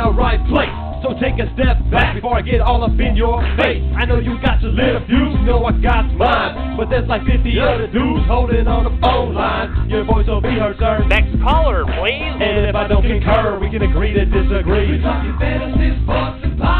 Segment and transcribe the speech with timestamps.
[0.00, 0.72] the right place.
[1.04, 3.80] So take a step back before I get all up in your face.
[3.96, 6.76] I know you got your little views, you know I got mine.
[6.76, 9.88] But there's like 50 other dudes holding on the phone line.
[9.88, 11.04] Your voice will be heard, sir.
[11.08, 12.36] Next caller, please.
[12.40, 15.00] And if I don't concur, we can agree to disagree.
[15.00, 16.79] We're talking fantasy, sports, and politics.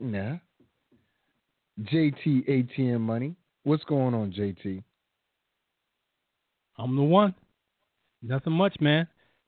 [0.00, 0.40] Partner,
[1.82, 3.36] JT ATM Money.
[3.64, 4.82] What's going on, JT?
[6.78, 7.34] I'm the one.
[8.22, 9.06] Nothing much, man.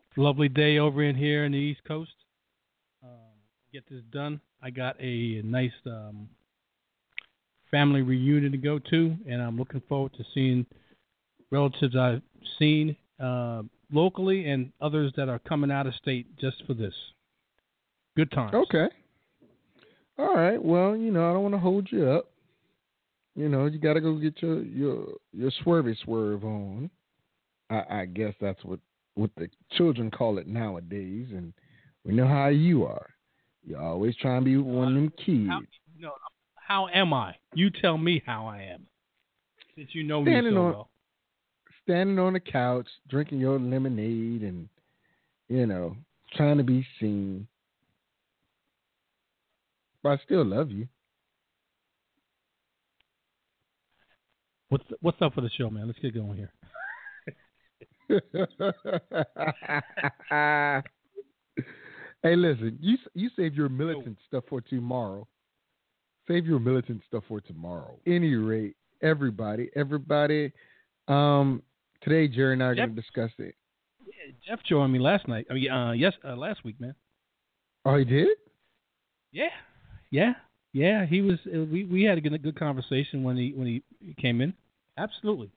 [0.09, 2.13] It's a lovely day over in here in the East Coast.
[3.03, 3.11] Um,
[3.73, 4.41] get this done.
[4.63, 6.29] I got a nice um,
[7.71, 10.67] family reunion to go to, and I'm looking forward to seeing
[11.51, 12.23] relatives I've
[12.59, 16.95] seen uh, locally and others that are coming out of state just for this.
[18.17, 18.53] Good times.
[18.55, 18.89] Okay.
[20.19, 20.63] All right.
[20.63, 22.31] Well, you know, I don't want to hold you up.
[23.35, 26.91] You know, you got to go get your your your swervy swerve on.
[27.71, 28.81] I, I guess that's what
[29.15, 31.53] what the children call it nowadays, and
[32.05, 33.09] we know how you are.
[33.65, 35.49] You always trying to be one of them kids.
[35.49, 35.61] How,
[35.99, 36.13] no,
[36.57, 37.37] how am I?
[37.55, 38.87] You tell me how I am.
[39.77, 40.89] Since you know me so on- well.
[41.85, 44.69] Standing on the couch, drinking your lemonade, and
[45.49, 45.97] you know,
[46.35, 47.49] trying to be seen.
[50.03, 50.89] But I still love you.
[54.69, 55.87] What's what's up for the show, man?
[55.87, 56.53] Let's get going here.
[62.23, 65.27] hey, listen, you you save your militant stuff for tomorrow.
[66.27, 67.99] Save your militant stuff for tomorrow.
[68.07, 70.53] Any rate, everybody, everybody.
[71.07, 71.63] Um,
[72.01, 73.55] today Jerry and I are going to discuss it.
[74.47, 75.47] Jeff joined me last night.
[75.51, 76.95] I mean, uh, yes, uh, last week, man.
[77.85, 78.29] Oh, he did.
[79.33, 79.49] Yeah,
[80.13, 80.35] yeah,
[80.73, 81.05] yeah.
[81.05, 81.39] He was.
[81.47, 84.55] Uh, we we had a good, good conversation when he when he came in.
[84.97, 85.51] Absolutely.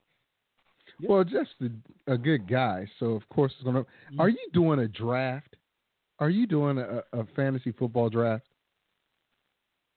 [1.00, 1.10] Yep.
[1.10, 3.86] Well, just a, a good guy, so of course it's going to.
[4.18, 5.56] Are you doing a draft?
[6.20, 8.46] Are you doing a, a fantasy football draft?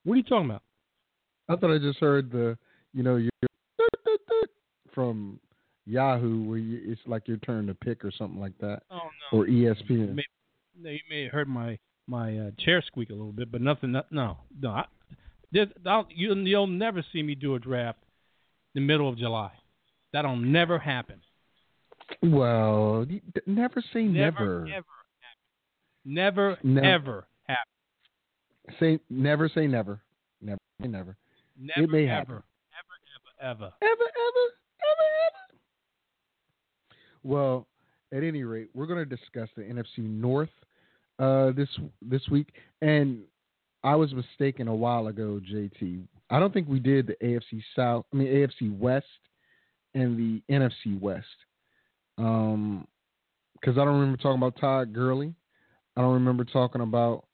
[0.04, 0.62] What are you talking about?
[1.48, 2.58] I thought I just heard the,
[2.92, 3.30] you know, your
[4.92, 5.38] from
[5.86, 9.38] Yahoo where you, it's like your turn to pick or something like that, Oh no.
[9.38, 10.14] or ESPN.
[10.14, 10.24] May,
[10.80, 13.92] no, you may have heard my my uh, chair squeak a little bit, but nothing.
[14.10, 14.70] No, no.
[14.70, 14.84] I,
[16.10, 17.98] you, you'll never see me do a draft
[18.74, 19.52] in the middle of July.
[20.12, 21.20] That'll never happen.
[22.22, 23.06] Well,
[23.47, 24.66] never say Never, never.
[24.68, 24.86] ever
[25.20, 26.04] happen.
[26.06, 26.80] Never, No.
[26.82, 28.76] ever happen.
[28.80, 29.48] Say never.
[29.54, 30.00] Say never.
[30.41, 30.58] Never.
[30.80, 31.16] Say never.
[31.60, 32.34] Never, may ever, happen.
[32.34, 32.42] ever,
[33.42, 33.72] ever, ever.
[33.82, 35.58] Ever, ever, ever, ever.
[37.24, 37.66] Well,
[38.12, 40.48] at any rate, we're going to discuss the NFC North
[41.18, 41.68] uh, this
[42.02, 42.48] this week,
[42.82, 43.20] and
[43.84, 46.02] I was mistaken a while ago, JT.
[46.30, 48.04] I don't think we did the AFC South.
[48.12, 49.06] I mean AFC West
[49.94, 51.26] and the NFC West.
[52.18, 52.86] Um,
[53.54, 55.34] because I don't remember talking about Todd Gurley.
[55.96, 57.24] I don't remember talking about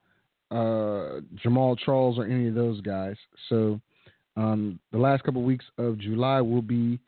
[0.51, 3.17] uh, Jamaal Charles or any of those guys.
[3.49, 3.81] So
[4.37, 6.99] um, the last couple of weeks of July will be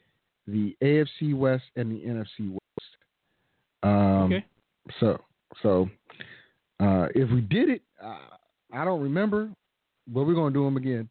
[0.47, 2.97] the AFC West and the NFC West.
[3.83, 4.45] Um, Okay.
[5.01, 5.21] So,
[5.63, 5.89] so
[6.81, 8.19] uh, if we did it, uh,
[8.73, 9.51] I don't remember,
[10.07, 11.09] but we're gonna do them again.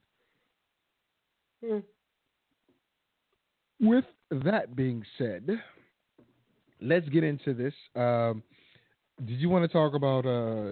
[3.79, 5.59] With that being said,
[6.81, 7.73] let's get into this.
[7.95, 8.43] Um,
[9.19, 10.71] did you want to talk about uh,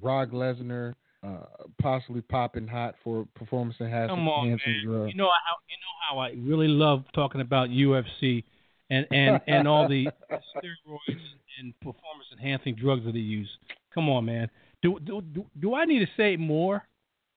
[0.00, 0.94] Brock Lesnar
[1.24, 1.46] uh,
[1.80, 4.16] possibly popping hot for performance enhancing?
[4.16, 4.84] Come on, enhancing man.
[4.84, 5.08] drug?
[5.08, 8.44] You know how you know how I really love talking about UFC
[8.90, 11.20] and and and all the steroids
[11.58, 13.48] and performance enhancing drugs that they use.
[13.94, 14.50] Come on, man.
[14.82, 16.82] Do do do, do I need to say more?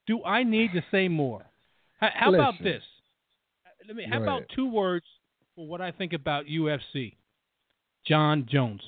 [0.07, 1.45] Do I need to say more?
[1.99, 2.83] How, how about this?
[3.87, 4.05] Let me.
[4.09, 5.05] How about two words
[5.55, 7.15] for what I think about UFC?
[8.05, 8.81] Jon Jones.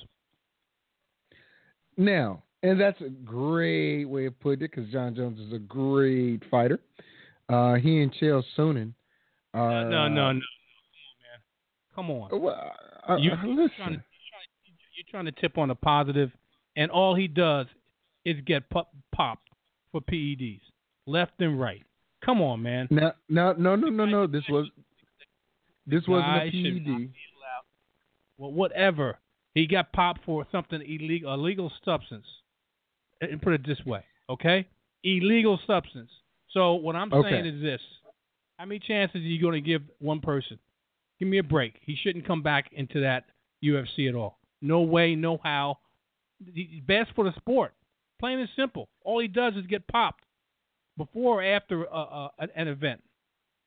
[1.96, 6.42] Now, and that's a great way of putting it because Jon Jones is a great
[6.50, 6.78] fighter.
[7.48, 8.92] Uh, he and Chael Sonnen
[9.54, 9.84] are.
[9.84, 10.40] no, no, uh, no, no.
[11.94, 12.30] Come on, man.
[12.30, 12.42] Come on.
[12.42, 12.72] Well,
[13.08, 14.02] uh, You- uh, trying you're, trying to,
[14.94, 16.30] you're trying to tip on a positive,
[16.80, 17.66] and all he does
[18.24, 19.50] is get pop- popped
[19.92, 20.62] for PEDs,
[21.06, 21.82] left and right.
[22.24, 22.88] Come on, man.
[22.90, 24.26] No, no, no, no, no, no.
[24.26, 24.66] This was
[25.86, 27.10] this wasn't a PED.
[28.38, 29.18] Well, whatever.
[29.54, 32.26] He got popped for something illegal, illegal substance.
[33.20, 34.66] And put it this way, okay?
[35.04, 36.10] Illegal substance.
[36.50, 37.30] So what I'm Okay.
[37.30, 37.80] saying is this:
[38.58, 40.58] How many chances are you going to give one person?
[41.18, 41.74] Give me a break.
[41.82, 43.24] He shouldn't come back into that
[43.62, 44.38] UFC at all.
[44.62, 45.78] No way, no how.
[46.54, 47.74] He's best for the sport.
[48.18, 48.88] Plain and simple.
[49.02, 50.24] All he does is get popped
[50.96, 53.02] before or after uh, uh, an- event.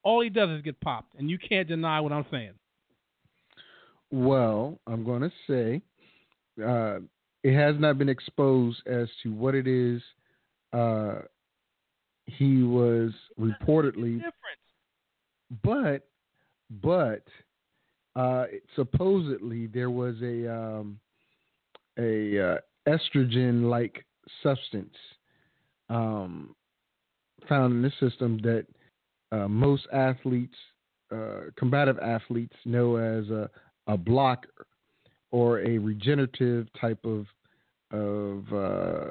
[0.03, 2.53] All he does is get popped, and you can't deny what I'm saying.
[4.11, 5.81] Well, I'm going to say
[6.63, 6.99] uh,
[7.43, 10.01] it has not been exposed as to what it is
[10.71, 11.21] uh,
[12.25, 14.21] he was reportedly,
[15.63, 16.07] but
[16.81, 17.23] but
[18.15, 18.45] uh,
[18.75, 20.99] supposedly there was a um,
[21.97, 22.57] a uh,
[22.87, 24.05] estrogen like
[24.41, 24.95] substance
[25.89, 26.55] um,
[27.47, 28.65] found in the system that
[29.31, 30.55] uh, most athletes,
[31.11, 33.49] uh, combative athletes, know as a,
[33.87, 34.67] a blocker
[35.31, 37.25] or a regenerative type of
[37.91, 39.09] of uh,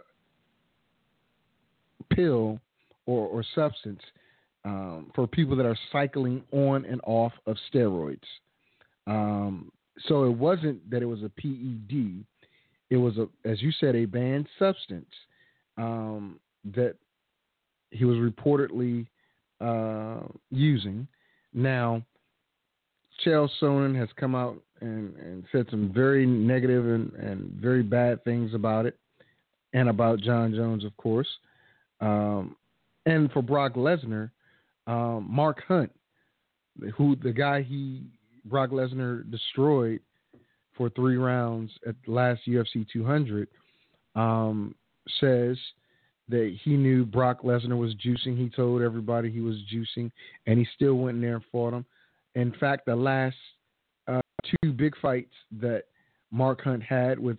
[2.11, 2.59] pill
[3.07, 4.01] or, or substance
[4.65, 8.19] um, for people that are cycling on and off of steroids.
[9.07, 9.71] Um,
[10.07, 12.25] so it wasn't that it was a PED;
[12.93, 15.09] it was a, as you said, a banned substance
[15.79, 16.39] um,
[16.77, 16.95] that
[17.91, 19.07] he was reportedly
[19.63, 21.09] uh, using.
[21.55, 22.03] Now,
[23.25, 28.23] Chael Sonnen has come out and, and said some very negative and, and very bad
[28.25, 28.99] things about it,
[29.73, 31.29] and about Jon Jones, of course.
[32.03, 32.57] Um,
[33.07, 34.31] and for Brock Lesnar,
[34.87, 35.91] um, Mark Hunt,
[36.95, 38.03] who the guy he
[38.45, 40.01] Brock Lesnar destroyed
[40.83, 43.47] for three rounds at last UFC 200,
[44.17, 44.75] um,
[45.21, 45.57] says
[46.29, 48.37] that he knew Brock Lesnar was juicing.
[48.37, 50.11] He told everybody he was juicing,
[50.49, 51.85] and he still went in there and fought him.
[52.35, 53.37] In fact, the last
[54.09, 54.23] uh,
[54.61, 55.85] two big fights that
[56.33, 57.39] Mark Hunt had with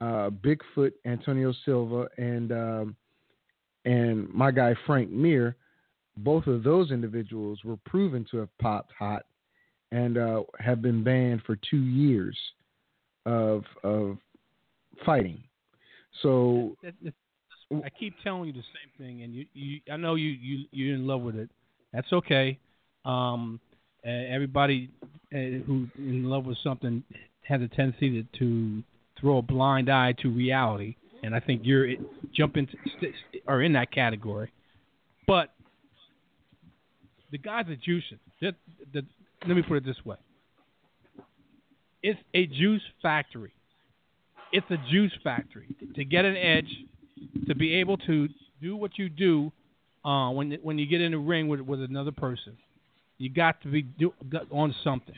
[0.00, 2.96] uh, Bigfoot Antonio Silva and um,
[3.84, 5.54] and my guy Frank Mir,
[6.16, 9.26] both of those individuals were proven to have popped hot
[9.92, 12.36] and uh, have been banned for two years
[13.26, 14.18] of of
[15.04, 15.42] fighting.
[16.22, 16.76] So
[17.72, 20.94] I keep telling you the same thing, and you, you I know you, you you're
[20.94, 21.48] in love with it.
[21.92, 22.58] That's okay.
[23.04, 23.60] Um,
[24.04, 24.90] everybody
[25.30, 27.02] who's in love with something
[27.42, 28.82] has a tendency to, to
[29.20, 31.88] throw a blind eye to reality, and I think you're
[32.34, 32.68] jumping
[33.46, 34.52] are in that category.
[35.26, 35.52] But
[37.30, 38.18] the guys are juicing.
[38.40, 38.52] The,
[38.92, 39.02] the,
[39.46, 40.16] let me put it this way:
[42.02, 43.52] it's a juice factory.
[44.52, 46.70] It's a juice factory to get an edge
[47.46, 48.28] to be able to
[48.60, 49.52] do what you do
[50.04, 52.56] uh, when when you get in the ring with with another person.
[53.18, 54.12] You got to be do,
[54.50, 55.14] on something.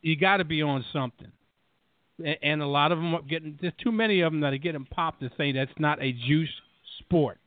[0.00, 1.32] You got to be on something,
[2.24, 3.58] A- and a lot of them are getting.
[3.60, 6.52] There's too many of them that are getting popped to say that's not a juice
[7.00, 7.38] sport.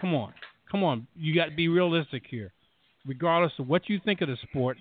[0.00, 0.32] Come on,
[0.70, 1.08] come on.
[1.16, 2.52] You got to be realistic here.
[3.04, 4.78] Regardless of what you think of the sport,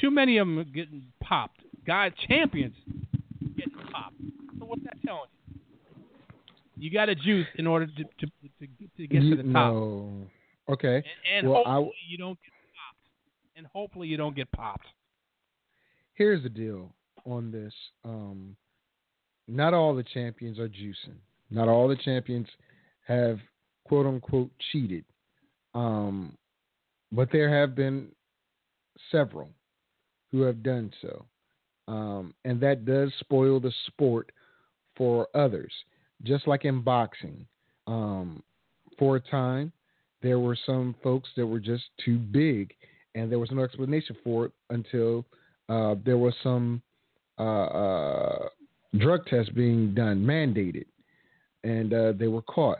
[0.00, 1.60] too many of them are getting popped.
[1.86, 2.74] Guys, champions
[3.56, 4.14] getting popped.
[4.58, 6.84] So what's that telling you?
[6.84, 8.26] You got to juice in order to to
[8.60, 10.26] to, to get you to the top, know,
[10.68, 10.96] okay.
[10.96, 11.04] and,
[11.38, 13.08] and Well, hopefully w- you don't get popped,
[13.56, 14.86] and hopefully you don't get popped.
[16.14, 16.92] Here's the deal
[17.24, 17.72] on this.
[18.04, 18.56] Um,
[19.48, 21.16] not all the champions are juicing.
[21.50, 22.46] Not all the champions
[23.06, 23.38] have
[23.84, 25.04] quote unquote cheated.
[25.74, 26.36] Um,
[27.10, 28.08] but there have been
[29.10, 29.50] several
[30.30, 31.24] who have done so.
[31.86, 34.30] Um, and that does spoil the sport
[34.96, 35.72] for others.
[36.22, 37.46] Just like in boxing,
[37.86, 38.42] um,
[38.98, 39.72] for a time,
[40.20, 42.74] there were some folks that were just too big,
[43.14, 45.24] and there was no explanation for it until
[45.68, 46.82] uh, there was some
[47.38, 48.48] uh, uh,
[48.98, 50.86] drug tests being done, mandated,
[51.62, 52.78] and uh, they were caught.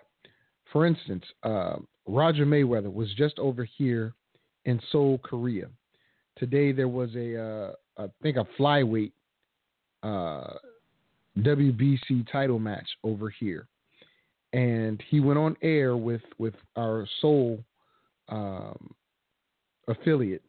[0.72, 1.76] For instance, uh,
[2.06, 4.14] Roger Mayweather was just over here
[4.64, 5.68] in Seoul, Korea.
[6.38, 9.12] Today there was a, uh, I think, a flyweight
[10.02, 10.54] uh,
[11.38, 13.66] WBC title match over here,
[14.52, 17.62] and he went on air with with our sole
[18.28, 18.94] um,
[19.88, 20.42] affiliate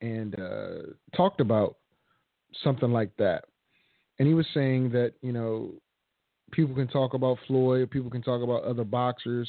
[0.00, 0.78] and uh,
[1.16, 1.76] talked about
[2.62, 3.44] something like that.
[4.18, 5.70] And he was saying that you know
[6.50, 9.48] people can talk about Floyd, people can talk about other boxers,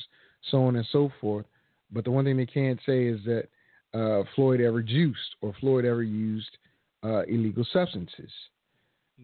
[0.52, 1.46] so on and so forth.
[1.92, 3.48] But the one thing they can't say is that
[3.94, 6.58] uh, Floyd ever juiced or Floyd ever used
[7.04, 8.32] uh, illegal substances.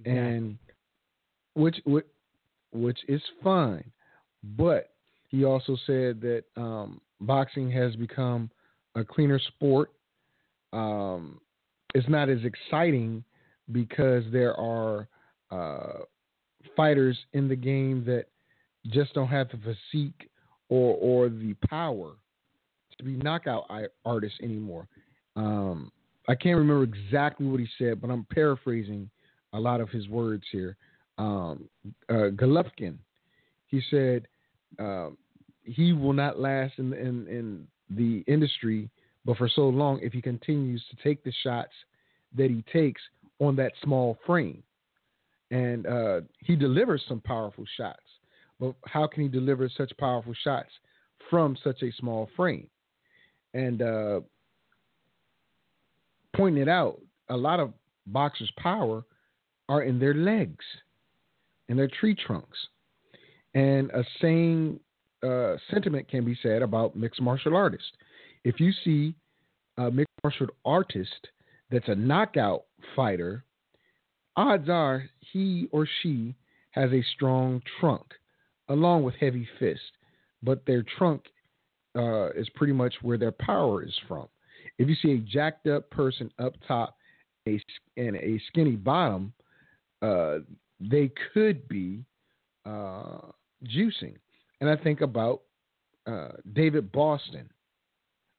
[0.05, 0.57] And
[1.53, 2.05] which, which
[2.71, 3.89] which is fine.
[4.57, 4.91] But
[5.29, 8.49] he also said that um, boxing has become
[8.95, 9.91] a cleaner sport.
[10.73, 11.39] Um,
[11.93, 13.23] it's not as exciting
[13.71, 15.07] because there are
[15.51, 16.03] uh,
[16.75, 18.25] fighters in the game that
[18.87, 20.29] just don't have the physique
[20.69, 22.11] or or the power
[22.97, 23.69] to be knockout
[24.05, 24.87] artists anymore.
[25.35, 25.91] Um,
[26.27, 29.09] I can't remember exactly what he said, but I'm paraphrasing
[29.53, 30.75] a lot of his words here.
[31.17, 31.69] Um,
[32.09, 32.97] uh, Golovkin,
[33.67, 34.27] he said
[34.79, 35.09] uh,
[35.63, 38.89] he will not last in, in in the industry,
[39.23, 41.73] but for so long if he continues to take the shots
[42.35, 43.01] that he takes
[43.39, 44.63] on that small frame,
[45.51, 47.99] and uh, he delivers some powerful shots.
[48.59, 50.69] But how can he deliver such powerful shots
[51.29, 52.67] from such a small frame?
[53.55, 54.19] And uh,
[56.35, 57.73] pointing it out, a lot of
[58.05, 59.05] boxers' power
[59.69, 60.63] are in their legs,
[61.69, 62.57] in their tree trunks.
[63.53, 64.81] And a same
[65.23, 67.87] uh, sentiment can be said about mixed martial artists.
[68.43, 69.15] If you see
[69.77, 71.29] a mixed martial artist
[71.71, 73.45] that's a knockout fighter,
[74.35, 76.35] odds are he or she
[76.71, 78.05] has a strong trunk
[78.67, 79.79] along with heavy fist,
[80.43, 81.23] but their trunk
[81.95, 84.27] uh, is pretty much where their power is from.
[84.77, 86.97] If you see a jacked up person up top
[87.47, 87.61] a,
[87.97, 89.33] and a skinny bottom,
[90.01, 90.39] uh,
[90.79, 92.03] they could be
[92.65, 93.19] uh,
[93.65, 94.15] juicing.
[94.61, 95.41] And I think about
[96.07, 97.49] uh, David Boston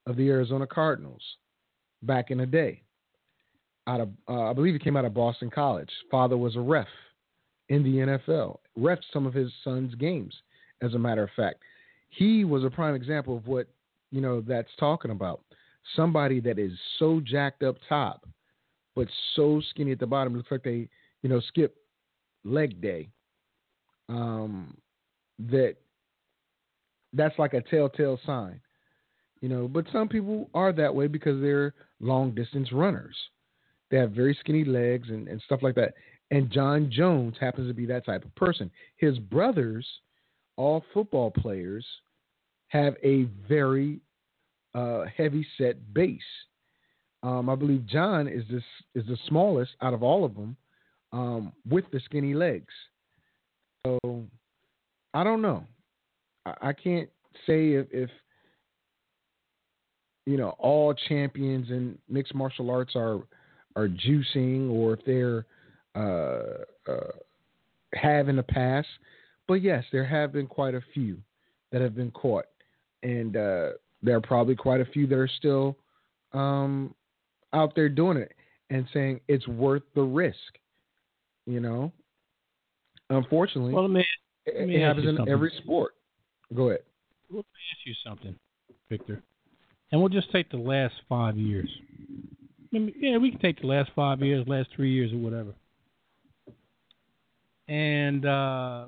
[0.07, 1.23] of the Arizona Cardinals
[2.03, 2.83] back in the day.
[3.89, 5.91] Out of, uh, I believe he came out of Boston College.
[6.11, 6.89] Father was a ref
[7.69, 10.35] in the NFL, ref some of his son's games.
[10.83, 11.63] As a matter of fact,
[12.09, 13.69] he was a prime example of what
[14.11, 15.41] you know that's talking about.
[15.95, 18.27] Somebody that is so jacked up top,
[18.95, 20.37] but so skinny at the bottom.
[20.37, 20.89] Looks like they
[21.23, 21.77] you know skip
[22.45, 23.09] leg day.
[24.09, 24.77] Um,
[25.51, 25.77] that
[27.13, 28.61] that's like a telltale sign,
[29.41, 29.69] you know.
[29.69, 33.17] But some people are that way because they're long distance runners.
[33.91, 35.95] They have very skinny legs and, and stuff like that.
[36.31, 38.71] And Jon Jones happens to be that type of person.
[38.97, 39.87] His brothers,
[40.57, 41.85] all football players,
[42.69, 44.01] have a very
[44.75, 46.21] uh, heavy set base.
[47.23, 48.63] Um, I believe Jon is this
[48.95, 50.57] is the smallest out of all of them,
[51.13, 52.73] um, with the skinny legs.
[53.85, 54.25] So
[55.15, 55.65] I don't know.
[56.45, 57.09] I, I can't
[57.47, 58.11] say if, if
[60.27, 63.21] you know all champions in mixed martial arts are
[63.77, 65.47] are juicing or if they're
[65.95, 67.13] uh, uh,
[67.95, 68.89] have in the past.
[69.49, 71.19] But yes, there have been quite a few
[71.73, 72.47] that have been caught,
[73.03, 73.71] and uh,
[74.03, 75.77] there are probably quite a few that are still
[76.33, 76.95] um,
[77.53, 78.33] out there doing it
[78.71, 80.37] and saying it's worth the risk.
[81.47, 81.93] You know,
[83.09, 84.05] unfortunately, well, me,
[84.47, 85.95] me it happens in every sport.
[86.55, 86.83] Go ahead.
[87.31, 88.35] Let me ask you something,
[88.89, 89.23] Victor,
[89.93, 91.71] and we'll just take the last five years.
[92.73, 95.55] yeah, we can take the last five years, last three years, or whatever.
[97.69, 98.87] And uh,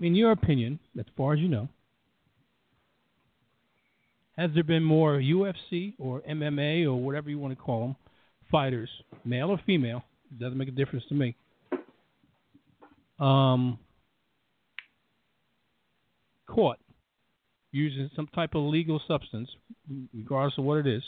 [0.00, 1.68] in your opinion, as far as you know,
[4.36, 7.96] has there been more UFC or MMA or whatever you want to call them
[8.50, 8.90] fighters,
[9.24, 10.02] male or female?
[10.30, 11.34] It doesn't make a difference to me.
[13.18, 13.78] Um,
[16.46, 16.78] caught
[17.72, 19.48] using some type of legal substance,
[20.14, 21.02] regardless of what it is,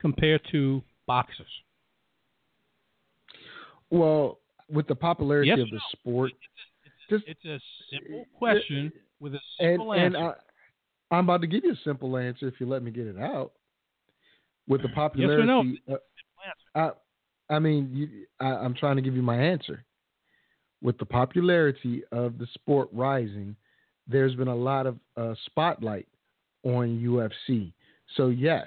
[0.00, 1.46] compared to boxers?
[3.90, 4.38] Well,
[4.70, 5.80] with the popularity yes of the no?
[5.92, 6.32] sport.
[7.16, 7.58] It's, it's, a
[7.90, 10.18] simple question it, with a simple and, answer.
[10.18, 10.34] And
[11.10, 13.18] I, am about to give you a simple answer if you let me get it
[13.18, 13.52] out.
[14.68, 15.98] With the popularity, yes
[16.74, 16.88] uh,
[17.50, 18.08] I, I mean, you,
[18.40, 19.84] I, I'm trying to give you my answer.
[20.80, 23.56] With the popularity of the sport rising,
[24.08, 26.08] there's been a lot of uh, spotlight
[26.64, 27.72] on UFC.
[28.16, 28.66] So yes,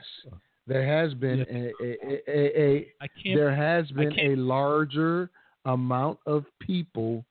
[0.68, 1.48] there has been yes.
[1.82, 5.30] a, a, a, a there has been a larger
[5.66, 7.25] amount of people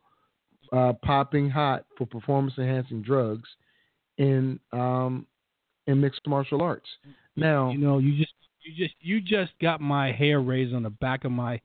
[0.75, 3.49] uh, popping hot for performance enhancing drugs
[4.19, 5.27] in um,
[5.87, 6.89] in mixed martial arts.
[7.37, 10.91] Now, you know, you just you just you just got my hair raised on the
[10.91, 11.61] back of my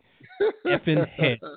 [0.65, 1.39] effing head.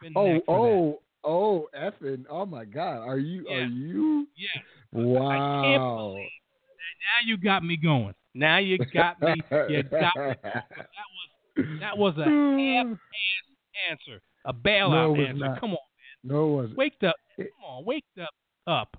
[0.00, 2.24] Effing oh, oh, oh, effing!
[2.30, 3.44] Oh my God, are you?
[3.48, 3.56] Yeah.
[3.56, 4.28] Are you?
[4.36, 4.60] Yeah.
[4.92, 6.14] Wow.
[6.14, 8.14] now you got me going.
[8.32, 9.34] Now you got me.
[9.68, 10.34] You got me.
[10.44, 10.64] That
[11.58, 12.96] was that was a half
[13.90, 14.22] answer.
[14.44, 15.34] A bailout no, answer.
[15.34, 15.60] Not.
[15.60, 15.78] Come on.
[16.24, 16.76] No, it wasn't.
[16.76, 17.16] Wake up.
[17.36, 18.30] Come on, wake up.
[18.66, 18.96] Up.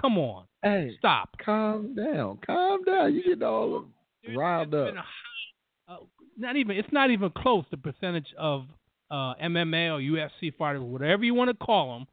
[0.00, 0.44] Come on.
[0.62, 1.30] Hey, stop.
[1.44, 2.38] Calm down.
[2.46, 3.14] Calm down.
[3.14, 3.86] You get all
[4.24, 4.94] There's, riled up.
[5.88, 5.96] uh,
[6.38, 6.76] not even.
[6.76, 7.64] It's not even close.
[7.70, 8.66] The percentage of
[9.10, 12.06] uh, MMA or UFC fighters, whatever you want to call them,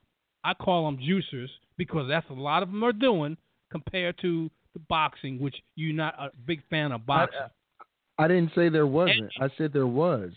[0.44, 3.38] I call them juicers because that's a lot of them are doing
[3.72, 7.40] compared to the boxing, which you're not a big fan of boxing.
[8.18, 9.32] I didn't say there wasn't.
[9.40, 10.32] I said there was.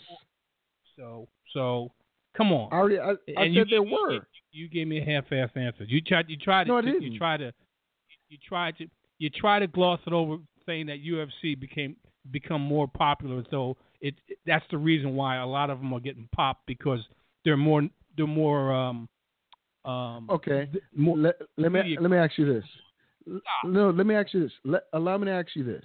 [0.97, 1.91] so, so
[2.37, 2.69] come on.
[2.73, 2.99] I already.
[2.99, 4.27] I, I said you there me- were.
[4.53, 5.85] You gave me a half-ass answer.
[5.85, 6.29] You tried.
[6.29, 6.69] You tried to.
[6.71, 7.03] No, I didn't.
[7.03, 7.53] You tried to.
[8.29, 8.87] You tried to.
[9.19, 11.97] You tried to gloss it over, saying that UFC became
[12.31, 13.45] become more popular.
[13.51, 17.01] So it, it- that's the reason why a lot of them are getting popped because
[17.45, 17.83] they're more
[18.17, 19.09] they're more um
[19.85, 20.69] um Okay.
[20.95, 22.65] more Let, let me let me ask you this.
[23.25, 23.43] Stop.
[23.71, 24.53] No, let me ask you this.
[24.65, 25.85] Let, allow me to ask you this.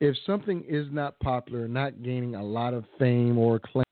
[0.00, 3.84] If something is not popular, not gaining a lot of fame or acclaim,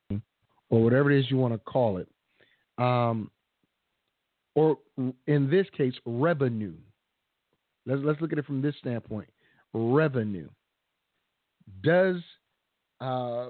[0.70, 2.08] or whatever it is you want to call it,
[2.78, 3.30] um,
[4.54, 4.78] or
[5.26, 6.74] in this case, revenue.
[7.86, 9.28] Let's let's look at it from this standpoint.
[9.72, 10.48] Revenue.
[11.82, 12.16] Does
[13.00, 13.48] uh,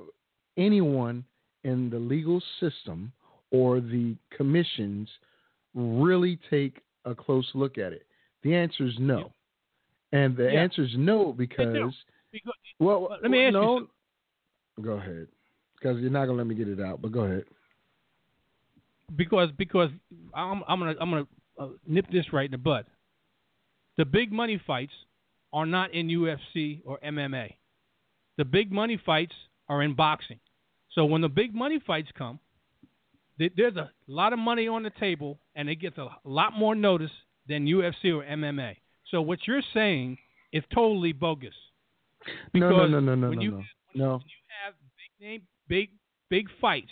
[0.57, 1.25] anyone
[1.65, 3.13] in the legal system
[3.51, 5.09] or the commissions
[5.75, 8.07] really take a close look at it?
[8.43, 9.33] The answer is no.
[10.13, 10.63] And the Yeah.
[10.63, 11.95] answer is no because
[12.33, 14.85] because well, let me ask you no, something.
[14.85, 15.29] Go ahead,
[15.79, 17.01] because you're not gonna let me get it out.
[17.03, 17.45] But go ahead.
[19.17, 19.91] because because
[20.35, 21.27] I'm I'm gonna I'm gonna
[21.59, 22.87] uh, nip this right in the bud.
[23.97, 24.93] The big money fights
[25.53, 27.55] are not in UFC or MMA.
[28.37, 29.33] The big money fights
[29.69, 30.39] are in boxing.
[30.93, 32.39] So when the big money fights come,
[33.39, 36.75] th- there's a lot of money on the table, and it gets a lot more
[36.75, 37.11] notice
[37.49, 38.77] than UFC or MMA.
[39.11, 40.19] So what you're saying
[40.53, 41.55] is totally bogus.
[42.53, 43.63] No, no, no, no, no, when no, you- no.
[43.95, 44.13] No.
[44.17, 45.91] you have big name, big
[46.29, 46.91] big fights,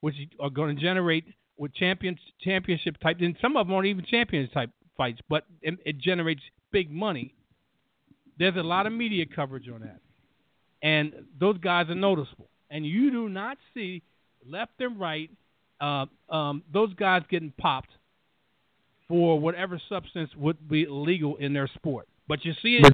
[0.00, 1.24] which are going to generate
[1.56, 5.78] with champions championship type, and some of them aren't even champions type fights, but it,
[5.84, 7.34] it generates big money.
[8.38, 10.00] There's a lot of media coverage on that,
[10.82, 12.48] and those guys are noticeable.
[12.70, 14.02] And you do not see
[14.48, 15.30] left and right
[15.80, 17.90] uh, um, those guys getting popped
[19.08, 22.08] for whatever substance would be illegal in their sport.
[22.28, 22.84] But you see it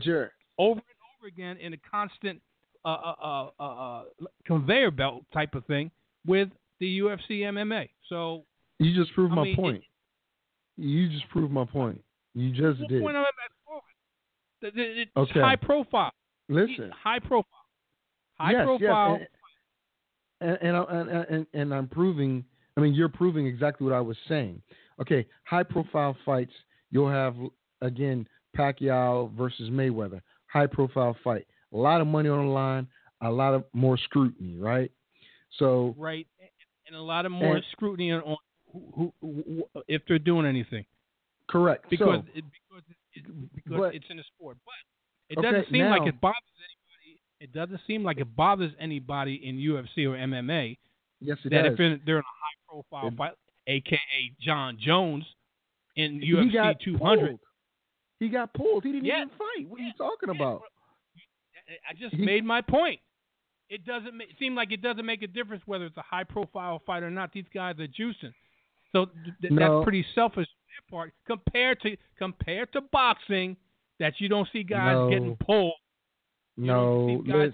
[0.59, 0.83] over and
[1.19, 2.41] over again in a constant
[2.85, 4.03] uh, uh, uh, uh, uh,
[4.47, 5.91] conveyor belt type of thing
[6.27, 6.49] with
[6.81, 7.89] the UFC MMA.
[8.09, 8.45] So
[8.79, 9.85] you just proved I my mean, it- point.
[10.77, 12.01] you just proved my point.
[12.35, 13.03] You just did.
[13.03, 13.31] point am I
[13.67, 13.83] proving?
[14.61, 15.41] The- the- It's Okay.
[15.41, 16.13] high profile.
[16.49, 16.91] Listen.
[16.91, 17.45] High profile.
[18.39, 19.17] High yes, profile.
[19.21, 19.29] Yes.
[20.41, 22.45] And, and, and, and, and, and I'm proving,
[22.77, 24.63] I mean, you're proving exactly what I was saying.
[25.01, 26.53] Okay, high profile fights,
[26.91, 27.35] you'll have,
[27.83, 30.21] again, Pacquiao versus Mayweather.
[30.47, 31.47] High profile fight.
[31.73, 32.87] A lot of money on the line,
[33.21, 34.91] a lot of more scrutiny, right?
[35.59, 36.27] So, right.
[36.87, 38.37] And a lot of more And- scrutiny on
[38.73, 40.85] who, who, who, if they're doing anything.
[41.49, 41.89] correct.
[41.91, 42.83] Because, so, it, because,
[43.15, 44.57] it, because but- it's in a sport.
[44.65, 44.75] But
[45.31, 47.21] it Okay, doesn't seem like it bothers anybody.
[47.41, 50.79] It doesn't seem like it bothers anybody in UFC or MMA
[51.21, 51.73] yes, it that does.
[51.73, 53.33] if they're, they're in a high profile It- fight,
[53.67, 53.99] aka
[54.41, 55.25] Jon Jones
[55.97, 57.27] in he UFC got 200.
[57.29, 57.41] pulled.
[58.21, 58.85] He got pulled.
[58.85, 59.19] He didn't Yeah.
[59.19, 59.69] even fight.
[59.69, 60.63] What are you talking Yeah, about?
[61.89, 63.01] I just made my point.
[63.71, 66.81] It doesn't ma- seem like it doesn't make a difference whether it's a high profile
[66.87, 67.33] fight or not.
[67.33, 68.33] These guys are juicing,
[68.93, 69.07] so
[69.43, 69.79] th- No.
[69.79, 73.57] that's pretty selfish on part compared to compared to boxing.
[74.01, 75.11] That you don't see guys No.
[75.11, 75.75] getting pulled
[76.57, 77.53] You No, guys-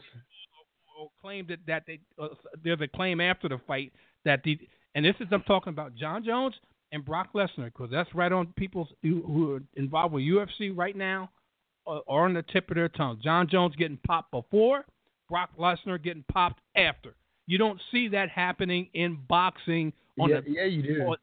[0.98, 2.28] or claim that that they uh,
[2.62, 3.92] there's a claim after the fight
[4.24, 4.58] that the
[4.94, 6.54] and this is I'm talking about Jon Jones
[6.92, 10.94] and Brock Lesnar because that's right on people who, who are involved with UFC right
[10.94, 11.30] now
[11.86, 13.20] or, on the tip of their tongue.
[13.22, 14.84] Jon Jones getting popped before,
[15.28, 17.14] Brock Lesnar getting popped after.
[17.46, 21.02] You don't see that happening in boxing on Yeah, the yeah, you do.
[21.02, 21.16] a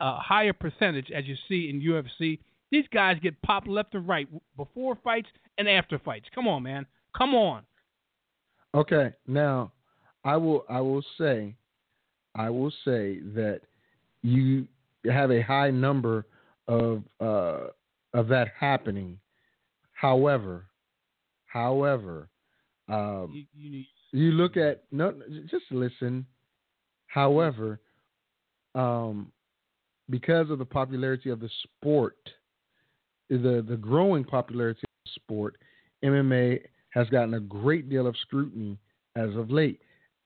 [0.00, 2.38] a higher percentage as you see in UFC.
[2.70, 5.28] These guys get popped left and right before fights
[5.58, 6.26] and after fights.
[6.34, 6.86] Come on, man.
[7.16, 7.62] Come on.
[8.74, 9.72] Okay, now
[10.24, 11.54] I will I will say
[12.34, 13.60] I will say that
[14.22, 14.66] you
[15.10, 16.26] have a high number
[16.66, 17.68] of uh,
[18.12, 19.18] of that happening.
[20.04, 20.66] However,
[21.46, 22.28] however,
[22.90, 25.14] um, You, you, you look at no
[25.50, 26.26] just listen.
[27.06, 27.80] However,
[28.74, 29.32] um,
[30.10, 32.18] because of the popularity of the sport,
[33.30, 35.56] the the growing popularity of the sport,
[36.04, 38.76] MMA has gotten a great deal of scrutiny
[39.16, 39.80] as of late.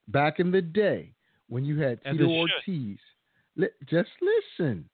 [0.09, 1.13] Back in the day,
[1.47, 2.27] when you had Tito.
[2.27, 2.97] Ortiz,
[3.55, 4.89] li- just listen.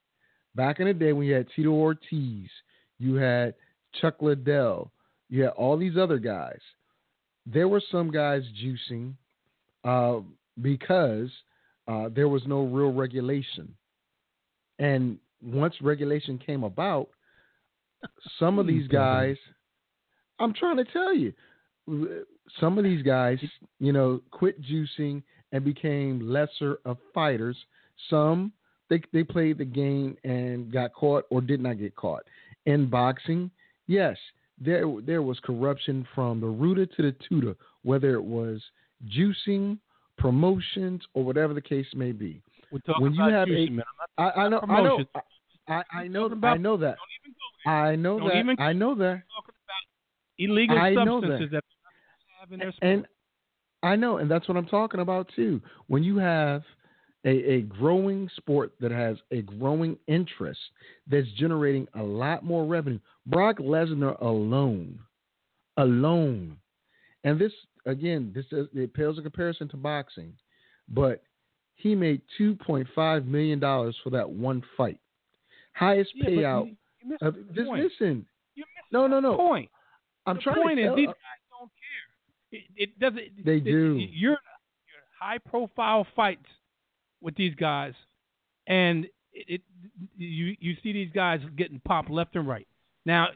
[0.54, 2.52] Back in the day, when you had Tito Ortiz,
[3.00, 3.56] you had
[4.02, 4.92] Chuck Liddell,
[5.30, 6.60] you had all these other guys.
[7.46, 9.14] There were some guys juicing
[9.84, 10.22] uh,
[10.62, 11.30] because
[11.88, 13.74] uh, there was no real regulation.
[14.80, 17.10] And once regulation came about,
[18.40, 19.38] some of these guys,
[20.40, 21.34] I'm trying to tell you,
[22.60, 23.38] some of these guys,
[23.80, 27.58] you know, quit juicing and became lesser of fighters.
[28.10, 28.52] Some
[28.90, 32.24] they they played the game and got caught or did not get caught.
[32.66, 33.52] In boxing,
[33.88, 34.18] yes,
[34.60, 38.62] there there was corruption from the rooter to the tutor, whether it was
[39.08, 39.78] juicing,
[40.18, 42.42] promotions, or whatever the case may be.
[42.72, 43.86] We're talking when you about have a- juicing, man.
[44.18, 45.06] I'm I, I know, I know.
[45.68, 47.74] I, I know, about- I know that, don't even go there.
[47.74, 49.24] I know Don't that, even- I know that,
[50.38, 51.28] illegal I know that.
[51.28, 51.64] substances that
[52.40, 52.92] have in their sport.
[52.92, 53.08] and
[53.84, 55.62] I know, and that's what I'm talking about too.
[55.88, 56.64] When you have
[57.26, 60.60] a, a growing sport that has a growing interest
[61.08, 65.00] that's generating a lot more revenue, Brock Lesnar alone,
[65.78, 66.58] alone,
[67.24, 67.52] and this
[67.86, 70.34] again, this is, it pales in comparison to boxing,
[70.90, 71.24] but
[71.76, 75.00] he made 2.5 million dollars for that one fight,
[75.74, 76.66] highest Yeah, payout.
[76.68, 77.84] you- you Of, just point.
[77.84, 78.26] listen,
[78.92, 79.36] no, no, no.
[79.36, 79.70] point.
[80.26, 80.96] I'm the trying point to is tell.
[80.96, 82.60] these guys don't care.
[82.60, 83.46] It, it doesn't.
[83.46, 83.98] They it- do.
[84.00, 84.40] You're you're
[85.20, 86.46] high profile fights
[87.22, 87.94] with these guys,
[88.68, 89.62] and it, it
[90.18, 92.68] you you see these guys getting popped left and right.
[93.06, 93.28] Now,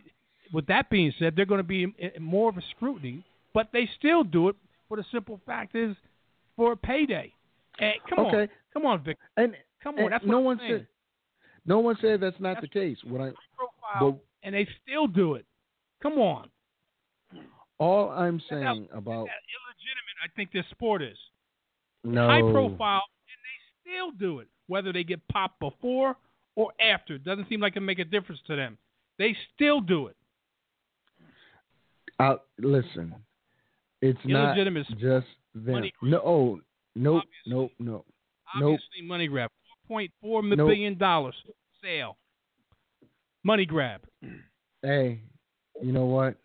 [0.54, 4.24] with that being said, they're going to be more of a scrutiny, but they still
[4.24, 4.56] do it
[4.88, 5.96] for the simple fact is
[6.56, 7.32] for a payday.
[7.80, 10.04] And come on, come on, Vic, and come on.
[10.06, 10.88] and That's what no one said.
[11.66, 12.98] No one said that's not That's the case.
[13.04, 15.46] What I High profile, but and they still do it.
[16.02, 16.50] Come on.
[17.78, 21.18] all I'm That's saying how- about illegitimate, I think this sport is.
[22.04, 23.04] no high profile,
[23.90, 26.16] still do it, whether they get popped before
[26.56, 27.16] or after.
[27.16, 28.78] It doesn't seem like it make a difference to them.
[29.18, 30.16] They still do it.
[32.20, 33.16] Uh, listen,
[34.02, 34.56] it's not
[35.00, 35.90] just them.
[36.02, 36.60] No, oh,
[36.96, 37.32] nope, Obviously.
[37.48, 38.06] nope, no.
[38.60, 38.74] Nope.
[38.74, 39.50] Obviously, money grab.
[39.88, 40.98] Four point four Nope.
[41.00, 41.36] dollars
[41.82, 42.18] sale.
[43.44, 44.02] Money grab.
[44.82, 45.22] Hey,
[45.82, 46.36] you know what?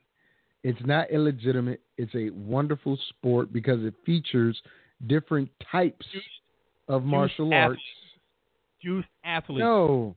[0.62, 1.80] It's not illegitimate.
[1.98, 4.61] It's a wonderful sport because it features
[5.07, 6.07] different types
[6.88, 7.73] of martial arts.
[7.73, 7.83] athletes.
[8.81, 9.61] Youth athletes.
[9.61, 10.16] No,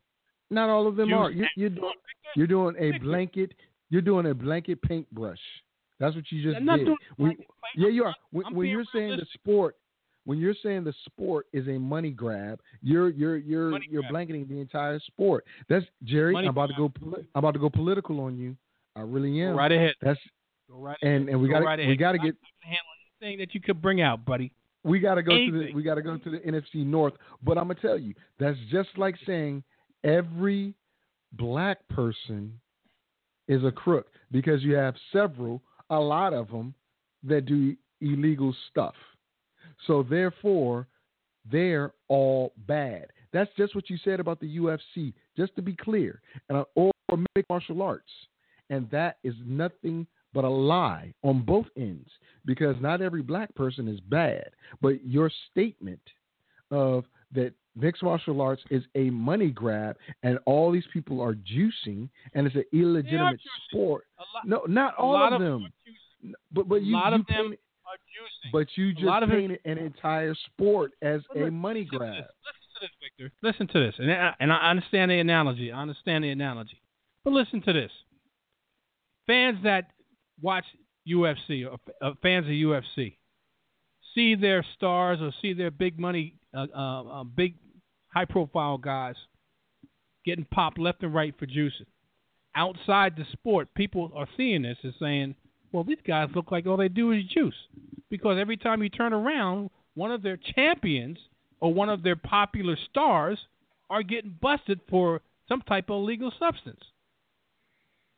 [0.50, 1.32] not all of them Juice are.
[1.32, 1.94] You're, you're doing
[2.36, 3.54] you're doing a blanket.
[3.90, 5.40] You're doing a blanket paintbrush.
[6.00, 6.86] That's what you just I'm not did.
[6.86, 7.38] doing When-
[7.76, 8.16] yeah, you are.
[8.32, 9.76] When, when you're saying the sport,
[10.26, 14.12] when you're saying the sport is a money grab, you're you're you're Money you're grab.
[14.12, 15.46] blanketing the entire sport.
[15.70, 16.34] That's Jerry.
[16.34, 16.90] Money I'm about to go.
[16.90, 18.56] poli- I'm about to go political on you.
[18.96, 19.54] I really am.
[19.54, 19.94] Go right ahead.
[20.02, 20.20] That's
[20.70, 21.30] Go right and ahead.
[21.30, 22.82] and we Go got to right we got to get handling
[23.22, 24.52] anything that you could bring out, buddy.
[24.88, 27.14] We got to go to the we got to go to the NFC North.
[27.44, 29.64] But I'm gonna tell you, that's just like saying
[30.04, 30.74] every
[31.34, 32.60] black person
[33.48, 36.74] is a crook because you have several, a lot of them
[37.24, 38.96] that do illegal stuff.
[39.86, 40.88] So therefore,
[41.52, 43.08] they're all bad.
[43.34, 45.14] That's just what you said about the UFC.
[45.36, 46.92] Just to be clear, and uh, or
[47.36, 48.10] mixed martial arts,
[48.70, 52.10] and that is nothing but a lie on both ends
[52.46, 54.50] because not every black person is bad.
[54.82, 56.02] But your statement
[56.72, 62.10] of that mixed martial arts is a money grab and all these people are juicing
[62.34, 64.06] and it's an illegitimate sport.
[64.18, 65.68] A lot, No, not a all lot of them.
[66.52, 68.52] But but a you, lot you of them painted, are juicing.
[68.52, 72.14] but you just it- painted an entire sport as a money listen to grab.
[72.16, 73.32] Listen to this, Victor.
[73.44, 75.72] Listen to this, and I, and I understand the analogy.
[75.72, 76.82] I understand the analogy,
[77.24, 77.92] but listen to this.
[79.28, 79.92] Fans that
[80.42, 80.66] watch
[81.08, 83.18] UFC or uh, fans of UFC
[84.16, 87.54] see their stars or see their big money, uh, uh, uh, big
[88.08, 89.16] high-profile guys
[90.26, 91.86] getting popped left and right for juicing.
[92.56, 95.36] Outside the sport, people are seeing this and saying,
[95.72, 97.68] "Well, these guys look like all they do is juice,"
[98.10, 101.20] because every time you turn around, one of their champions
[101.60, 103.38] or one of their popular stars
[103.90, 106.82] are getting busted for some type of illegal substance.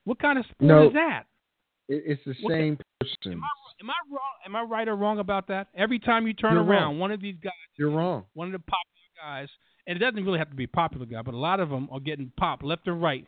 [0.06, 0.88] What kind of sport No.
[0.88, 1.26] is that?
[1.90, 3.34] It, it's the What- same person.
[3.34, 3.48] Am I,
[3.82, 4.34] am I wrong?
[4.46, 5.68] Am I right or wrong about that?
[5.76, 7.00] Every time you turn You're around, wrong.
[7.00, 8.26] one of these guys, You're wrong.
[8.34, 9.50] one of the popular guys,
[9.88, 11.90] and it doesn't really have to be a popular guy, but a lot of them
[11.92, 13.28] are getting popped left and right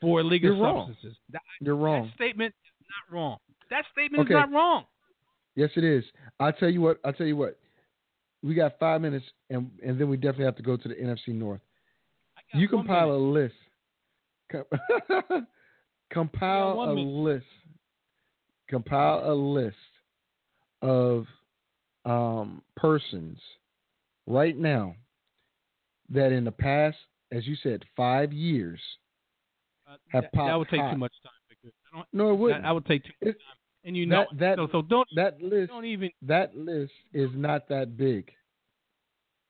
[0.00, 0.88] for illegal You're wrong.
[0.88, 1.18] substances.
[1.32, 2.06] That, You're wrong.
[2.06, 3.38] that statement is not wrong.
[3.70, 4.34] That statement Okay.
[4.34, 4.84] is not wrong.
[5.56, 6.04] Yes, it is.
[6.38, 7.00] I'll tell you what.
[7.04, 7.58] I'll tell you what.
[8.42, 11.28] We got five minutes, and and then we definitely have to go to the NFC
[11.28, 11.60] North.
[12.52, 13.50] You compile minute.
[14.52, 15.46] a list.
[16.12, 17.08] Compile a minute.
[17.10, 17.46] list.
[18.68, 19.76] Compile a list
[20.82, 21.26] of
[22.04, 23.38] um, persons
[24.26, 24.94] right now
[26.10, 26.96] that in the past,
[27.32, 28.80] as you said, five years.
[29.88, 30.92] Uh, have that, that would take hot.
[30.92, 31.32] too much time.
[31.48, 31.68] Victor.
[31.92, 32.64] I don't, No, it wouldn't.
[32.64, 35.40] I would take too much time, and you know that- that- So, so don't that
[35.40, 36.10] list, don't even.
[36.22, 38.32] that list is not that big.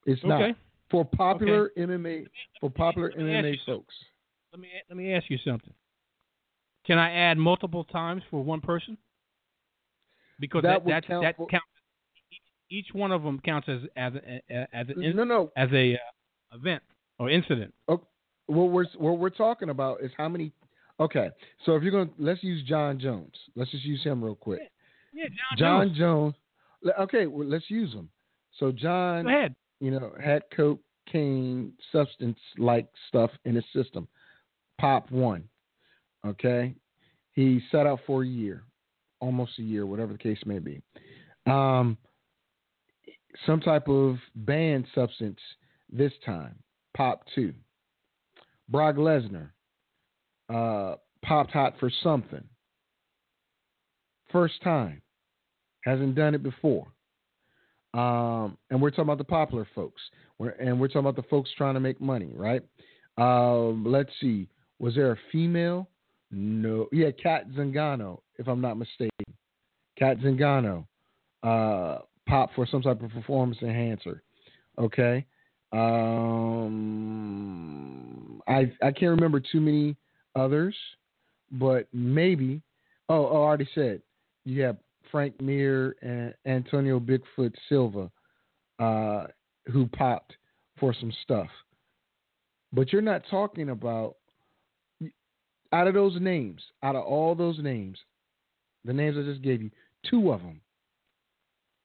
[0.05, 0.55] It's not
[0.89, 2.27] for popular MMA
[2.59, 3.59] for popular me MMA something.
[3.65, 3.95] folks.
[4.51, 5.73] Let me let me ask you something.
[6.85, 8.97] Can I add multiple times for one person?
[10.39, 11.65] Because That that that, count that for- counts.
[12.69, 15.51] each one of them counts as as a, as an no, no.
[15.57, 16.83] as a uh, event
[17.19, 17.73] or incident.
[17.89, 18.03] Okay.
[18.47, 20.51] What we're what we're talking about is how many.
[20.99, 21.29] Okay,
[21.65, 23.33] so if you're gonna let's use Jon Jones.
[23.55, 24.61] Let's just use him real quick.
[25.13, 25.25] Yeah,
[25.57, 26.35] Jon, Jon Jones.
[26.83, 26.95] Jones.
[27.01, 28.09] Okay, well, let's use him.
[28.57, 29.55] So Jon, Go ahead.
[29.79, 34.07] you know, had cocaine substance like stuff in his system.
[34.79, 35.43] Pop one.
[36.25, 36.73] Okay.
[37.33, 38.63] He set out for a year,
[39.19, 40.81] almost a year, whatever the case may be.
[41.45, 41.97] Um,
[43.45, 45.39] some type of banned substance
[45.91, 46.55] this time.
[46.95, 47.53] Pop two.
[48.69, 49.49] Brock Lesnar
[50.53, 52.43] uh, popped hot for something.
[54.31, 55.01] First time.
[55.83, 56.87] Hasn't done it before.
[57.93, 60.01] Um, and we're talking about the popular folks.
[60.37, 62.61] We're, and we're talking about the folks trying to make money, right?
[63.17, 64.47] Um, let's see.
[64.79, 65.89] Was there a female?
[66.31, 66.87] No.
[66.91, 69.09] Yeah, Cat Zingano, if I'm not mistaken.
[69.97, 70.85] Cat Zingano
[71.43, 74.23] uh, popped for some type of performance enhancer.
[74.77, 75.25] Okay.
[75.71, 76.81] Um,
[78.47, 79.95] I I can't remember too many
[80.35, 80.75] others,
[81.51, 82.61] but maybe.
[83.09, 84.01] Oh, oh, I already said
[84.45, 84.77] you have
[85.11, 88.11] Frank Mir and Antonio Bigfoot Silva,
[88.79, 89.27] uh,
[89.71, 90.35] who popped
[90.79, 91.49] for some stuff.
[92.71, 94.17] But you're not talking about
[95.73, 97.97] out of those names, out of all those names,
[98.85, 99.71] the names I just gave you,
[100.09, 100.61] two of them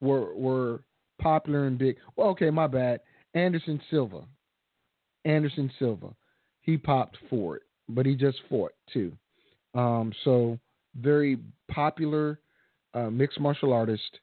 [0.00, 0.82] were were
[1.20, 1.96] popular and big.
[2.16, 3.00] Well, okay, my bad.
[3.34, 4.22] Anderson Silva,
[5.24, 6.08] Anderson Silva,
[6.60, 9.12] he popped for it, but he just fought too.
[9.74, 10.58] Um, so
[10.96, 11.38] very
[11.70, 12.38] popular
[12.94, 14.18] uh, mixed martial artist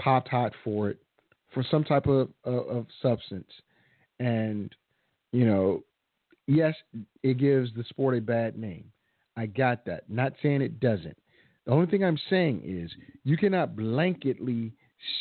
[0.00, 0.98] popped hot for it
[1.54, 3.50] for some type of, of, of substance,
[4.20, 4.74] and
[5.32, 5.82] you know,
[6.48, 6.74] yes,
[7.22, 8.90] it gives the sport a bad name.
[9.36, 10.10] I got that.
[10.10, 11.16] Not saying it doesn't.
[11.64, 12.90] The only thing I'm saying is
[13.22, 14.72] you cannot blanketly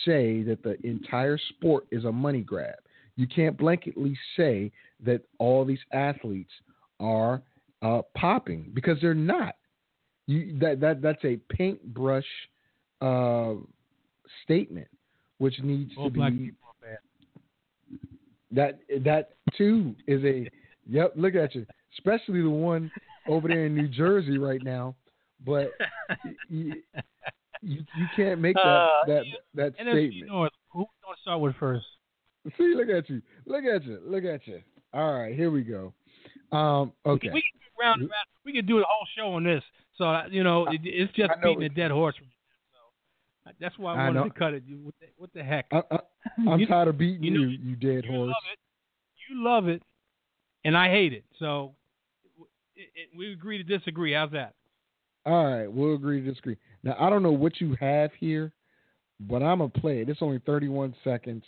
[0.06, 2.76] say that the entire sport is a money grab.
[3.16, 4.72] You can't blanketly say
[5.04, 6.52] that all these athletes
[7.00, 7.42] are
[7.82, 9.56] uh, popping because they're not.
[10.26, 12.26] You, that that that's a paintbrush
[13.02, 13.54] uh,
[14.44, 14.88] statement,
[15.38, 17.00] which needs All to be people are bad.
[18.52, 20.50] that that too is a
[20.90, 21.14] yep.
[21.16, 21.66] Look at you,
[21.98, 22.92] especially the one
[23.28, 24.96] over there in New Jersey right now.
[25.46, 25.72] But
[26.50, 26.74] you,
[27.62, 29.24] you, you can't make that Uh, that
[29.56, 30.28] that NFC statement.
[30.32, 30.52] North.
[30.72, 31.86] Who we gonna start with first?
[32.58, 34.62] See, look at you, look at you, look at you.
[34.94, 35.94] All right, here we go.
[36.52, 38.12] Um, okay, We can do round round.
[38.46, 39.64] We can do the whole show on this.
[39.98, 42.16] So uh, you know, it, it's just beating a dead horse.
[43.46, 44.24] So that's why I I wanted know.
[44.30, 44.64] to cut it.
[44.82, 45.66] What the, what the heck?
[45.72, 45.82] I,
[46.58, 48.28] You- tired of beating you you, know- you, dead you horse.
[48.30, 48.60] love it.
[49.30, 49.84] You love it,
[50.68, 51.24] and I hate it.
[51.40, 51.74] So
[52.76, 54.14] it, it, we agree to disagree.
[54.14, 54.54] How's that?
[55.26, 56.58] All right, we'll agree to disagree.
[56.84, 58.52] Now I don't know what you have here,
[59.22, 60.10] but I'm gonna play it.
[60.10, 61.44] It's only 31 seconds,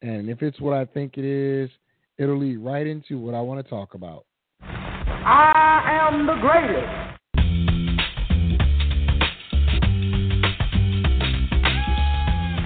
[0.00, 1.68] and if it's what I think it is,
[2.16, 4.24] it'll lead right into what I want to talk about.
[4.62, 6.88] I am the greatest.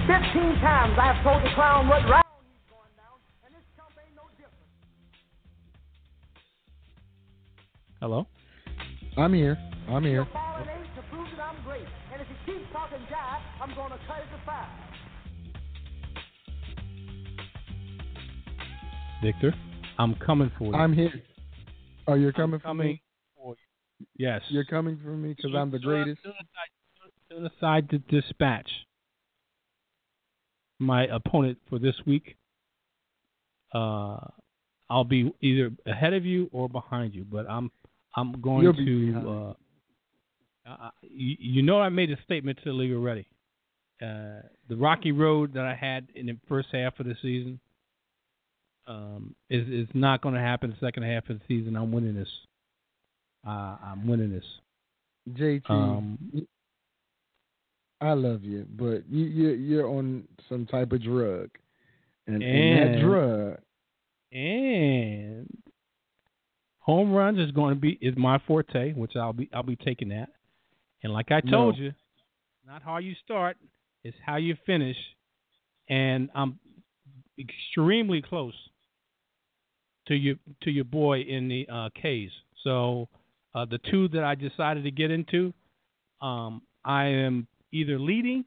[0.07, 2.28] Fifteen times I have told the clown what round
[9.17, 9.57] to here.
[9.89, 10.25] I'm here.
[19.21, 19.53] Victor,
[19.97, 20.73] I'm coming for you.
[20.73, 21.11] I'm here.
[22.07, 23.01] Oh, you're coming I'm for coming me.
[23.35, 23.55] for
[23.99, 24.05] you.
[24.17, 24.41] Yes.
[24.49, 26.23] You're coming for me because I'm the Soon- soon- greatest.
[26.23, 28.69] Soon as I, soon as I d- dispatch
[30.79, 32.37] my opponent for this week,
[33.73, 34.19] uh,
[34.89, 37.25] I'll be either ahead of you or behind you.
[37.25, 37.71] But I'm
[38.15, 39.29] I'm going You'll to.
[39.29, 39.53] Uh,
[40.69, 43.27] uh, you, you know, I made a statement to the league already.
[44.01, 47.59] Uh, the rocky road that I had in the first half of the season
[48.87, 50.69] um, is is not going to happen.
[50.69, 52.29] The second half of the season, I'm winning this.
[53.45, 54.45] Uh, I'm winning this.
[55.31, 56.17] JT, Um,
[58.01, 61.49] I love you, but you, you you're on some type of drug,
[62.27, 63.57] and, and that drug.
[64.31, 65.47] and
[66.89, 70.09] home runs is going to be is my forte, which I'll be I'll be taking
[70.09, 70.29] that.
[71.03, 71.83] And like I told No.
[71.83, 71.91] you,
[72.65, 73.57] not how you start,
[74.03, 74.97] it's how you finish.
[75.87, 76.57] And I'm
[77.37, 78.55] extremely close
[80.07, 82.31] to your to your boy in the uh, K's.
[82.63, 83.07] So
[83.53, 85.53] uh, the two that I decided to get into,
[86.21, 88.45] um, I am either leading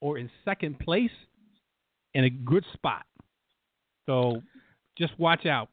[0.00, 1.16] or in second place
[2.14, 3.04] in a good spot.
[4.06, 4.42] So
[4.96, 5.70] just watch out.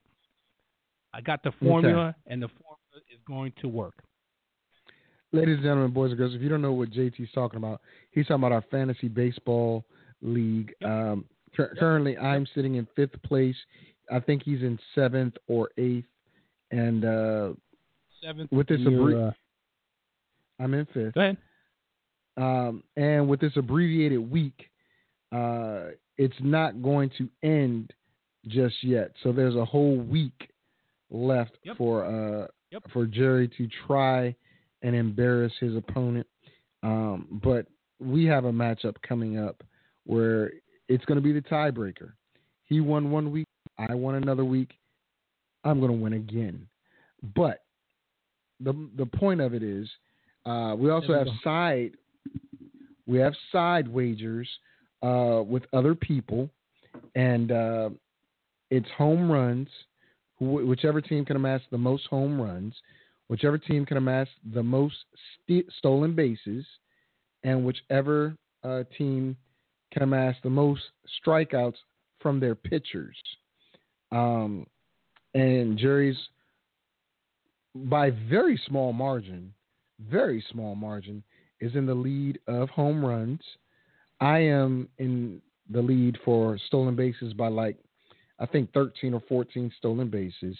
[1.14, 3.96] I got the formula, and the formula is going to work.
[5.34, 8.26] Ladies and gentlemen, boys and girls, if you don't know what JT's talking about, he's
[8.28, 9.86] talking about our fantasy baseball
[10.22, 10.74] league.
[10.84, 13.56] Um, cur- Currently, I'm sitting in fifth place.
[14.12, 16.08] I think he's in seventh or eighth,
[16.72, 17.50] and uh,
[18.22, 18.52] Seventh.
[18.52, 19.32] with this uh,
[20.60, 21.14] I'm in fifth.
[21.14, 21.38] go ahead.
[22.38, 24.70] Um, and with this abbreviated week,
[25.32, 27.94] uh, it's not going to end
[28.48, 29.12] just yet.
[29.24, 30.50] So there's a whole week
[31.12, 31.78] left Yep.
[31.78, 32.84] for uh, Yep.
[32.92, 34.36] for Jerry to try
[34.82, 36.26] and embarrass his opponent.
[36.84, 37.68] Um, but
[38.00, 39.62] we have a matchup coming up
[40.06, 40.54] where
[40.88, 42.14] it's going to be the tiebreaker.
[42.66, 43.48] He won one week,
[43.78, 44.72] I won another week.
[45.64, 46.66] I'm going to win again.
[47.36, 47.64] But
[48.60, 49.88] the the point of it is,
[50.46, 51.92] uh, we also have side
[53.06, 54.50] we have side wagers
[55.04, 56.50] uh, with other people,
[57.16, 57.90] and uh,
[58.70, 59.68] it's home runs.
[60.42, 62.74] Wh- Whichever team can amass the most home runs,
[63.28, 64.96] whichever team can amass the most
[65.46, 66.66] st- stolen bases,
[67.44, 69.38] and whichever uh, team
[69.94, 70.82] can amass the most
[71.24, 71.76] strikeouts
[72.20, 73.16] from their pitchers.
[74.12, 74.66] Um,
[75.36, 76.18] and Jerry's
[77.76, 79.54] by very small margin,
[80.10, 81.24] very small margin,
[81.62, 83.42] is in the lead of home runs.
[84.20, 87.78] I am in the lead for stolen bases by like
[88.42, 90.58] I think 13 or 14 stolen bases,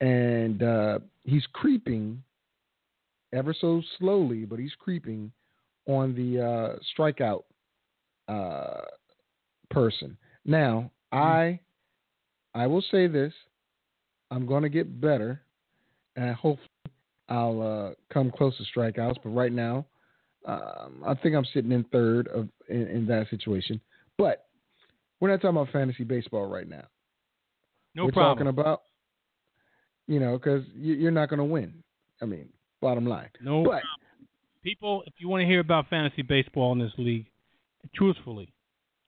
[0.00, 2.22] and uh, he's creeping
[3.32, 5.32] ever so slowly, but he's creeping
[5.86, 7.44] on the uh, strikeout
[8.28, 8.82] uh,
[9.70, 10.16] person.
[10.44, 11.58] Now, I
[12.54, 13.32] I will say this:
[14.30, 15.40] I'm going to get better,
[16.16, 16.68] and hopefully
[17.30, 19.16] I'll uh, come close to strikeouts.
[19.22, 19.86] But right now,
[20.44, 23.80] um, I think I'm sitting in third of in, in that situation.
[24.18, 24.46] But
[25.20, 26.84] we're not talking about fantasy baseball right now.
[27.96, 28.36] No we're problem.
[28.36, 28.82] talking about
[30.06, 31.82] you know because you, you're not going to win.
[32.20, 33.30] I mean, bottom line.
[33.42, 33.82] no But
[34.62, 37.26] people, if you want to hear about fantasy baseball in this league,
[37.94, 38.52] truthfully,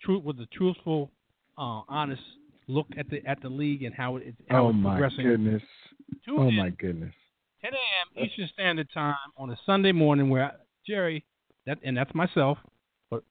[0.02, 1.10] truth with a truthful,
[1.58, 2.22] uh, honest
[2.66, 5.20] look at the at the league and how it how oh it's progressing.
[5.20, 5.62] Oh my goodness,
[6.24, 7.12] Tune oh in my goodness.
[7.62, 8.24] 10 a.m.
[8.24, 10.52] Eastern Standard Time on a Sunday morning, where
[10.86, 11.24] Jerry,
[11.66, 12.56] that and that's myself,
[13.10, 13.22] but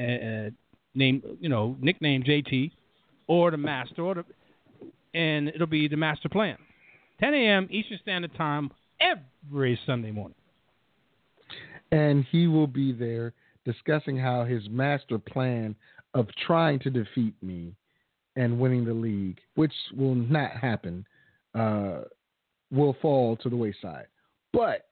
[0.00, 0.50] uh, uh,
[0.94, 2.72] name you know nickname JT,
[3.28, 4.24] or the Master, or the,
[5.16, 6.56] and it'll be the Master Plan.
[7.20, 7.68] 10 a.m.
[7.70, 10.36] Eastern Standard Time every Sunday morning.
[11.92, 13.32] and he will be there
[13.64, 15.74] discussing how his master plan
[16.14, 17.74] of trying to defeat me
[18.36, 21.06] and winning the league, which will not happen,
[21.54, 22.00] uh,
[22.70, 24.06] will fall to the wayside.
[24.52, 24.88] But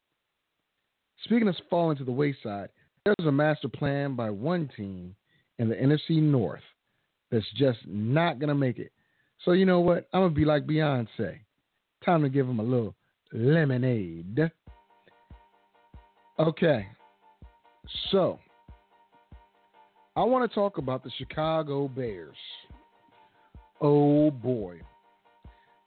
[1.25, 2.71] speaking of falling to the wayside,
[3.05, 5.15] there's a master plan by one team
[5.59, 6.63] in the NFC North
[7.31, 8.93] that's just not going to make it.
[9.45, 10.09] So, you know what?
[10.13, 11.39] I'm to be like Beyonce.
[12.05, 12.95] Time to give him a little
[13.33, 14.51] lemonade.
[16.39, 16.87] Okay.
[18.11, 18.39] So,
[20.17, 22.37] I want to talk about the Chicago Bears.
[23.81, 24.81] Oh boy.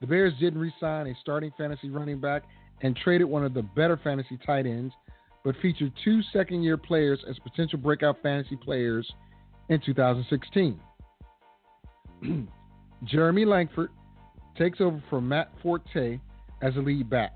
[0.00, 2.44] The Bears didn't re sign a starting fantasy running back
[2.82, 4.94] and traded one of the better fantasy tight ends,
[5.44, 9.10] but featured two second year players as potential breakout fantasy players
[9.68, 10.78] in 2016.
[13.04, 13.90] Jeremy Langford
[14.56, 16.18] takes over from Matt Forte
[16.62, 17.32] as a lead back.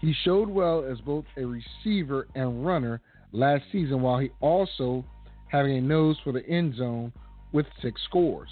[0.00, 3.00] He showed well as both a receiver and runner
[3.32, 5.04] last season, while he also
[5.48, 7.12] having a nose for the end zone
[7.52, 8.50] with six scores.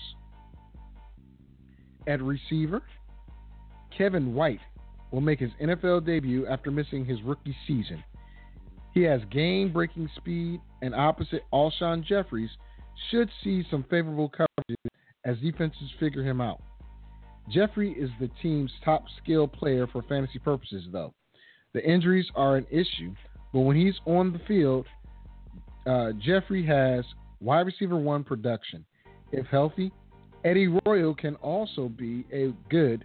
[2.07, 2.83] At receiver,
[3.97, 4.61] Kevin White
[5.11, 8.03] will make his NFL debut after missing his rookie season.
[8.95, 12.51] He has game breaking speed, and opposite Alshon Jeffery
[13.11, 14.92] should see some favorable coverages
[15.25, 16.61] as defenses figure him out.
[17.51, 21.13] Jeffery is the team's top skill player for fantasy purposes, though.
[21.75, 23.15] The injuries are an issue,
[23.53, 24.87] but when he's on the field,
[25.87, 27.05] uh, Jeffery has
[27.41, 28.85] wide receiver one production.
[29.33, 29.91] If healthy,
[30.45, 33.05] Eddie Royal can also be a good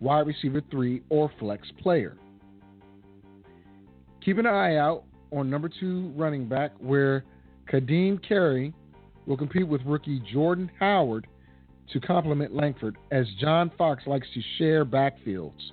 [0.00, 2.16] wide receiver three or flex player.
[4.24, 7.24] Keep an eye out on number two running back, where
[7.70, 8.72] Ka'Deem Carey
[9.26, 11.26] will compete with rookie Jordan Howard
[11.92, 15.72] to complement Langford, as John Fox likes to share backfields.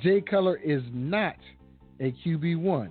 [0.00, 1.36] Jay Cutler is not
[2.00, 2.90] a QB1,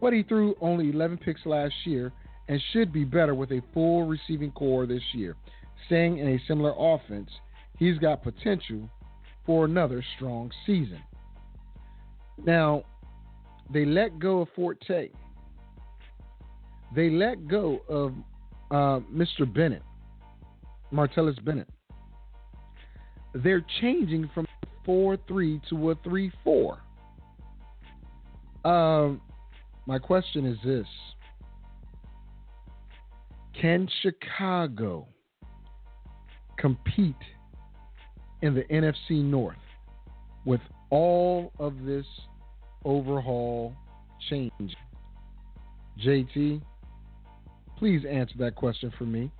[0.00, 2.12] but he threw only 11 picks last year
[2.48, 5.34] and should be better with a full receiving corps this year.
[5.86, 7.30] Staying in a similar offense,
[7.78, 8.88] he's got potential
[9.44, 11.00] for another strong season.
[12.44, 12.84] Now,
[13.72, 15.10] they let go of Forte.
[16.94, 18.12] They let go of
[18.70, 19.52] uh, Mr.
[19.52, 19.82] Bennett,
[20.94, 21.68] Martellus Bennett.
[23.34, 24.46] They're changing from
[24.86, 26.78] 4 3 to a 3 4.
[28.64, 29.20] Um,
[29.86, 30.86] my question is this
[33.60, 35.08] Can Chicago
[36.56, 37.14] compete
[38.42, 39.56] in the NFC North
[40.44, 42.06] with all of this
[42.84, 43.74] overhaul
[44.30, 44.76] change?
[46.02, 46.62] JT,
[47.76, 49.30] please answer that question for me.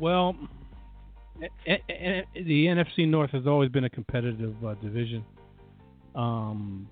[0.00, 0.36] Well,
[1.38, 5.24] the NFC North has always been a competitive uh, division.
[6.14, 6.88] Um,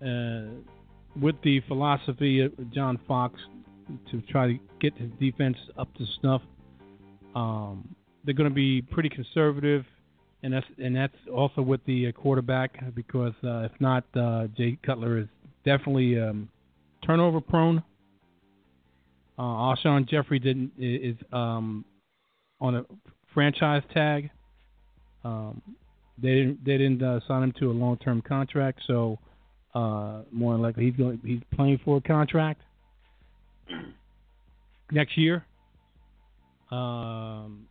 [0.00, 0.54] uh,
[1.20, 3.40] with the philosophy of John Fox
[4.10, 6.42] to try to get his defense up to snuff,
[7.34, 9.84] um, they're going to be pretty conservative,
[10.42, 14.78] and that's and that's also with the uh, quarterback because uh, if not, uh, Jay
[14.84, 15.26] Cutler is
[15.64, 16.48] definitely um,
[17.04, 17.82] turnover prone.
[19.38, 21.84] Uh, Alshon Jeffery didn't is um,
[22.60, 22.84] on a
[23.32, 24.30] franchise tag.
[25.24, 25.60] Um,
[26.22, 29.18] they didn't they didn't uh, sign him to a long term contract, so
[29.74, 32.60] uh, more than likely he's going he's playing for a contract
[34.92, 35.44] next year.
[36.70, 37.66] Um,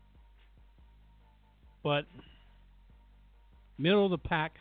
[1.83, 2.05] but
[3.77, 4.53] middle of the pack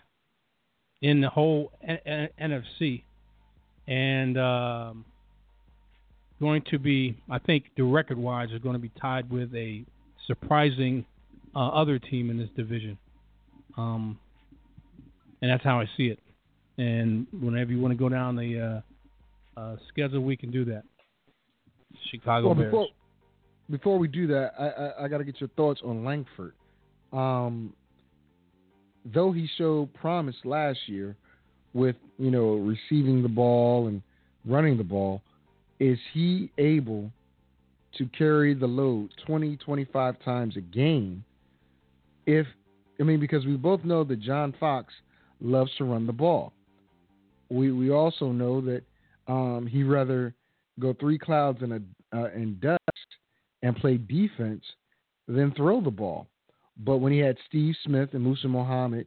[1.02, 2.28] in the whole N- N-
[2.80, 3.02] NFC,
[3.86, 5.04] and um,
[6.40, 9.84] going to be I think the record wise is going to be tied with a
[10.28, 11.04] surprising
[11.56, 12.96] uh, other team in this division.
[13.76, 14.18] Um,
[15.42, 16.20] and that's how I see it.
[16.78, 18.82] And whenever you want to go down the
[19.56, 20.84] uh, uh, schedule, we can do that.
[22.10, 22.70] Chicago well, Bears.
[22.70, 22.88] before
[23.70, 26.52] before we do that, I I, I got to get your thoughts on Langford.
[27.12, 27.72] Um,
[29.04, 31.16] though he showed promise last year
[31.72, 34.02] with you know receiving the ball and
[34.44, 35.22] running the ball,
[35.80, 37.10] is he able
[37.96, 41.24] to carry the load 20, 25 times a game?
[42.26, 42.46] If
[43.00, 44.92] I mean, because we both know that John Fox
[45.40, 46.52] loves to run the ball.
[47.48, 48.82] We we also know that
[49.26, 50.34] um, he rather
[50.78, 51.80] go three clouds in a
[52.16, 52.80] uh, in dust
[53.62, 54.64] and play defense
[55.26, 56.26] than throw the ball.
[56.84, 59.06] But when he had Steve Smith and Musa Muhammad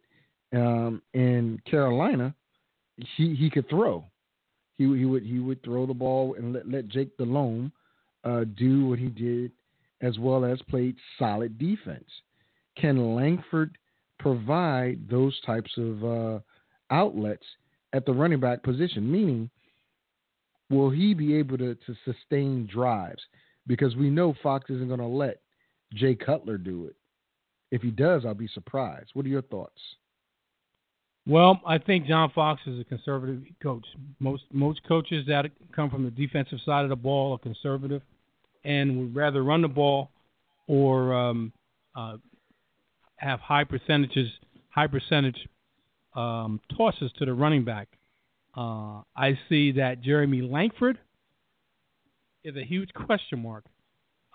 [0.53, 2.33] um, in Carolina,
[3.17, 4.05] he he could throw.
[4.77, 7.71] He he would he would throw the ball and let, let Jake Delhomme
[8.23, 9.51] uh, do what he did,
[10.01, 12.09] as well as played solid defense.
[12.77, 13.77] Can Langford
[14.19, 16.39] provide those types of uh,
[16.89, 17.45] outlets
[17.93, 19.11] at the running back position?
[19.11, 19.49] Meaning,
[20.69, 23.21] will he be able to, to sustain drives?
[23.67, 25.41] Because we know Fox isn't going to let
[25.93, 26.95] Jay Cutler do it.
[27.71, 29.11] If he does, I'll be surprised.
[29.13, 29.79] What are your thoughts?
[31.27, 33.85] Well, I think John Fox is a conservative coach.
[34.19, 38.01] Most most coaches that come from the defensive side of the ball are conservative
[38.63, 40.09] and would rather run the ball
[40.67, 41.51] or um,
[41.95, 42.17] uh,
[43.17, 44.29] have high percentages,
[44.69, 45.47] high percentage
[46.15, 47.87] um, tosses to the running back.
[48.55, 50.97] Uh, I see that Jeremy Langford
[52.43, 53.63] is a huge question mark.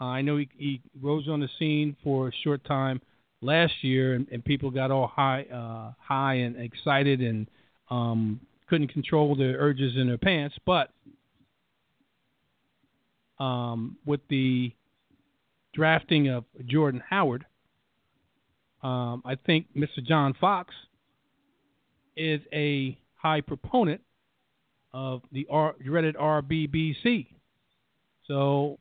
[0.00, 3.00] Uh, I know he, he rose on the scene for a short time
[3.40, 7.48] last year, and, and people got all high, uh, high and excited, and
[7.90, 10.56] um, couldn't control their urges in their pants.
[10.64, 10.90] But
[13.38, 14.72] um, with the
[15.74, 17.44] drafting of Jordan Howard,
[18.82, 20.04] um, I think Mr.
[20.04, 20.74] John Fox
[22.16, 24.00] is a high proponent
[24.92, 27.26] of the R- dreaded RBBC.
[28.26, 28.78] So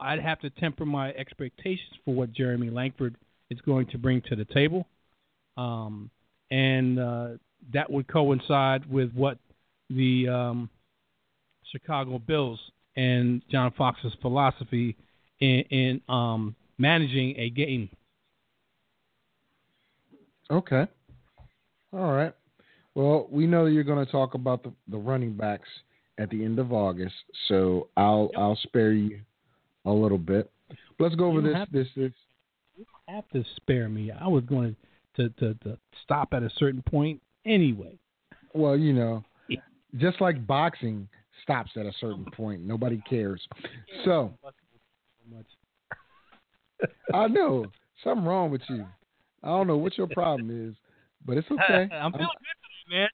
[0.00, 3.16] I'd have to temper my expectations for what Jeremy Langford
[3.50, 4.86] is going to bring to the table.
[5.56, 6.10] Um,
[6.50, 7.28] and uh,
[7.72, 9.38] that would coincide with what
[9.90, 10.70] the um,
[11.72, 12.60] Chicago Bills
[12.98, 14.96] and John Fox's philosophy
[15.40, 17.88] in, in um, managing a game.
[20.50, 20.86] Okay.
[21.92, 22.34] All right.
[22.94, 25.68] Well, we know you're going to talk about the, the running backs
[26.18, 27.14] at the end of August,
[27.46, 28.40] so I'll Yep.
[28.40, 29.20] I'll spare you
[29.84, 30.50] a little bit.
[30.98, 32.12] Let's go over You this have- this this.
[33.08, 34.10] Have to spare me.
[34.12, 34.76] I was going
[35.16, 37.98] to, to, to stop at a certain point anyway.
[38.52, 39.24] Well, you know,
[39.96, 41.08] just like boxing
[41.42, 43.46] stops at a certain point, nobody cares.
[44.04, 44.32] So
[47.14, 47.66] I know
[48.04, 48.86] something wrong with you.
[49.42, 50.74] I don't know what your problem is,
[51.24, 51.88] but it's okay.
[51.92, 53.08] I'm feeling good today, man.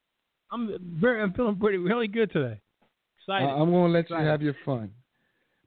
[0.53, 2.61] I'm very, I'm feeling pretty really good today.
[3.18, 3.47] Excited.
[3.47, 4.91] I, am going to let you have your fun,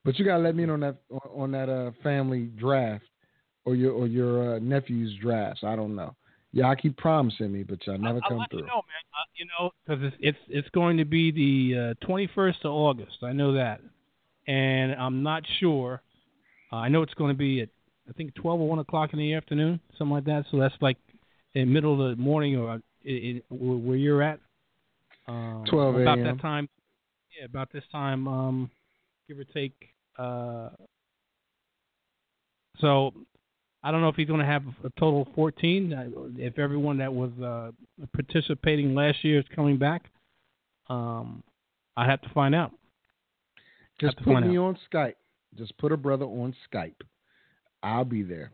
[0.04, 0.96] but you got to let me in on that
[1.34, 3.04] on that uh, family draft
[3.64, 5.62] or your or your uh, nephew's drafts.
[5.64, 6.14] I don't know.
[6.52, 8.60] Yeah, I keep promising me, but y'all never I'll come let through.
[8.60, 9.04] You know, man.
[9.12, 13.18] Uh, you know, because it's, it's it's going to be the uh, 21st of August.
[13.22, 13.80] I know that,
[14.46, 16.00] and I'm not sure.
[16.72, 17.68] Uh, I know it's going to be at
[18.08, 20.44] I think 12 or 1 o'clock in the afternoon, something like that.
[20.50, 20.96] So that's like
[21.54, 24.40] in middle of the morning or in, in, where you're at.
[25.26, 26.68] Um, 12 about that time.
[27.38, 28.70] Yeah, about this time um,
[29.28, 29.74] give or take.
[30.18, 30.70] Uh,
[32.80, 33.12] so
[33.82, 35.92] I don't know if he's going to have a total of 14.
[35.92, 36.04] uh,
[36.36, 37.70] If everyone that was uh,
[38.12, 40.02] participating last year is coming back,
[40.88, 41.42] um,
[41.96, 42.72] I have to find out.
[44.00, 45.14] Just put me on Skype.
[45.56, 46.94] Just put a brother on Skype.
[47.82, 48.50] I'll be there.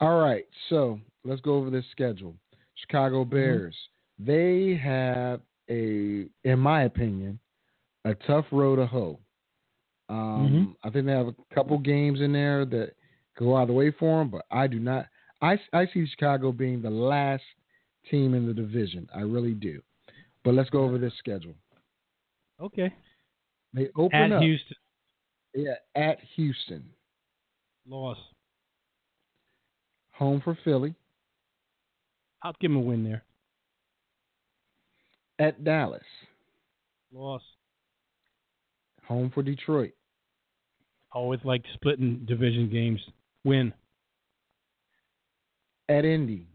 [0.00, 2.34] All right, so let's go over this schedule.
[2.76, 3.34] Chicago Mm-hmm.
[3.34, 3.76] Bears.
[4.18, 5.40] They have
[5.70, 7.38] a, in my opinion,
[8.04, 9.18] a tough road to hoe.
[10.08, 10.88] Um, Mm-hmm.
[10.88, 12.92] I think they have a couple games in there that
[13.38, 15.06] go out of the way for them, but I do not.
[15.40, 17.44] I, I see Chicago being the last
[18.10, 19.08] team in the division.
[19.14, 19.80] I really do.
[20.44, 21.54] But let's go over this schedule.
[22.60, 22.92] Okay.
[23.74, 24.76] They open At up Houston,
[25.54, 26.84] yeah, at Houston,
[27.86, 28.16] loss.
[30.12, 30.94] home for Philly,
[32.42, 33.22] I'll give him a win there.
[35.38, 36.02] at Dallas,
[37.12, 37.42] Loss.
[39.04, 39.92] home for Detroit,
[41.12, 43.00] Always like splitting division games.
[43.44, 43.72] Win.
[45.88, 46.46] at Indy,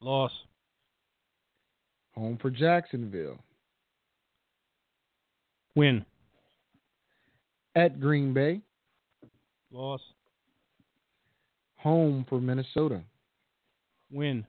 [0.00, 0.30] Loss.
[2.12, 3.38] home for Jacksonville,
[5.74, 6.04] Win.
[7.74, 8.60] at Green Bay,
[9.72, 10.00] Loss.
[11.76, 13.02] home for Minnesota.
[14.12, 14.46] Win.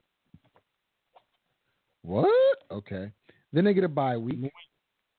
[2.04, 2.28] What?
[2.70, 3.12] Okay.
[3.52, 4.40] Then they get a bye week.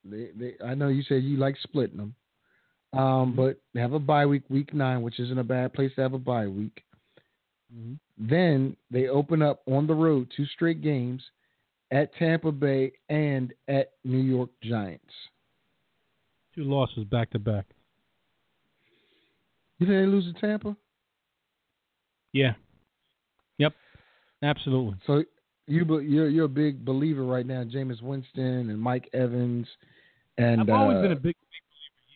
[0.04, 2.14] They, they, I know you said you like splitting them,
[2.96, 6.02] um, but they have a bye week, week nine, which isn't a bad place to
[6.02, 6.82] have a bye week.
[7.74, 7.94] Mm-hmm.
[8.18, 11.22] Then they open up on the road two straight games
[11.90, 15.04] at Tampa Bay and at New York Giants.
[16.54, 17.66] Two losses back to back.
[19.78, 20.76] You think they lose to Tampa?
[22.32, 22.52] Yeah.
[23.58, 23.74] Yep.
[24.42, 24.96] Absolutely.
[25.06, 25.22] So
[25.66, 29.66] you you're you're a big believer right now, Jameis Winston and Mike Evans,
[30.38, 31.34] and I've always uh, been a big.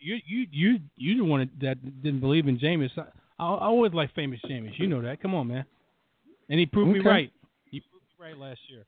[0.00, 2.90] You, you, you, you the one that didn't believe in Jameis.
[2.96, 3.04] I,
[3.38, 4.78] I always like famous Jameis.
[4.78, 5.20] You know that.
[5.20, 5.64] Come on, man.
[6.48, 7.30] And he proved me right.
[7.70, 8.84] He proved me right last year.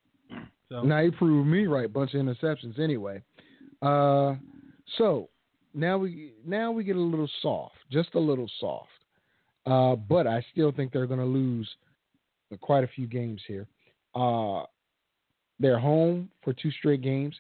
[0.69, 1.93] So Now he proved me right.
[1.93, 3.23] Bunch of interceptions anyway.
[3.83, 4.35] Uh,
[4.97, 5.29] so
[5.75, 8.89] now we now we get a little soft, just a little soft.
[9.67, 11.69] Uh, but I still think they're going to lose
[12.61, 13.67] quite a few games here.
[14.15, 14.63] Uh,
[15.61, 17.35] they're home for two straight games,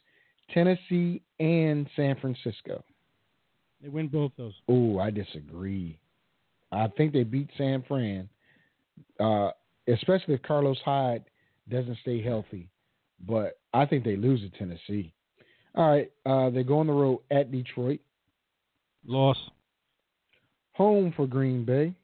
[0.54, 2.84] Tennessee and San Francisco.
[3.82, 4.54] They win both those.
[4.68, 5.98] Oh, I disagree.
[6.70, 8.28] I think they beat San Fran,
[9.20, 9.50] uh,
[9.88, 11.24] especially if Carlos Hyde
[11.68, 12.68] doesn't stay healthy.
[13.26, 15.12] But I think they lose to Tennessee.
[15.74, 18.00] All right, uh, they go on the road at Detroit,
[19.06, 19.38] Loss.
[20.72, 21.94] home for Green Bay.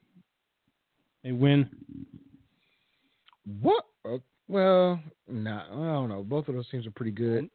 [1.23, 1.69] They win.
[3.61, 3.85] What?
[4.05, 4.19] Uh,
[4.49, 6.23] well, nah, I don't know.
[6.23, 7.51] Both of those teams are pretty good.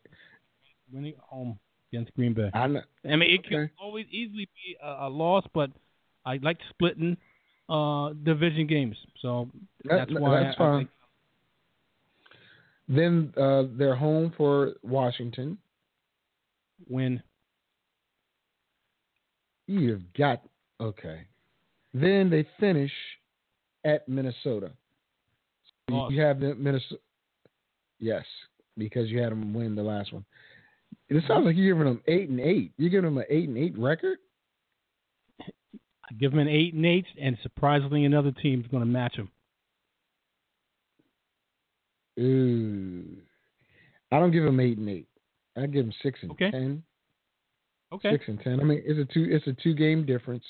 [0.92, 1.58] Winning home
[1.94, 2.50] against Green Bay.
[2.54, 2.64] I.
[2.66, 3.74] I mean, it can Okay.
[3.80, 5.70] always easily be a, a loss, but
[6.26, 7.18] I like splitting
[7.70, 8.96] uh, division games.
[9.22, 9.50] So
[9.86, 10.80] That- that's why that's I, I fine.
[10.80, 10.90] think
[12.90, 15.58] Then uh, they're home for Washington.
[16.90, 17.22] win.
[19.68, 20.42] You've got
[20.82, 21.22] okay.
[21.94, 22.92] Then they finish
[23.86, 24.72] at Minnesota.
[25.90, 26.12] So Loss.
[26.12, 27.00] you have the Minnesota.
[28.00, 28.26] Yes,
[28.78, 30.26] because you had them win the last one.
[31.10, 32.72] It sounds like you're giving them eight and eight.
[32.78, 34.18] You're giving them an eight and eight record.
[35.42, 39.30] I give them an eight and eight, and surprisingly, another team's going to match them.
[42.20, 43.18] Ooh,
[44.12, 45.08] I don't give them eight and eight.
[45.58, 46.52] I give them six and Okay.
[46.52, 46.84] ten.
[47.92, 48.12] Okay.
[48.12, 48.60] Six and ten.
[48.60, 49.28] I mean, it's a two.
[49.30, 50.44] It's a two game difference.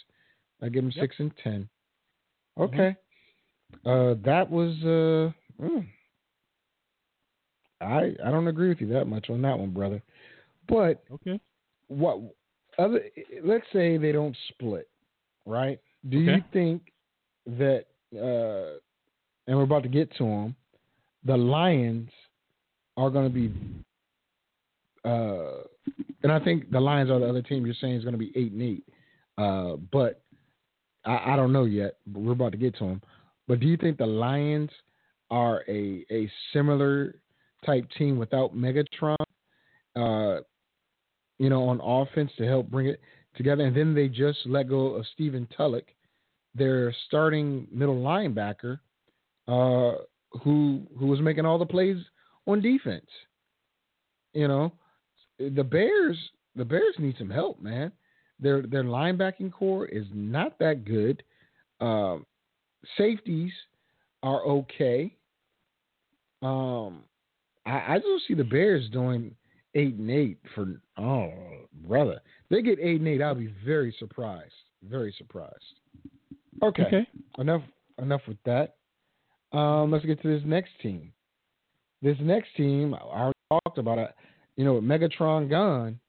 [0.61, 1.03] I give them Yep.
[1.03, 1.69] six and ten.
[2.57, 2.63] Mhm.
[2.63, 2.95] Okay.
[3.85, 4.81] Uh, that was.
[4.83, 5.87] Uh, mm.
[7.81, 10.01] I I don't agree with you that much on that one, brother.
[10.67, 11.39] But Okay.
[11.87, 12.19] what
[12.77, 13.01] other?
[13.43, 14.89] Let's say they don't split,
[15.45, 15.79] right?
[16.09, 16.91] Do you think
[17.45, 17.85] that?
[18.15, 18.79] Uh,
[19.47, 20.55] and we're about to get to them.
[21.25, 22.09] The Lions
[22.97, 23.53] are going to be.
[25.05, 25.63] Uh,
[26.23, 28.31] and I think the Lions are the other team you're saying is going to be
[28.35, 28.85] eight and eight.
[29.37, 30.21] Uh, but
[31.05, 31.97] I, I don't know yet.
[32.07, 33.01] But we're about to get to them.
[33.47, 34.69] But do you think the Lions
[35.29, 37.15] are a a similar
[37.65, 39.15] type team without Megatron?
[39.95, 40.41] Uh,
[41.39, 42.99] you know, on offense to help bring it
[43.35, 45.87] together, and then they just let go of Stephen Tulloch,
[46.55, 48.79] their starting middle linebacker,
[49.47, 49.97] uh,
[50.43, 51.97] who who was making all the plays
[52.45, 53.07] on defense.
[54.33, 54.73] You know,
[55.39, 56.17] the Bears
[56.55, 57.91] the Bears need some help, man.
[58.39, 61.23] Their their linebacking corps is not that good.
[61.79, 62.25] Um,
[62.97, 63.51] safeties
[64.21, 65.15] are okay.
[66.41, 67.03] Um,
[67.65, 69.35] I, I just see the Bears doing
[69.75, 71.31] eight and eight for oh
[71.87, 72.19] brother.
[72.49, 74.53] They get eight and eight, I'll be very surprised.
[74.89, 75.53] Very surprised.
[76.61, 76.83] Okay.
[76.83, 77.07] Okay.
[77.37, 77.61] Enough
[78.01, 78.75] enough with that.
[79.57, 81.11] Um, let's get to this next team.
[82.01, 84.11] This next team, I already talked about it.
[84.57, 85.99] You know, with Megatron gone,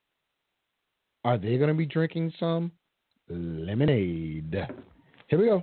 [1.25, 2.73] are they going to be drinking some
[3.29, 4.67] lemonade?
[5.29, 5.63] Here we go.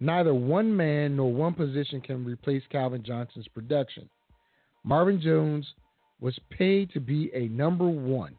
[0.00, 4.08] Neither one man nor one position can replace Calvin Johnson's production.
[4.84, 5.66] Marvin Jones
[6.20, 8.36] was paid to be a number one,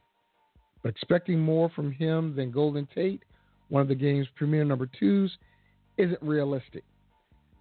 [0.84, 3.24] but expecting more from him than Golden Tate,
[3.70, 5.36] one of the game's premier number twos,
[5.98, 6.84] isn't realistic.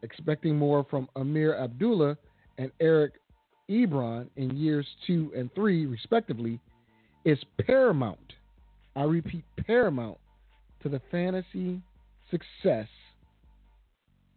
[0.03, 2.16] Expecting more from Ameer Abdullah
[2.59, 3.14] and Eric
[3.70, 6.61] Ebron in years two and three, respectively,
[7.24, 8.35] is paramount.
[8.97, 10.18] I repeat, paramount
[10.82, 11.80] to the fantasy
[12.30, 12.89] success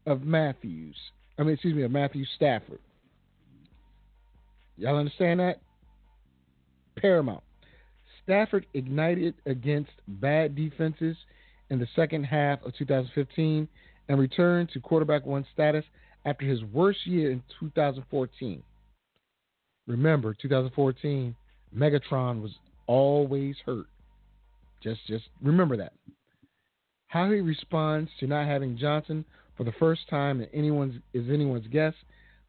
[0.05, 0.95] of Matthews.
[1.37, 2.79] I mean, excuse me, of Matthew Stafford.
[4.77, 5.59] Y'all understand that?
[6.97, 7.43] Paramount.
[8.23, 11.15] Stafford ignited against bad defenses
[11.69, 13.67] in the second half of 2015
[14.09, 15.85] and returned to quarterback one status
[16.25, 18.61] after his worst year in 2014.
[19.87, 21.35] Remember, 2014,
[21.75, 22.51] Megatron was
[22.87, 23.87] always hurt.
[24.83, 25.93] Just just remember that.
[27.07, 29.25] How he responds to not having Johnson
[29.55, 31.93] for the first time in anyone's is anyone's guess,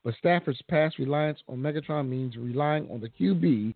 [0.09, 3.75] but Stafford's past reliance on Megatron means relying on the QB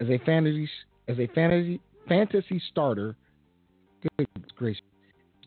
[0.00, 0.68] as a fantasy
[1.06, 3.14] as a fantasy fantasy starter.
[4.02, 4.82] Goodness gracious,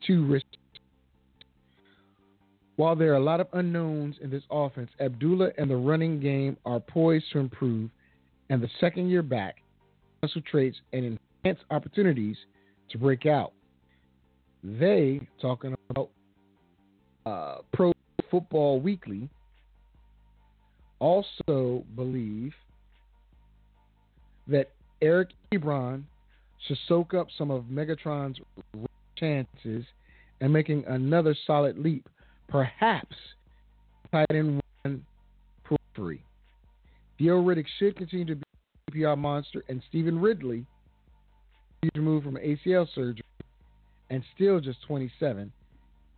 [0.08, 0.60] too risky.
[2.78, 6.56] While there are a lot of unknowns in this offense, Abdullah and the running game
[6.64, 7.90] are poised to improve,
[8.50, 9.58] and the second year back,
[10.46, 12.38] traits and enhanced opportunities
[12.92, 13.52] to break out.
[14.64, 16.10] They talking about
[17.26, 17.92] uh, Pro
[18.32, 19.30] Football Weekly
[21.00, 22.54] also believe
[24.48, 24.72] that
[25.02, 26.04] Eric Ebron
[26.68, 28.40] should soak up some of Megatron's
[29.18, 29.86] chances
[30.42, 32.08] and making another solid leap,
[32.48, 33.16] perhaps
[34.12, 35.06] tight end one
[35.64, 36.24] periphery.
[37.18, 38.44] Theo Riddick should continue to be
[38.88, 40.66] a PPR monster, and Stevan Ridley,
[41.96, 43.24] removed from ACL surgery
[44.10, 45.52] and still just 27,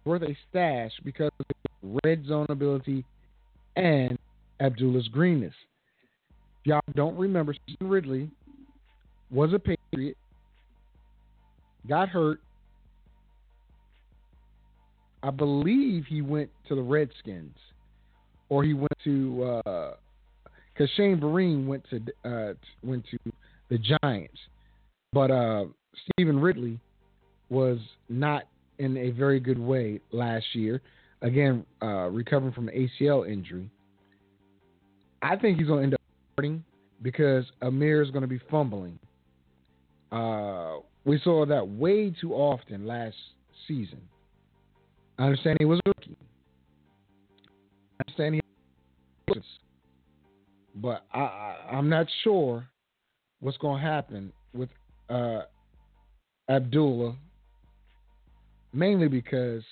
[0.05, 3.03] worth a stash because of his red zone ability
[3.75, 4.17] and
[4.59, 5.53] Abdullah's greenness.
[6.61, 8.29] If y'all don't remember, Stevan Ridley
[9.31, 10.17] was a Patriot,
[11.87, 12.41] got hurt.
[15.21, 17.55] I believe he went to the Redskins,
[18.49, 21.99] or he went to because uh, Shane Vereen went to
[22.29, 22.53] uh,
[22.83, 23.17] went to
[23.69, 24.37] the Giants,
[25.11, 25.65] but uh,
[26.17, 26.79] Stevan Ridley
[27.49, 28.43] was not
[28.77, 30.81] in a very good way last year.
[31.21, 33.69] Again, uh, recovering from an ACL injury.
[35.21, 36.01] I think he's going to end up
[36.33, 36.63] starting
[37.01, 38.97] because Ameer is going to be fumbling.
[40.11, 43.15] Uh, we saw that way too often last
[43.67, 44.01] season.
[45.17, 46.17] I understand he was a rookie.
[47.99, 48.41] I understand he
[49.27, 49.43] was,
[50.75, 52.67] but I, I, I'm not sure
[53.41, 54.69] what's going to happen with
[55.09, 55.41] uh,
[56.49, 57.15] Abdullah,
[58.73, 59.63] mainly because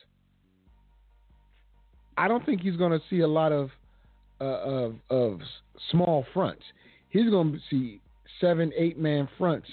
[2.17, 3.69] I don't think he's going to see a lot of
[4.39, 5.39] uh, of of
[5.91, 6.63] small fronts.
[7.09, 8.01] He's going to see
[8.39, 9.67] seven, eight man fronts,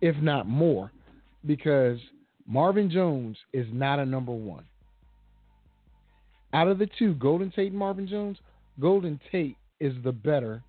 [0.00, 0.90] if not more,
[1.46, 1.98] because
[2.46, 4.64] Marvin Jones is not a number one.
[6.52, 8.38] Out of the two, Golden Tate and Marvin Jones,
[8.80, 10.62] Golden Tate is the better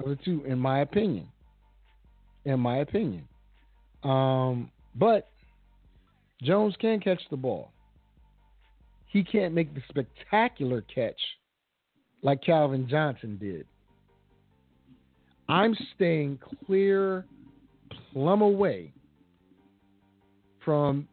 [0.00, 1.26] of the two, in my opinion.
[2.44, 3.26] In my opinion.
[4.02, 5.28] Um, but
[6.42, 7.70] Jones can catch the ball.
[9.06, 11.18] He can't make the spectacular catch
[12.22, 13.66] like Calvin Johnson did.
[15.48, 17.26] I'm staying clear,
[18.12, 18.92] plumb away
[20.64, 21.08] from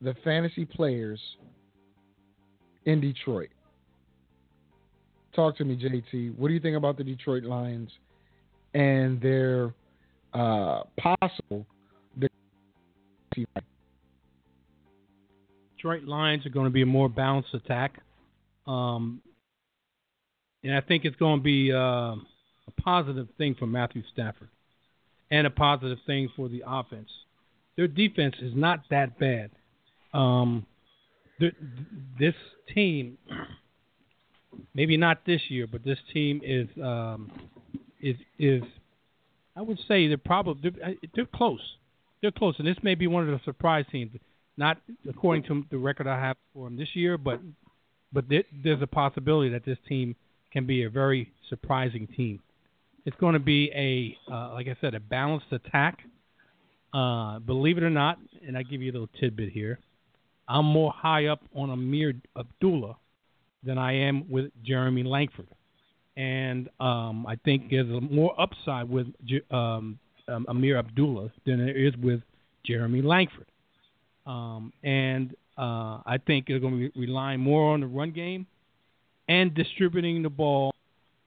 [0.00, 1.20] the fantasy players
[2.84, 3.48] in Detroit.
[5.34, 6.36] Talk to me, JT.
[6.36, 7.90] What do you think about the Detroit Lions
[8.74, 9.72] and their
[10.34, 11.66] uh, possible
[15.80, 18.02] Detroit Lions are going to be a more balanced attack.
[18.66, 19.22] Um,
[20.62, 24.48] and I think it's going to be uh, a positive thing for Matthew Stafford
[25.30, 27.08] and a positive thing for the offense.
[27.76, 29.50] Their defense is not that bad.
[30.12, 30.66] Um,
[31.38, 31.54] th-
[32.18, 32.34] this
[32.74, 33.16] team,
[34.74, 37.30] maybe not this year, but this team is um,
[38.00, 38.62] is is
[39.56, 41.60] I would say they're probably they're, they're close.
[42.20, 44.12] They're close, and this may be one of the surprise teams.
[44.56, 47.40] Not according to the record I have for them this year, but
[48.12, 50.16] but there, there's a possibility that this team
[50.52, 52.40] can be a very surprising team.
[53.06, 55.98] it's going to be a uh, like I said, a balanced attack.
[56.92, 59.78] Uh, believe it or not, and I give you a little tidbit here.
[60.48, 62.96] I'm more high up on Ameer Abdullah
[63.62, 65.46] than I am with Jeremy Langford,
[66.16, 69.06] and um, I think there's more upside with
[69.50, 69.98] um,
[70.28, 72.20] um, Ameer Abdullah than there is with
[72.64, 73.46] Jeremy Langford.
[74.26, 78.46] Um, and uh, I think they're going to be relying more on the run game
[79.30, 80.74] and distributing the ball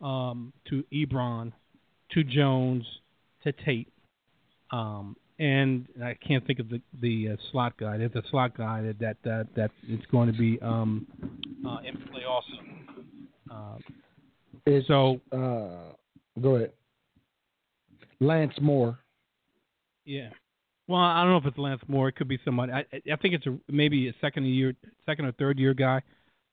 [0.02, 1.54] um, to Ebron,
[2.12, 2.86] to Jones,
[3.44, 3.88] to Tate.
[4.72, 7.98] Um, and I can't think of the the uh, slot guy.
[7.98, 11.08] There's a slot guy that that that, that is going to be um,
[11.66, 12.54] uh, in play also.
[13.50, 15.94] Uh, so uh,
[16.42, 16.72] go ahead.
[18.20, 19.00] Lance Moore.
[20.06, 20.30] yeah.
[20.88, 22.10] Well, I don't know if it's Lance Moore.
[22.10, 22.74] It could be somebody.
[22.74, 24.74] I I think it's a maybe a second year,
[25.06, 26.02] second or third year guy,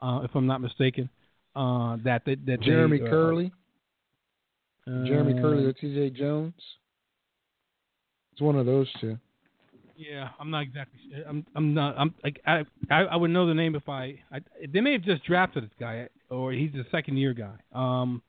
[0.00, 1.10] uh, if I'm not mistaken.
[1.54, 3.50] Uh, that that, that Jeremy they, uh, Kerley.
[4.86, 6.10] Jeremy uh, Kerley or T.J.
[6.10, 6.54] Jones.
[8.32, 9.18] It's one of those two.
[9.96, 10.98] Yeah, I'm not exactly.
[11.28, 11.44] I'm.
[11.54, 11.94] I'm not.
[11.98, 12.14] I'm.
[12.24, 12.64] Like, I.
[12.90, 13.02] I.
[13.02, 14.40] I would know the name if I, I.
[14.72, 17.56] They may have just drafted this guy, or he's a second year guy.
[17.74, 18.22] Um.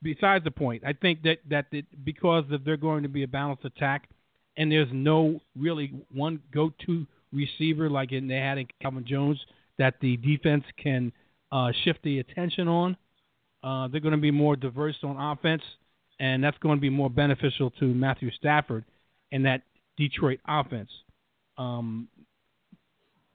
[0.00, 3.28] Besides the point, I think that that it, because of they're going to be a
[3.28, 4.08] balanced attack,
[4.56, 9.40] and there's no really one go-to receiver like in, they had in Calvin Jones
[9.78, 11.12] that the defense can
[11.52, 12.96] uh, shift the attention on.
[13.62, 15.62] Uh, they're going to be more diverse on offense,
[16.20, 18.84] and that's going to be more beneficial to Matthew Stafford
[19.32, 19.62] and that
[19.96, 20.90] Detroit offense.
[21.56, 22.08] Um,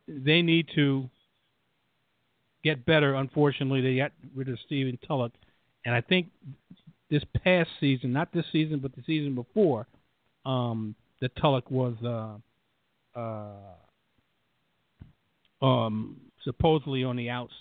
[0.07, 1.09] they need to
[2.63, 3.15] get better.
[3.15, 5.33] Unfortunately, they got rid of Stephen Tulloch,
[5.85, 6.27] and I think
[7.09, 9.87] this past season, not this season, but the season before,
[10.45, 13.75] um, that Tulloch was uh, uh,
[15.65, 17.53] um, supposedly on the outs,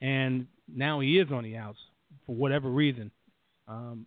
[0.00, 1.78] and now he is on the outs
[2.26, 3.10] for whatever reason.
[3.68, 4.06] Um,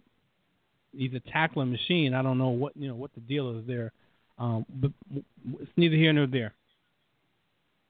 [0.96, 2.14] he's a tackling machine.
[2.14, 3.92] I don't know what you know what the deal is there,
[4.38, 4.92] um, but
[5.60, 6.54] it's neither here nor there.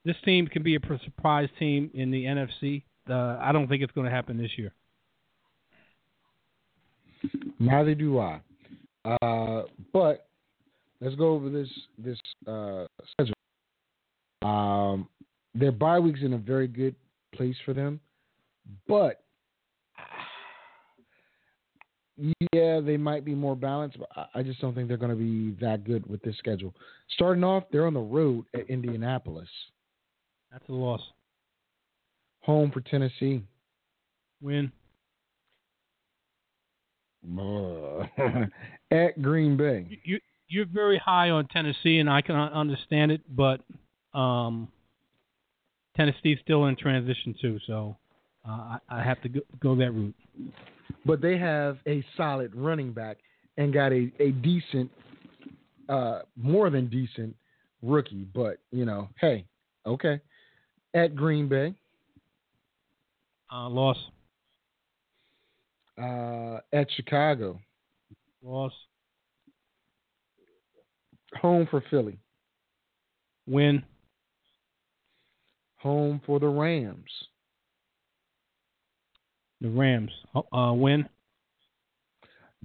[0.04, 2.82] This team can be a surprise team in the NFC.
[3.08, 4.72] Uh, I don't think it's going to happen this year.
[7.58, 8.40] Neither do I.
[9.04, 10.26] Uh, but
[11.00, 13.34] let's go over this this uh, schedule.
[14.42, 15.08] Um,
[15.54, 16.94] their bye week's in a very good
[17.34, 18.00] place for them,
[18.88, 19.22] but
[22.52, 25.56] yeah, they might be more balanced, but I- just don't think they're going to be
[25.64, 26.74] that good with this schedule.
[27.10, 29.48] Starting off, they're on the road at Indianapolis,
[30.52, 31.00] That's a loss.
[32.42, 33.42] home for Tennessee.
[34.40, 34.70] Win.
[38.90, 39.86] at Green Bay.
[39.88, 43.60] You, you you're very high on Tennessee, and I can understand it, but
[44.16, 44.68] um,
[45.96, 47.96] Tennessee's still in transition too, so
[48.48, 50.14] uh, I, I have to go, go that route.
[51.06, 53.18] But they have a solid running back
[53.56, 54.90] and got a, a decent,
[55.88, 57.36] uh, more than decent
[57.82, 58.26] rookie.
[58.34, 59.44] But, you know, hey,
[59.86, 60.20] okay.
[60.94, 61.74] At Green Bay,
[63.52, 63.98] Uh, loss.
[66.00, 67.60] uh, at Chicago,
[68.42, 68.72] Loss.
[71.40, 72.18] home for Philly,
[73.46, 73.84] Win.
[75.84, 77.10] Home for the Rams,
[79.60, 80.10] The Rams.
[80.34, 81.06] Uh, uh, win.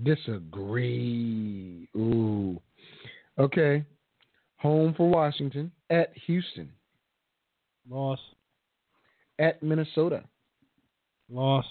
[0.01, 1.89] disagree.
[1.97, 2.59] Ooh.
[3.37, 3.83] Okay.
[4.57, 6.69] Home for Washington, at Houston,
[7.89, 8.19] Loss.
[9.37, 10.23] at Minnesota.
[11.29, 11.65] Loss.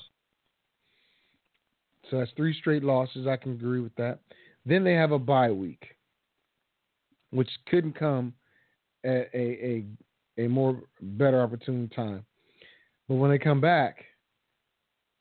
[2.11, 3.27] So that's three straight losses.
[3.27, 4.21] I can agree with that.
[4.65, 5.83] Then they have a bye week,
[7.31, 8.35] which couldn't come
[9.05, 9.85] at a a,
[10.39, 12.25] a more better opportune time.
[13.09, 14.05] But when they come back,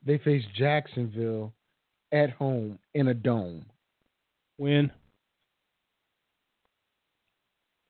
[0.05, 1.53] they face Jacksonville
[2.11, 3.65] at home in a dome.
[4.57, 4.91] Win.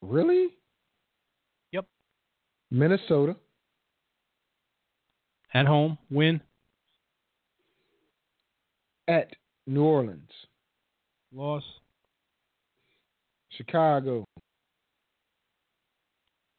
[0.01, 0.47] Really?
[1.71, 1.85] Yep.
[2.71, 3.35] Minnesota,
[5.53, 5.97] At home.
[6.09, 6.41] Win.
[9.07, 9.29] at
[9.65, 10.29] New Orleans,
[11.33, 11.63] Loss.
[13.51, 14.25] Chicago,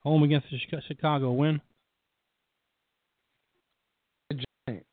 [0.09, 1.33] Home against the Chicago.
[1.33, 1.61] Win.
[4.31, 4.87] The Giants,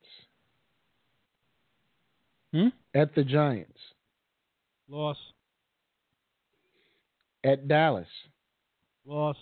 [2.52, 2.68] Hmm?
[2.94, 3.80] at the Giants,
[4.90, 5.16] Loss.
[7.44, 8.06] at Dallas,
[9.06, 9.38] Loss.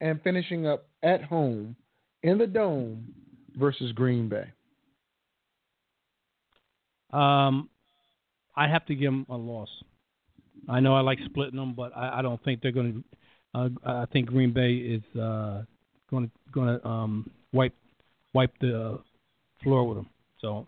[0.00, 1.76] and finishing up at home
[2.22, 3.12] in the dome
[3.58, 4.50] versus Green Bay.
[7.12, 7.68] Um,
[8.56, 9.68] I have to give them a loss.
[10.66, 13.17] I know I like splitting them, but I, I don't think they're going to.
[13.54, 15.62] Uh, I think Green Bay is uh,
[16.10, 17.74] going to going to um, wipe
[18.34, 19.00] wipe the
[19.62, 20.08] floor with them.
[20.40, 20.66] So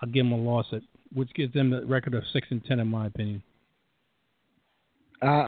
[0.00, 0.82] I'll give them a loss at
[1.14, 3.42] which gives them the record of six and ten in my opinion.
[5.20, 5.44] Uh,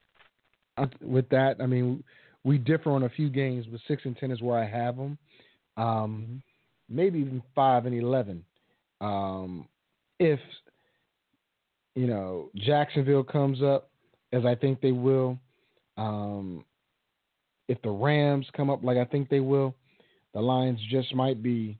[0.77, 2.03] uh, with that, I mean,
[2.43, 5.17] we differ on a few games, but six and ten is where I have them.
[5.77, 6.43] Um,
[6.89, 8.43] maybe even five and eleven.
[9.01, 9.67] Um,
[10.19, 10.39] if
[11.95, 13.89] you know Jacksonville comes up,
[14.31, 15.39] as I think they will,
[15.97, 16.63] um,
[17.67, 19.75] if the Rams come up like I think they will,
[20.33, 21.77] the Lions just might be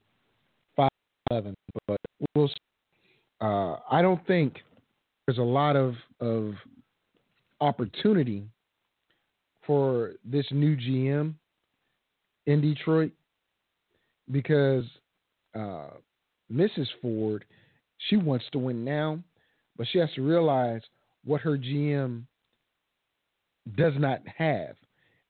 [0.75, 0.89] five
[1.29, 1.55] eleven.
[1.87, 1.99] But
[2.35, 2.49] we'll.
[3.41, 4.55] Uh, I don't think
[5.25, 6.53] there's a lot of of
[7.61, 8.43] opportunity
[9.65, 11.33] for this new GM
[12.45, 13.11] in Detroit
[14.31, 14.85] because
[15.55, 15.89] uh,
[16.51, 16.87] Mrs.
[17.01, 17.45] Ford,
[18.09, 19.19] she wants to win now,
[19.77, 20.81] but she has to realize
[21.23, 22.23] what her GM
[23.75, 24.75] does not have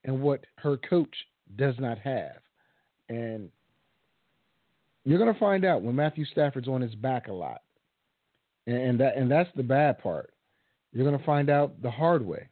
[0.03, 1.15] and what her coach
[1.55, 2.37] does not have.
[3.09, 3.49] And
[5.03, 7.61] you're going to find out when Matthew Stafford's on his back a lot.
[8.67, 10.33] And that and that's the bad part.
[10.91, 12.49] You're going to find out the hard way.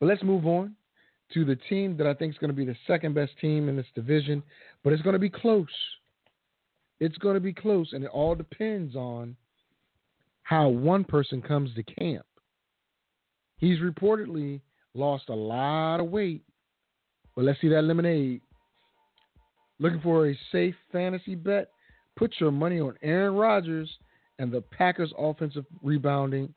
[0.00, 0.74] But let's move on
[1.34, 3.76] to the team that I think is going to be the second best team in
[3.76, 4.42] this division,
[4.82, 5.66] but it's going to be close.
[7.00, 9.36] It's going to be close, and it all depends on
[10.42, 12.24] how one person comes to camp.
[13.58, 14.60] He's reportedly
[14.94, 16.42] lost a lot of weight,
[17.36, 18.40] but let's see that lemonade.
[19.78, 21.70] Looking for a safe fantasy bet?
[22.16, 23.90] Put your money on Aaron Rodgers
[24.38, 26.52] and the Packers' offensive rebounding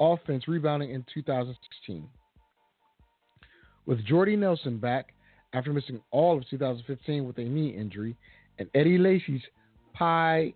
[0.00, 2.08] offense rebounding in 2016.
[3.86, 5.14] With Jordy Nelson back
[5.52, 8.16] after missing all of 2015 with a knee injury,
[8.58, 9.42] and Eddie Lacy's
[9.94, 10.52] pie.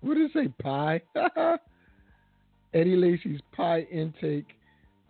[0.00, 0.48] What did it say?
[0.62, 1.02] Pie.
[2.74, 4.48] Eddie Lacy's pie intake,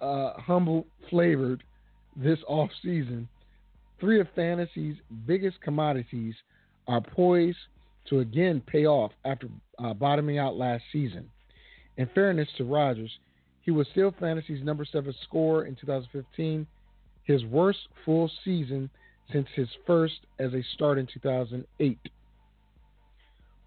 [0.00, 1.62] uh, humble flavored
[2.16, 3.28] this off season.
[4.00, 6.34] Three of fantasy's biggest commodities
[6.86, 7.58] are poised
[8.08, 11.28] to again pay off after uh, bottoming out last season.
[11.96, 13.10] In fairness to Rodgers,
[13.62, 16.66] he was still fantasy's number seven scorer in 2015,
[17.24, 18.88] his worst full season
[19.32, 21.98] since his first as a start in 2008.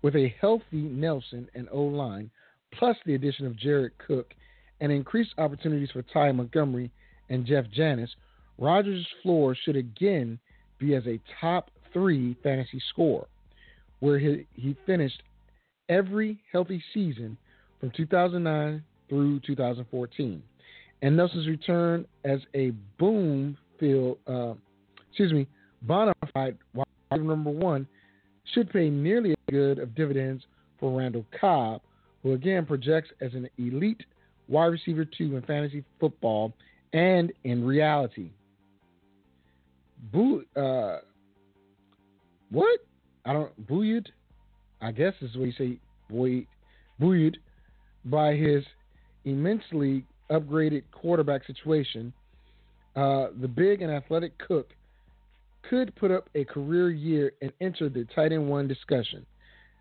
[0.02, 2.32] With a healthy Nelson and O line,
[2.72, 4.34] plus the addition of Jared Cook
[4.82, 6.92] and increased opportunities for Ty Montgomery
[7.30, 8.10] and Jeff Janis,
[8.58, 10.40] Rodgers' floor should again
[10.80, 13.28] be as a top three fantasy scorer
[14.00, 15.22] where he, he finished
[15.90, 17.38] every healthy season
[17.80, 20.44] from 2009 through 2014.
[21.02, 24.54] And Nelson's return as a boom field, uh,
[25.10, 25.48] excuse me,
[25.84, 27.88] bona fide wide number one
[28.54, 30.44] should pay nearly as good of dividends
[30.80, 31.82] for Randall Cobb,
[32.24, 34.04] who again projects as an elite
[34.50, 36.54] wide receiver two in fantasy football
[36.92, 38.32] and in reality.
[40.12, 40.98] Boo, uh,
[42.50, 42.80] what?
[43.26, 44.12] I don't buoyed,
[44.82, 46.48] I guess is what you say,
[47.00, 47.38] buoyed
[48.06, 48.64] by his
[49.26, 52.12] immensely upgraded quarterback situation.
[52.96, 54.70] Uh, the big and athletic Cook
[55.70, 59.26] could put up a career year and enter the tight end one discussion.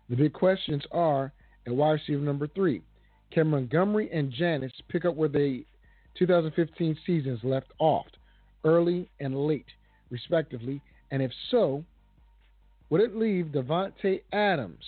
[0.09, 1.31] The big questions are
[1.65, 2.83] at wide receiver number three.
[3.31, 5.63] Can Montgomery and Janis pick up where the
[6.17, 8.07] 2015 seasons left off,
[8.63, 9.67] early and late,
[10.09, 10.81] respectively?
[11.11, 11.83] And if so,
[12.89, 14.83] would it leave Davante Adams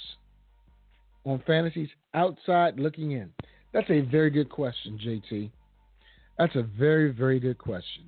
[1.25, 3.31] on fantasy's outside looking in?
[3.73, 5.51] That's a very good question, JT.
[6.37, 8.03] That's a very, very good question.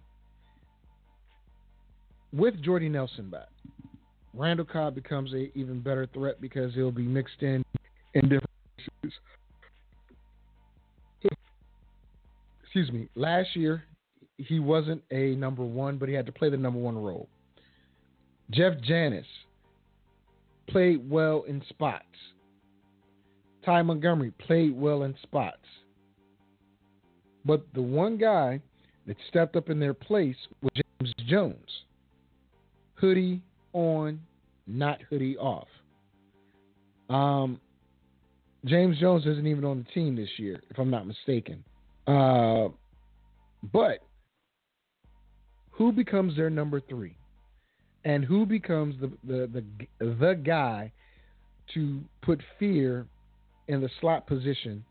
[2.33, 3.49] With Jordy Nelson back,
[4.33, 7.63] Randall Cobb becomes a even better threat because he'll be mixed in
[8.15, 8.49] in different
[9.01, 9.19] places.
[12.75, 13.07] Excuse me.
[13.13, 13.83] Last year,
[14.37, 17.29] he wasn't a number one, but he had to play the number one role.
[18.49, 19.27] Jeff Janis
[20.67, 22.07] played well in spots.
[23.63, 25.61] Ty Montgomery played well in spots.
[27.45, 28.59] But the one guy
[29.05, 31.69] that stepped up in their place was James Jones.
[32.95, 33.43] Hoodie
[33.73, 34.19] on,
[34.65, 35.67] not hoodie off.
[37.07, 37.61] Um,
[38.65, 41.63] James Jones isn't even on the team this year, if I'm not mistaken.
[42.07, 42.69] Uh,
[43.71, 43.99] but
[45.71, 47.15] who becomes their number three?
[48.05, 49.63] and who becomes the the
[49.99, 50.91] the, the guy
[51.73, 53.05] to put fear
[53.67, 54.83] in the slot position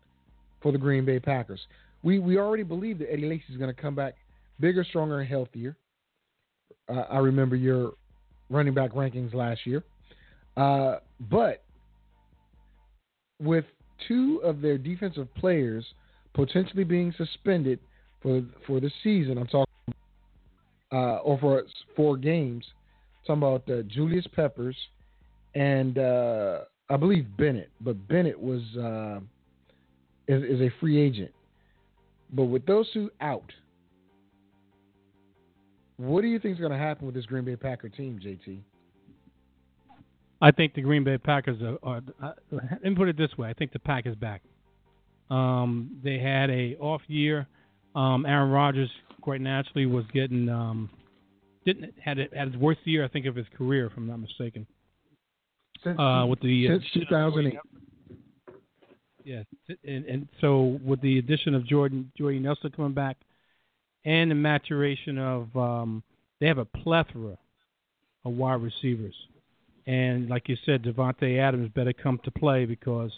[0.61, 1.61] for the Green Bay Packers.
[2.01, 4.15] We we already believe that Eddie Lacy is going to come back
[4.59, 5.75] bigger, stronger, and healthier.
[6.89, 7.93] Uh, I remember your
[8.49, 9.83] running back rankings last year,
[10.57, 11.63] uh, but
[13.41, 13.65] with
[14.07, 15.85] two of their defensive players
[16.33, 17.79] potentially being suspended
[18.21, 19.93] for for the season, I'm talking,
[20.91, 21.63] uh, or for
[21.95, 22.65] four games
[23.25, 24.75] talking about uh, Julius Peppers
[25.55, 26.59] and uh,
[26.89, 29.19] I believe Bennett, but Bennett was uh,
[30.27, 31.31] is, is a free agent.
[32.31, 33.51] But with those two out,
[35.97, 38.59] what do you think is going to happen with this Green Bay Packer team, JT?
[40.41, 41.77] I think the Green Bay Packers are.
[41.83, 44.41] are uh, let me put it this way: I think the pack is back.
[45.29, 47.47] Um, they had a off year.
[47.95, 48.89] Um, Aaron Rodgers,
[49.21, 50.89] quite naturally, was getting um,
[51.65, 54.19] didn't had it had his worst year I think of his career, if I'm not
[54.19, 54.67] mistaken.
[55.83, 57.57] Since, Uh, with the since 2008.
[59.25, 59.43] Yeah,
[59.85, 63.17] and, and so with the addition of Jordan Jordan Nelson coming back,
[64.05, 66.03] and the maturation of um,
[66.39, 67.37] they have a plethora
[68.25, 69.15] of wide receivers,
[69.87, 73.11] and like you said, Davante Adams better come to play because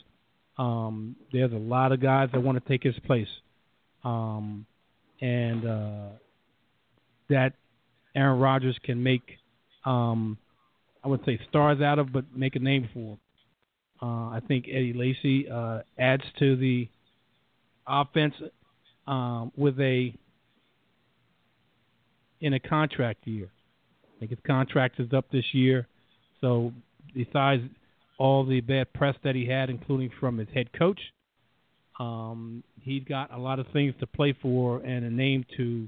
[0.57, 3.27] um, there's a lot of guys that want to take his place,
[4.03, 4.65] um,
[5.21, 6.09] and uh,
[7.29, 7.53] that
[8.15, 9.37] Aaron Rodgers can make
[9.85, 10.37] um,
[11.03, 13.17] I would say stars out of, but make a name for.
[14.01, 16.89] Uh, I think Eddie Lacy uh, adds to the
[17.87, 18.33] offense
[19.07, 20.13] um, with a
[22.41, 23.49] in a contract year.
[24.03, 25.87] I think his contract is up this year,
[26.41, 26.73] so
[27.13, 27.61] besides
[28.17, 30.99] all the bad press that he had, including from his head coach,
[31.99, 35.87] um, he's got a lot of things to play for and a name to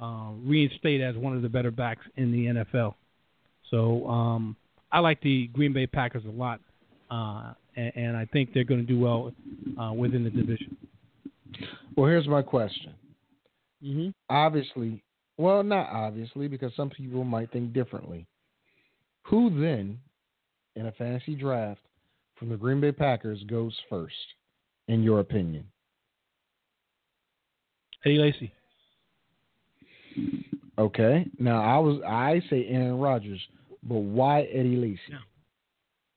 [0.00, 2.94] uh, reinstate as one of the better backs in the NFL.
[3.70, 4.56] So um,
[4.92, 6.60] I like the Green Bay Packers a lot,
[7.10, 9.32] uh, and, and I think they're going to do well
[9.80, 10.76] uh, within the division.
[11.96, 12.94] Well, here's my question.
[13.82, 14.10] Mm-hmm.
[14.28, 15.02] Obviously,
[15.38, 18.26] well, not obviously, because some people might think differently.
[19.24, 19.98] Who then,
[20.76, 21.80] in a fantasy draft
[22.38, 24.14] from the Green Bay Packers, goes first,
[24.88, 25.64] in your opinion?
[28.04, 28.52] Eddie Lacy.
[30.78, 31.26] Okay.
[31.38, 33.40] Now I was I say Aaron Rodgers,
[33.82, 35.00] but why Eddie Lacy?
[35.10, 35.18] Yeah.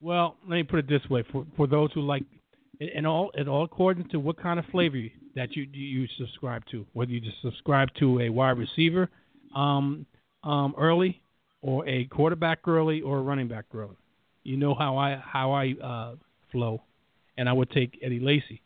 [0.02, 2.24] Well, let me put it this way: for for those who like,
[2.96, 5.02] and all it all according to what kind of flavor
[5.36, 9.10] that you you subscribe to, whether you just subscribe to a wide receiver
[9.56, 10.06] um,
[10.44, 11.22] um, early,
[11.62, 13.96] or a quarterback early, or a running back early.
[14.44, 16.16] You know how I how I uh,
[16.52, 16.82] flow,
[17.38, 18.62] and I would take Eddie Lacy.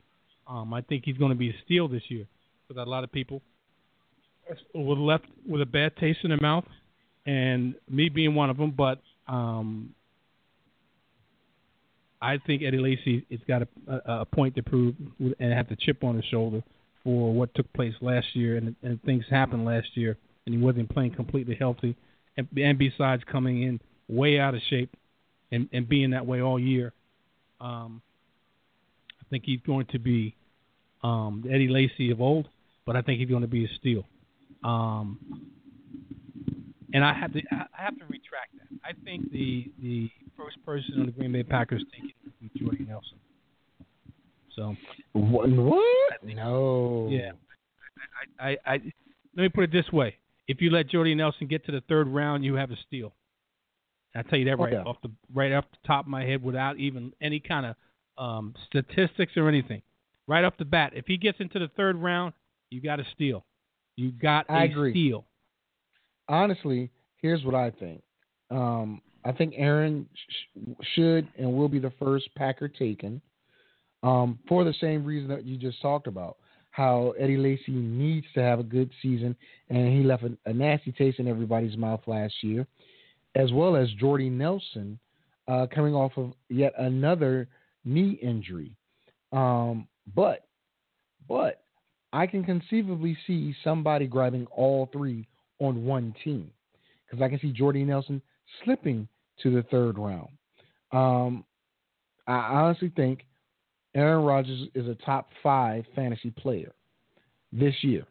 [0.48, 2.26] Um, I think he's going to be a steal this year
[2.68, 3.42] because a lot of people
[4.74, 6.66] were left with a bad taste in their mouth,
[7.26, 8.72] and me being one of them.
[8.72, 9.94] But um,
[12.22, 15.76] I think Eddie Lacy has got a, a, a point to prove and have the
[15.76, 16.64] chip on his shoulder
[17.04, 20.90] for what took place last year, and, and things happened last year, and he wasn't
[20.90, 21.96] playing completely healthy,
[22.38, 24.90] and, and besides coming in way out of shape
[25.54, 26.94] and, and being that way all year.
[27.62, 28.02] Um,
[29.22, 30.36] I think he's going to be
[31.04, 32.48] um, Eddie Lacy of old,
[32.86, 34.06] but I think he's going to be a steal.
[34.64, 35.20] Um,
[36.94, 38.68] and I have to I have to retract that.
[38.84, 42.86] I think the the first person on the Green Bay Packers taking would be Jordy
[42.88, 43.18] Nelson.
[44.56, 44.76] So
[45.14, 45.50] What?
[45.50, 46.24] what?
[46.24, 47.08] No.
[47.10, 47.32] yeah,
[48.40, 48.72] I, I, I
[49.36, 50.16] let me put it this way:
[50.48, 53.14] if you let Jordy Nelson get to the third round, you have a steal.
[54.16, 54.84] I tell you that right yeah.
[54.84, 57.76] off the right off the top of my head, without even any kind of
[58.18, 59.82] um, statistics or anything.
[60.28, 62.34] Right off the bat, if he gets into the third round,
[62.70, 63.46] you got a steal.
[63.96, 64.92] You got I a agree.
[64.92, 65.26] steal.
[66.30, 66.90] honestly,
[67.22, 68.02] here's what I think.
[68.50, 73.22] Um, I think Aaron sh- should and will be the first Packer taken
[74.04, 76.38] um, for the same reason that you just talked about.
[76.72, 79.36] How Eddie Lacy needs to have a good season,
[79.70, 82.66] and he left a, a nasty taste in everybody's mouth last year,
[83.36, 85.00] as well as Jordy Nelson
[85.48, 87.48] uh, coming off of yet another
[87.86, 88.76] knee injury.
[89.32, 90.48] Um, but,
[91.28, 91.64] but
[92.12, 95.28] I can conceivably see somebody grabbing all three
[95.60, 96.52] on one team
[97.06, 98.22] because I can see Jordy Nelson
[98.64, 99.08] slipping
[99.42, 100.30] to the third round.
[100.92, 101.44] Um,
[102.28, 103.26] I honestly think
[103.96, 106.74] Aaron Rodgers is a top five fantasy player
[107.52, 108.06] this year.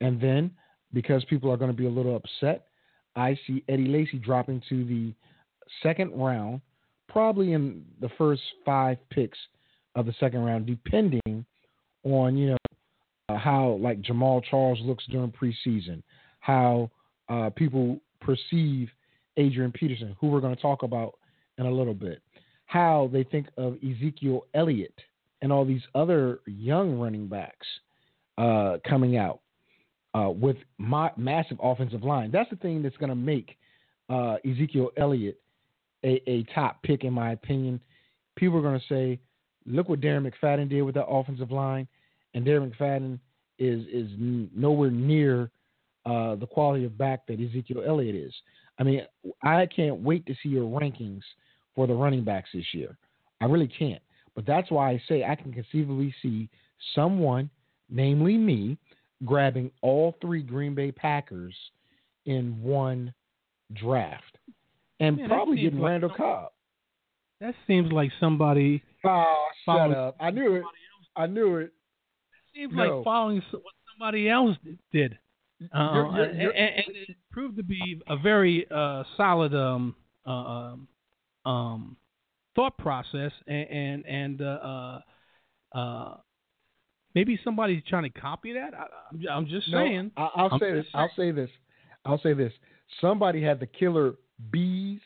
[0.00, 0.50] And then
[0.92, 2.66] because people are going to be a little upset,
[3.16, 5.12] I see Eddie Lacy dropping to the
[5.82, 6.60] second round,
[7.08, 9.38] probably in the first five picks
[9.94, 11.44] of the second round, depending
[12.04, 12.56] on, you know,
[13.28, 16.02] uh, how like Jamaal Charles looks during preseason,
[16.40, 16.90] how
[17.28, 18.88] uh, people perceive
[19.36, 21.14] Adrian Peterson, who we're going to talk about
[21.58, 22.22] in a little bit,
[22.66, 24.94] how they think of Ezekiel Elliott
[25.42, 27.66] and all these other young running backs
[28.38, 29.40] uh, coming out
[30.14, 32.30] uh, with ma- massive offensive line.
[32.30, 33.56] That's the thing that's going to make
[34.08, 35.40] uh, Ezekiel Elliott
[36.04, 37.80] a, a top pick, in my opinion.
[38.36, 39.18] People are going to say,
[39.66, 41.86] look what Darren McFadden did with that offensive line
[42.34, 43.18] and Darren McFadden
[43.58, 45.50] is is nowhere near
[46.06, 48.32] uh, the quality of back that Ezekiel Elliott is.
[48.78, 49.02] I mean,
[49.42, 51.20] I can't wait to see your rankings
[51.74, 52.96] for the running backs this year.
[53.40, 54.02] I really can't.
[54.34, 56.48] But that's why I say I can conceivably see
[56.94, 57.50] someone,
[57.90, 58.78] namely me,
[59.24, 61.54] grabbing all three Green Bay Packers
[62.26, 63.12] in one
[63.74, 64.38] draft
[64.98, 66.52] and Man, probably getting like Randall Cobb.
[67.40, 70.16] That seems like somebody Oh, shut up.
[70.20, 70.64] I knew it.
[71.16, 71.72] I knew it.
[72.54, 72.96] seems No.
[72.98, 73.62] like following what
[73.92, 74.56] somebody else
[74.92, 75.18] did.
[75.72, 79.54] Uh, You're- you're- and, you're- and- and it proved to be a very uh, solid
[79.54, 79.94] um,
[80.26, 80.88] uh, um,
[81.44, 81.96] um,
[82.54, 84.44] thought process, and and, and uh,
[85.74, 86.16] uh, uh,
[87.14, 88.74] maybe somebody's trying to copy that.
[88.74, 90.10] I, I'm, I'm just No, saying.
[90.16, 90.84] I, I'll I'm say this.
[90.84, 91.50] just I'll say this.
[92.04, 92.52] I'll say this.
[93.00, 94.14] Somebody had the killer
[94.50, 95.00] bees,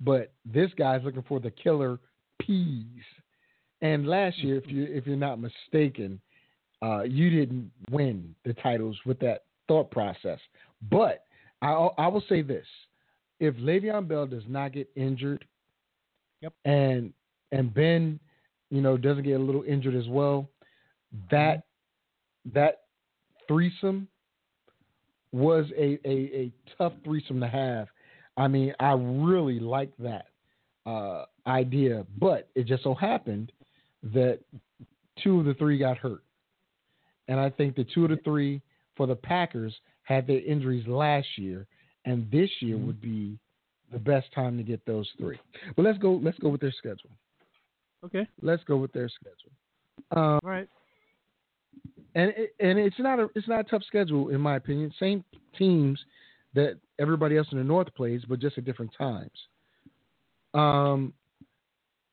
[0.00, 1.98] but this guy's looking for the killer
[2.40, 3.02] peas.
[3.82, 6.20] And last year, if you if you're not mistaken,
[6.82, 10.38] uh, you didn't win the titles with that thought process.
[10.90, 11.24] But
[11.62, 12.66] I I will say this:
[13.40, 15.44] if Le'Veon Bell does not get injured,
[16.42, 16.52] Yep.
[16.64, 17.12] and
[17.52, 18.20] and Ben,
[18.70, 20.48] you know, doesn't get a little injured as well,
[21.30, 21.64] that
[22.52, 22.80] that
[23.48, 24.08] threesome
[25.32, 27.88] was a, a, a tough threesome to have.
[28.36, 30.26] I mean, I really like that
[30.86, 33.52] uh, idea, but it just so happened
[34.02, 34.40] that
[35.22, 36.22] two of the three got hurt.
[37.28, 38.62] And I think the two of the three
[38.96, 41.66] for the Packers had their injuries last year,
[42.04, 43.38] and this year would be
[43.92, 45.38] the best time to get those three.
[45.74, 46.20] But let's go.
[46.22, 47.10] Let's go with their schedule.
[48.04, 48.28] Okay.
[48.42, 49.52] Let's go with their schedule.
[50.12, 50.68] Um, All right.
[52.16, 54.92] And it, and it's not a it's not a tough schedule in my opinion.
[54.98, 55.22] Same
[55.56, 56.00] teams
[56.54, 59.30] that everybody else in the North plays, but just at different times.
[60.54, 61.12] Um,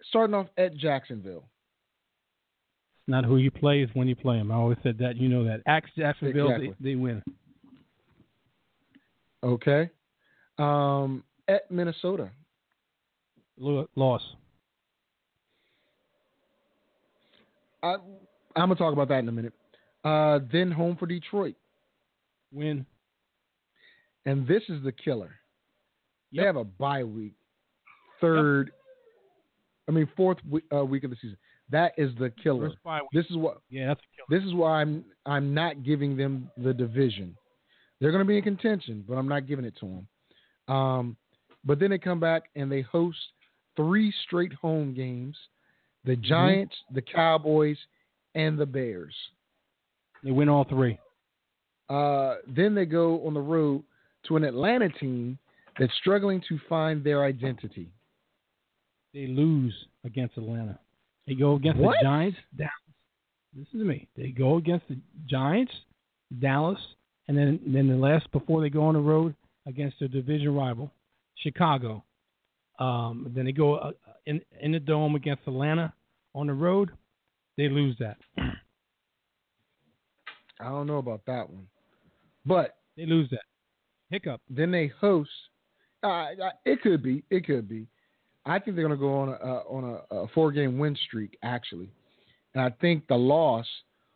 [0.10, 1.45] starting off at Jacksonville.
[2.99, 4.51] It's not who you play; it's when you play them.
[4.51, 5.16] I always said that.
[5.16, 5.62] You know that.
[5.66, 6.76] Axe Jacksonville, Exactly.
[6.82, 7.24] they, they win.
[9.41, 9.89] Okay.
[10.58, 12.30] Um, at Minnesota.
[13.58, 14.22] Loss.
[17.82, 18.01] I, I'm
[18.56, 19.54] gonna talk about that in a minute.
[20.04, 21.56] Uh, then home for Detroit,
[22.51, 22.86] Win.
[24.26, 25.32] and this is the killer.
[26.36, 27.36] They have a bye week,
[28.20, 28.72] third.
[29.88, 31.38] I mean fourth week, uh, week of the season.
[31.70, 32.70] That is the killer.
[32.70, 33.10] First bye week.
[33.14, 34.39] This is what Yeah, that's a killer.
[34.39, 37.36] This is why I'm I'm not giving them the division.
[37.99, 39.86] They're going to be in contention, but I'm not giving it to
[40.68, 40.76] them.
[40.76, 41.18] Um,
[41.64, 43.18] but then they come back and they host
[43.78, 45.38] three straight home games:
[46.04, 47.78] the Giants, the Cowboys,
[48.36, 49.16] and the Bears.
[50.24, 50.97] They win all three.
[51.89, 53.84] Uh, then they go on the road
[54.28, 55.38] to an Atlanta team
[55.78, 57.91] that's struggling to find their identity.
[59.13, 59.74] They lose
[60.05, 60.80] against Atlanta.
[61.28, 61.97] They go against What?
[61.99, 62.71] the Giants, Dallas.
[63.55, 64.07] Listen to me.
[64.17, 64.97] They go against the
[65.28, 65.71] Giants,
[66.39, 66.80] Dallas,
[67.28, 69.36] and then then the last before they go on the road
[69.67, 70.91] against their division rival,
[71.36, 72.03] Chicago.
[72.80, 73.91] Um, then they go uh,
[74.26, 75.93] in in the dome against Atlanta
[76.34, 76.91] on the road.
[77.57, 78.17] They lose that.
[80.64, 81.68] I don't know about that one,
[82.45, 83.43] but They lose that.
[84.09, 84.41] Hiccup.
[84.49, 85.30] Then they host.
[86.03, 86.28] Uh,
[86.66, 87.24] it could be.
[87.30, 87.88] It could be.
[88.45, 90.97] I think they're going to go on a uh, on a, a four game win
[91.07, 91.89] streak actually,
[92.53, 93.66] and I think the loss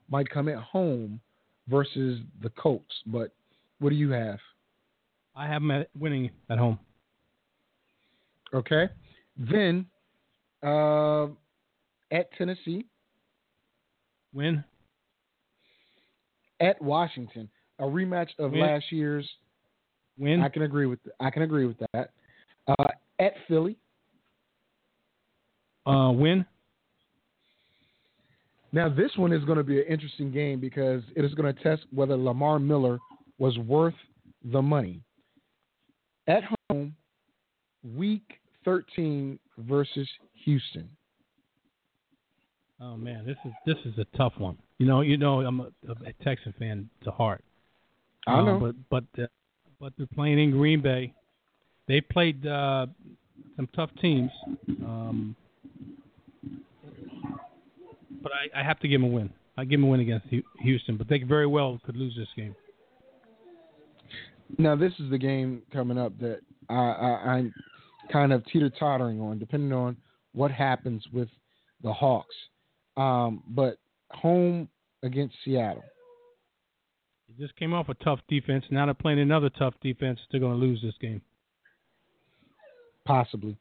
[0.10, 1.20] might come at home
[1.68, 2.94] versus the Colts.
[3.06, 3.32] But
[3.80, 4.40] what do you have?
[5.36, 6.78] I have them at winning at home.
[8.54, 8.90] Okay,
[9.38, 9.86] then
[10.62, 11.28] uh,
[12.12, 12.86] at Tennessee,
[14.34, 14.64] Win.
[16.60, 18.62] At Washington, a rematch of Win.
[18.62, 19.28] last year's.
[20.18, 20.42] Win.
[20.42, 21.00] I can agree with.
[21.20, 22.12] I can agree with that.
[22.68, 22.88] Uh,
[23.20, 23.78] at Philly.
[25.86, 26.46] Uh, win.
[28.74, 31.64] Now, this one is going to be an interesting game because it is going to
[31.64, 33.00] test whether Lamar Miller
[33.38, 33.94] was worth
[34.44, 35.02] the money.
[36.28, 36.94] At home,
[37.96, 38.24] week
[38.66, 40.08] 13 versus
[40.44, 40.90] Houston.
[42.80, 44.58] Oh man, this is this is a tough one.
[44.80, 45.68] You know, you know, I'm a,
[46.06, 47.44] a Texan fan to heart.
[48.28, 48.60] I Um, know.
[48.60, 48.76] but
[49.16, 49.28] but uh,
[49.80, 51.14] but they're playing in Green Bay.
[51.88, 52.88] They played uh,
[53.56, 54.30] some tough teams.
[54.86, 55.36] Um,
[58.22, 59.30] but I, I have to give them a win.
[59.58, 60.28] I give them a win against
[60.60, 62.56] Houston, but they very well could lose this game.
[64.58, 66.40] Now, this is the game coming up that
[66.70, 67.54] I, I, I'm
[68.12, 69.98] kind of teeter tottering on, depending on
[70.34, 71.28] what happens with
[71.84, 72.36] the Hawks.
[72.96, 73.78] Um, but
[74.12, 74.68] home
[75.04, 75.84] against Seattle.
[77.28, 78.66] They just came off a tough defense.
[78.72, 80.20] Now they're playing another tough defense.
[80.32, 81.22] They're going to lose this game.
[83.06, 83.58] Possibly.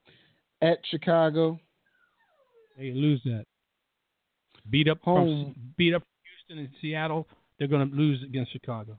[0.62, 1.58] At Chicago,
[2.78, 3.44] They lose that.
[4.70, 5.54] Beat up Home.
[5.54, 6.02] from beat up
[6.48, 7.26] Houston and Seattle.
[7.58, 8.98] They're going to lose against Chicago.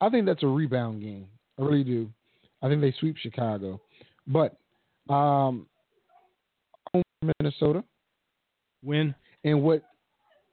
[0.00, 1.26] I think that's a rebound game.
[1.58, 2.10] I really do.
[2.62, 3.80] I think they sweep Chicago.
[4.26, 4.56] But
[5.08, 5.66] um,
[6.92, 7.02] home
[7.40, 7.82] Minnesota.
[8.82, 9.14] Win.
[9.44, 9.82] And what?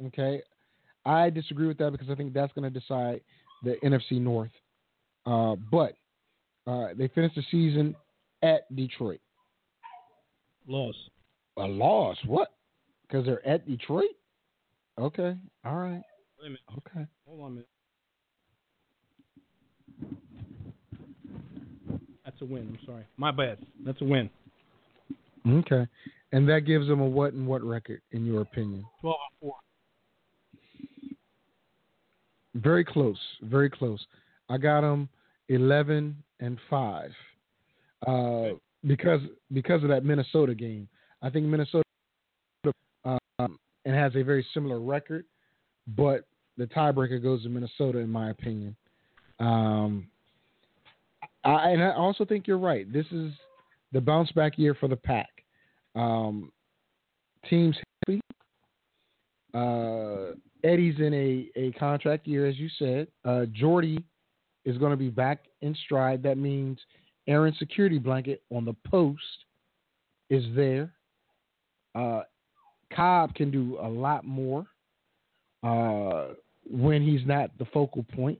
[0.07, 0.41] Okay,
[1.05, 3.21] I disagree with that because I think that's going to decide
[3.63, 4.51] the NFC North.
[5.25, 5.93] Uh, but
[6.67, 7.95] uh, they finished the season
[8.41, 9.19] at Detroit.
[10.67, 10.95] Loss.
[11.57, 12.17] A loss?
[12.25, 12.49] What?
[13.07, 14.05] Because they're at Detroit?
[14.97, 15.35] Okay.
[15.65, 16.01] All right.
[16.39, 16.59] Wait a minute.
[16.77, 17.05] Okay.
[17.27, 17.67] Hold on a minute.
[22.23, 22.77] That's a win.
[22.79, 23.03] I'm sorry.
[23.17, 23.57] My bad.
[23.85, 24.29] That's a win.
[25.47, 25.87] Okay.
[26.31, 28.85] And that gives them a what and what record, in your opinion?
[29.01, 29.55] 12 and 4.
[32.55, 33.19] Very close.
[33.43, 34.05] Very close.
[34.49, 35.07] I got them
[35.49, 37.11] 11 and 5.
[38.07, 38.43] Uh,
[38.87, 39.21] because
[39.53, 40.87] because of that Minnesota game.
[41.21, 41.83] I think Minnesota
[43.05, 45.25] um, and has a very similar record,
[45.95, 46.25] but
[46.57, 48.75] the tiebreaker goes to Minnesota, in my opinion.
[49.39, 50.07] Um,
[51.43, 52.91] I, and I also think you're right.
[52.91, 53.31] This is
[53.91, 55.29] the bounce back year for the pack.
[55.95, 56.51] Um,
[57.49, 57.75] teams
[58.07, 58.21] happy.
[59.53, 63.07] Uh, Eddie's in a, a contract year, as you said.
[63.25, 64.03] Uh, Jordy
[64.65, 66.21] is going to be back in stride.
[66.23, 66.79] That means
[67.27, 69.21] Aaron's security blanket on the post
[70.29, 70.91] is there.
[71.95, 72.21] Uh,
[72.93, 74.65] Cobb can do a lot more
[75.63, 76.27] uh,
[76.69, 78.39] when he's not the focal point.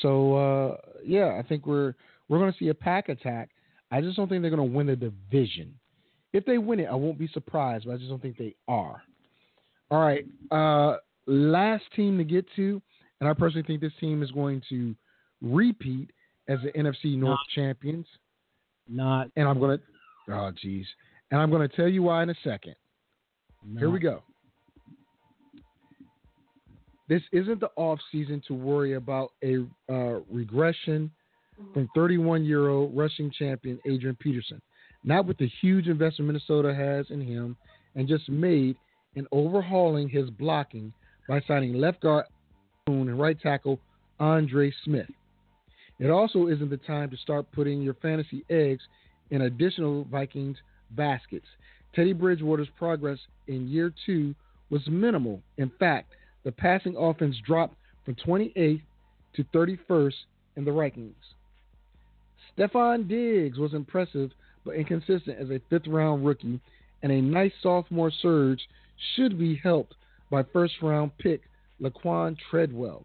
[0.00, 1.94] So uh, yeah, I think we're
[2.28, 3.50] we're going to see a pack attack.
[3.90, 5.74] I just don't think they're going to win the division.
[6.32, 9.02] If they win it, I won't be surprised, but I just don't think they are.
[9.92, 10.96] All right, uh,
[11.26, 12.80] last team to get to,
[13.20, 14.94] and I personally think this team is going to
[15.42, 16.10] repeat
[16.48, 18.06] as the NFC North champions.
[18.88, 19.28] Not.
[19.36, 19.84] And I'm going to,
[20.32, 20.86] oh geez,
[21.30, 22.74] and I'm going to tell you why in a second.
[23.78, 24.22] Here we go.
[27.10, 31.10] This isn't the off season to worry about a uh, regression
[31.74, 34.62] from 31 year old rushing champion Adrian Peterson.
[35.04, 37.58] Not with the huge investment Minnesota has in him
[37.94, 38.74] and just made
[39.14, 40.92] in overhauling his blocking
[41.28, 42.26] by signing left guard
[42.86, 43.78] and right tackle
[44.18, 45.10] Andre Smith.
[45.98, 48.82] It also isn't the time to start putting your fantasy eggs
[49.30, 50.56] in additional Vikings
[50.90, 51.46] baskets.
[51.94, 54.34] Teddy Bridgewater's progress in year two
[54.70, 55.40] was minimal.
[55.58, 56.12] In fact,
[56.44, 58.82] the passing offense dropped from 28th
[59.36, 60.14] to 31st
[60.56, 61.14] in the rankings.
[62.56, 64.30] Stefon Diggs was impressive
[64.64, 66.60] but inconsistent as a fifth round rookie,
[67.02, 68.60] and a nice sophomore surge
[69.14, 69.94] should be helped
[70.30, 71.42] by first round pick
[71.80, 73.04] Laquan Treadwell.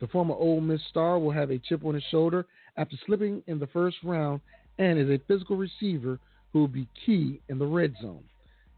[0.00, 2.46] The former Ole Miss star will have a chip on his shoulder
[2.76, 4.40] after slipping in the first round
[4.78, 6.18] and is a physical receiver
[6.52, 8.24] who will be key in the red zone.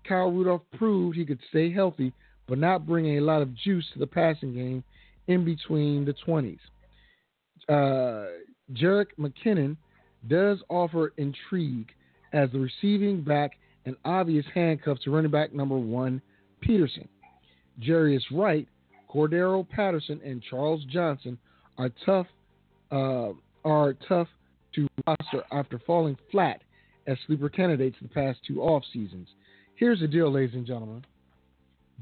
[0.08, 2.12] Kyle Rudolph proved he could stay healthy
[2.48, 4.82] but not bring a lot of juice to the passing game
[5.26, 6.58] in between the 20s.
[7.68, 8.28] Uh,
[8.72, 9.76] Jerick McKinnon
[10.28, 11.88] does offer intrigue
[12.32, 13.52] as the receiving back
[13.84, 16.20] and obvious handcuff to running back number one,
[16.60, 17.08] Peterson.
[17.80, 18.66] Jarius Wright,
[19.12, 21.38] Cordarrelle Patterson, and Charles Johnson
[21.76, 22.26] are tough
[22.90, 23.30] uh,
[23.64, 24.28] are tough
[24.74, 26.62] to roster after falling flat
[27.06, 29.28] as sleeper candidates the past two off seasons.
[29.76, 31.04] Here's the deal, ladies and gentlemen.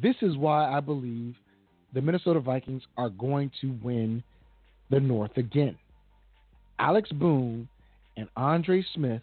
[0.00, 1.34] This is why I believe
[1.92, 4.22] the Minnesota Vikings are going to win
[4.90, 5.76] the North again.
[6.78, 7.68] Alex Boone
[8.16, 9.22] and Andre Smith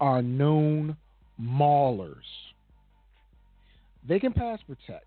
[0.00, 0.96] are known
[1.40, 2.14] maulers.
[4.08, 5.06] They can pass protect,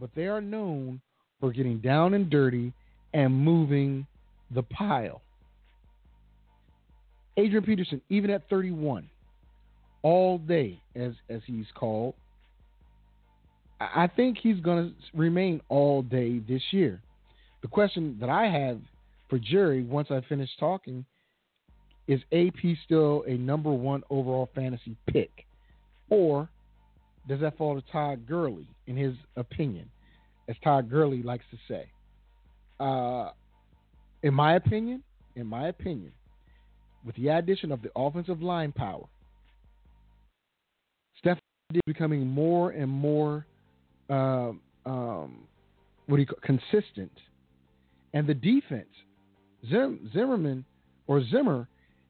[0.00, 1.00] but they are known
[1.40, 2.72] for getting down and dirty
[3.12, 4.06] and moving
[4.54, 5.22] the pile.
[7.36, 9.08] Adrian Peterson, even at 31,
[10.02, 12.14] all day, as, as he's called,
[13.80, 17.00] I think he's going to remain all day this year.
[17.60, 18.80] The question that I have
[19.28, 21.04] for Jerry, once I finish talking,
[22.08, 25.44] is AP still a number one overall fantasy pick?
[26.08, 26.48] Or
[27.28, 29.88] does that fall to Todd Gurley, in his opinion,
[30.48, 31.86] as Todd Gurley likes to say?
[32.78, 33.30] Uh,
[34.22, 35.02] in my opinion,
[35.34, 36.12] in my opinion,
[37.04, 39.04] with the addition of the offensive line power,
[41.24, 41.38] Stefon
[41.74, 43.46] is becoming more and more
[44.08, 44.52] uh,
[44.84, 45.46] um,
[46.06, 47.12] what do you call consistent,
[48.14, 48.88] and the defense,
[49.68, 50.64] Zim, Zimmerman
[51.06, 51.68] or Zimmer,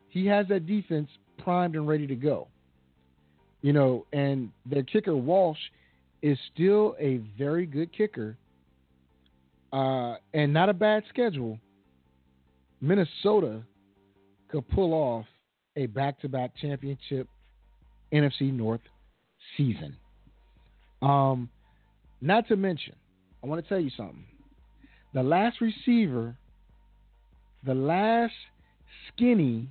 [0.09, 2.49] he has that defense primed and ready to go.
[3.67, 5.59] You know, and their kicker Walsh
[6.23, 8.37] is still a very good kicker,
[9.73, 11.59] uh, and not a bad schedule.
[12.81, 13.65] Minnesota
[14.47, 15.27] could pull off
[15.75, 17.27] a back-to-back championship
[18.13, 18.83] NFC North
[19.57, 19.97] season.
[21.03, 21.49] Um,
[22.21, 22.95] not to mention,
[23.43, 24.27] I want to tell you something.
[25.13, 26.37] The last receiver,
[27.65, 28.35] the last
[29.09, 29.67] skinny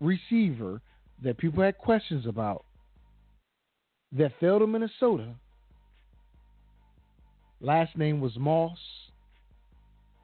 [0.00, 0.80] receiver
[1.22, 2.64] that people had questions about
[4.12, 5.34] that fell to Minnesota.
[7.60, 8.78] Last name was Moss.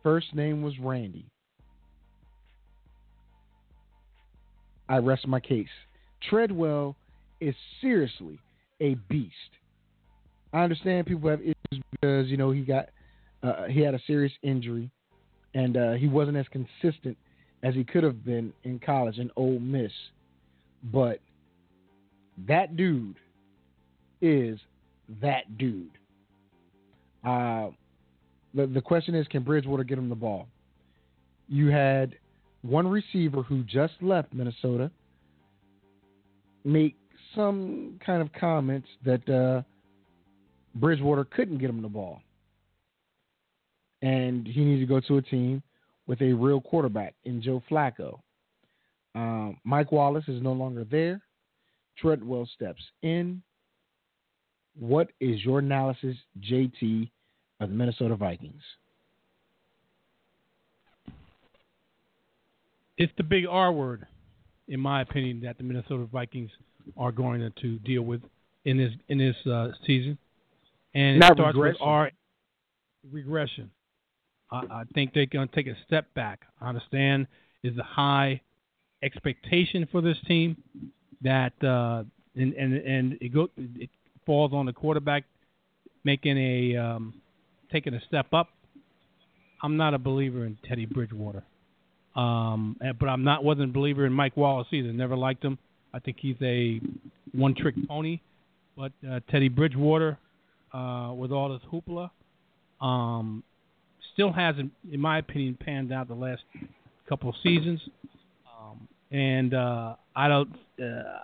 [0.02, 1.26] First name was Randy.
[4.88, 5.68] I rest my case.
[6.30, 6.96] Treadwell
[7.40, 8.38] is seriously
[8.80, 9.32] a beast.
[10.52, 12.88] I understand people have issues because you know he got
[13.42, 14.90] uh, he had a serious injury
[15.54, 17.16] and uh, he wasn't as consistent
[17.62, 19.92] as he could have been in college in Ole Miss.
[20.92, 21.20] But
[22.46, 23.16] that dude
[24.20, 24.58] is
[25.20, 25.90] that dude.
[27.24, 27.68] Uh,
[28.54, 30.46] the the question is, can Bridgewater get him the ball?
[31.48, 32.16] You had
[32.62, 34.90] one receiver who just left Minnesota
[36.64, 36.96] make
[37.34, 39.62] some kind of comments that uh,
[40.74, 42.20] Bridgewater couldn't get him the ball,
[44.02, 45.62] and he needs to go to a team
[46.06, 48.20] with a real quarterback in Joe Flacco.
[49.16, 51.22] Um, Mike Wallace is no longer there.
[51.96, 53.42] Treadwell steps in.
[54.78, 57.10] What is your analysis, JT,
[57.60, 58.60] of the Minnesota Vikings?
[62.98, 64.06] It's the big R word,
[64.68, 66.50] in my opinion, that the Minnesota Vikings
[66.96, 68.20] are going to deal with
[68.66, 70.18] in this in this uh, season,
[70.94, 71.78] and Not it starts regression.
[71.80, 72.10] with R
[73.10, 73.70] regression.
[74.50, 76.40] I, I think they're going to take a step back.
[76.60, 77.26] I understand
[77.62, 78.42] is the high
[79.02, 80.56] expectation for this team
[81.22, 82.04] that uh,
[82.34, 83.90] and and and it go it
[84.24, 85.24] falls on the quarterback
[86.04, 87.14] making a um,
[87.72, 88.48] taking a step up.
[89.62, 91.42] I'm not a believer in Teddy Bridgewater,
[92.14, 94.92] um, but I'm not wasn't a believer in Mike Wallace either.
[94.92, 95.58] Never liked him.
[95.94, 96.80] I think he's a
[97.32, 98.20] one-trick pony.
[98.76, 100.18] But uh, Teddy Bridgewater,
[100.74, 102.10] uh, with all this hoopla,
[102.80, 103.42] um,
[104.12, 106.42] still hasn't, in my opinion, panned out the last
[107.08, 107.80] couple of seasons.
[109.10, 110.50] And uh, I don't,
[110.82, 111.20] uh,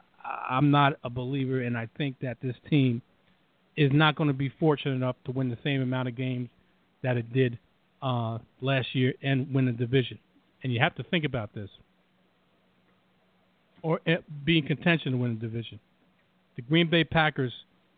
[0.49, 3.03] I'm not a believer, and I think that this team
[3.77, 6.49] is not going to be fortunate enough to win the same amount of games
[7.03, 7.59] that it did
[8.03, 10.19] uh, last year and win the division.
[10.63, 11.71] And you have to think about this,
[13.83, 15.81] or uh, be in contention to win the division.
[16.55, 17.53] The Green Bay Packers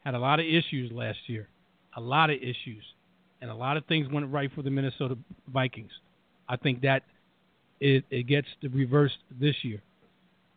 [0.05, 1.49] had a lot of issues last year,
[1.97, 2.85] a lot of issues,
[3.43, 5.19] and a lot of things went right for the Minnesota
[5.53, 5.93] Vikings.
[6.49, 7.03] I think that
[7.81, 9.83] it, it gets reversed this year,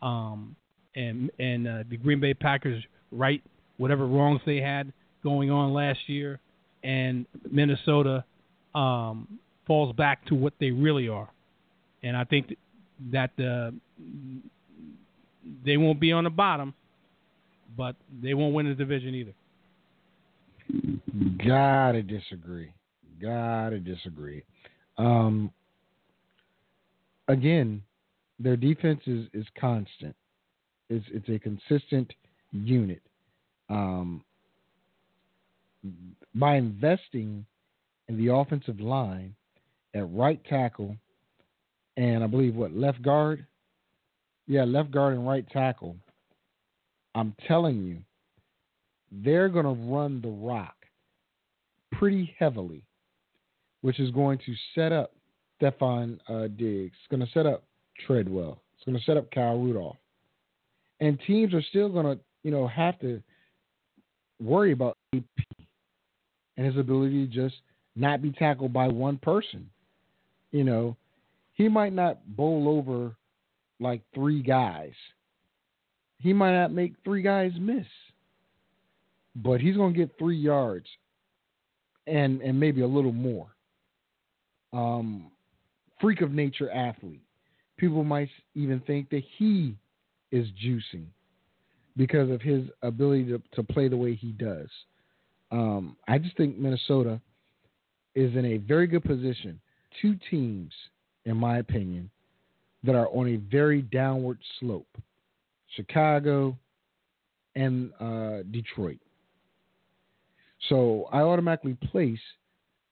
[0.02, 0.56] um,
[0.96, 3.42] and and uh, the Green Bay Packers right
[3.78, 4.92] whatever wrongs they had
[5.24, 6.40] going on last year,
[6.84, 8.24] and Minnesota
[8.76, 11.30] um, falls back to what they really are,
[12.04, 12.56] and I think
[13.12, 13.72] that uh,
[15.66, 16.74] they won't be on the bottom,
[17.76, 19.34] but they won't win the division either.
[21.46, 22.72] Gotta disagree.
[23.22, 24.44] Gotta disagree.
[24.98, 25.52] Um,
[27.28, 27.82] again,
[28.40, 30.16] their defense is, is constant.
[30.90, 32.14] It's it's a consistent
[32.52, 33.02] unit.
[33.70, 34.24] Um,
[36.36, 37.46] by investing
[38.08, 39.36] in the offensive line
[39.94, 40.96] at right tackle
[41.98, 43.46] and I believe what left guard,
[44.46, 45.98] yeah, left guard and right tackle.
[47.16, 47.98] I'm telling you,
[49.12, 50.76] they're going to run the rock
[51.94, 52.84] pretty heavily,
[53.82, 55.12] which is going to set up
[55.62, 56.94] Stefon uh, Diggs.
[57.00, 57.64] It's going to set up
[58.06, 58.62] Treadwell.
[58.76, 59.98] It's going to set up Kyle Rudolph.
[61.00, 63.22] And teams are still going to, you know, have to
[64.42, 65.24] worry about AP
[66.58, 67.56] and his ability to just
[67.96, 69.70] not be tackled by one person.
[70.52, 70.96] You know,
[71.54, 73.16] he might not bowl over
[73.80, 74.94] like three guys.
[76.20, 77.86] He might not make three guys miss.
[79.36, 80.88] But he's going to get 3 yards
[82.08, 83.48] and and maybe a little more.
[84.74, 85.30] Um
[86.00, 87.22] freak of nature athlete.
[87.78, 89.76] People might even think that he
[90.32, 91.06] is juicing
[91.96, 94.70] because of his ability to, to play the way he does.
[95.52, 97.22] Um, I just think Minnesota
[98.16, 99.60] is in a very good position.
[100.02, 100.74] Two teams,
[101.26, 102.10] in my opinion,
[102.84, 104.88] that are on a very downward slope
[105.76, 106.58] Chicago
[107.56, 109.00] and uh, Detroit.
[110.70, 112.20] So I automatically place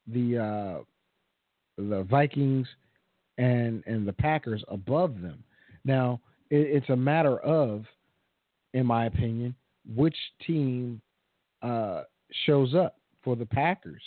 [0.08, 0.84] the uh,
[1.78, 2.68] the Vikings
[3.38, 5.44] and and the Packers above them.
[5.84, 7.86] Now it, it's a matter of,
[8.74, 9.56] in my opinion,
[9.96, 11.02] which team
[11.62, 12.04] uh,
[12.46, 14.02] shows up for the Packers.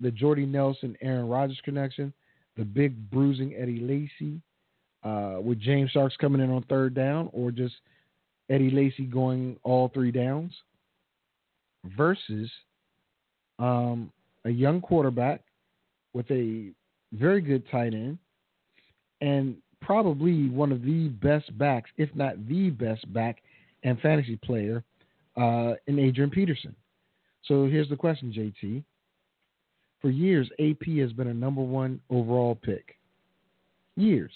[0.00, 2.12] The Jordy Nelson, Aaron Rodgers connection,
[2.56, 4.40] the big bruising Eddie Lacy,
[5.02, 7.74] uh, with James Starks coming in on third down, or just
[8.50, 10.52] Eddie Lacy going all three downs,
[11.96, 12.50] versus
[13.58, 14.12] um,
[14.44, 15.42] a young quarterback
[16.12, 16.70] with a
[17.12, 18.18] very good tight end
[19.20, 23.38] and probably one of the best backs, if not the best back
[23.84, 24.84] and fantasy player
[25.36, 26.74] uh, in Adrian Peterson.
[27.44, 28.82] So here's the question, JT.
[30.00, 32.96] For years, AP has been a number one overall pick.
[33.96, 34.32] Years.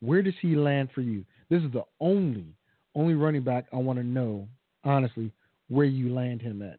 [0.00, 1.24] Where does he land for you?
[1.50, 2.46] This is the only,
[2.94, 4.46] only running back I want to know,
[4.84, 5.30] honestly,
[5.68, 6.78] where you land him at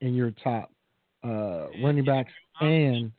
[0.00, 0.70] in your top
[1.24, 3.12] uh, running backs and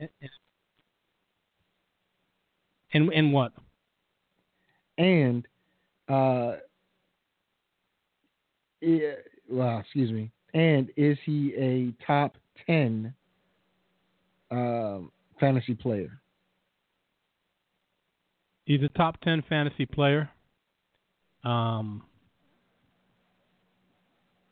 [2.94, 3.52] And and what?
[4.98, 5.46] and
[6.10, 6.54] uh,
[8.84, 9.16] i-
[9.50, 10.32] well, excuse me.
[10.54, 13.14] And is he a top ten
[14.50, 16.22] um, fantasy player?
[18.66, 20.30] He's a top ten fantasy player.
[21.44, 22.04] Um,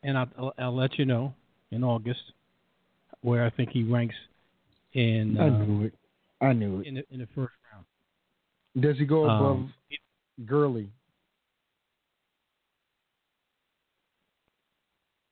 [0.02, 1.34] and I'll, I'll, I'll let you know
[1.70, 2.20] in August
[3.22, 4.14] where I think he ranks
[4.96, 5.94] in I uh, knew it.
[6.40, 6.86] I knew it.
[6.86, 7.84] in the, in the first round.
[8.80, 9.74] Does he go above Um,
[10.44, 10.90] Gurley?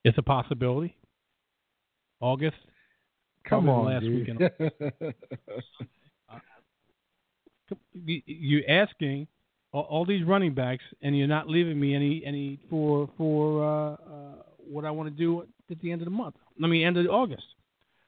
[0.05, 0.95] It's a possibility.
[2.21, 2.57] August.
[3.49, 4.39] Come on, last dude.
[4.41, 4.51] week
[7.95, 9.27] You- You're asking
[9.73, 13.93] all, all these running backs, and you're not leaving me any any for for uh,
[13.95, 16.37] uh, what I want to do at the end of the month.
[16.63, 17.45] I mean, end of August.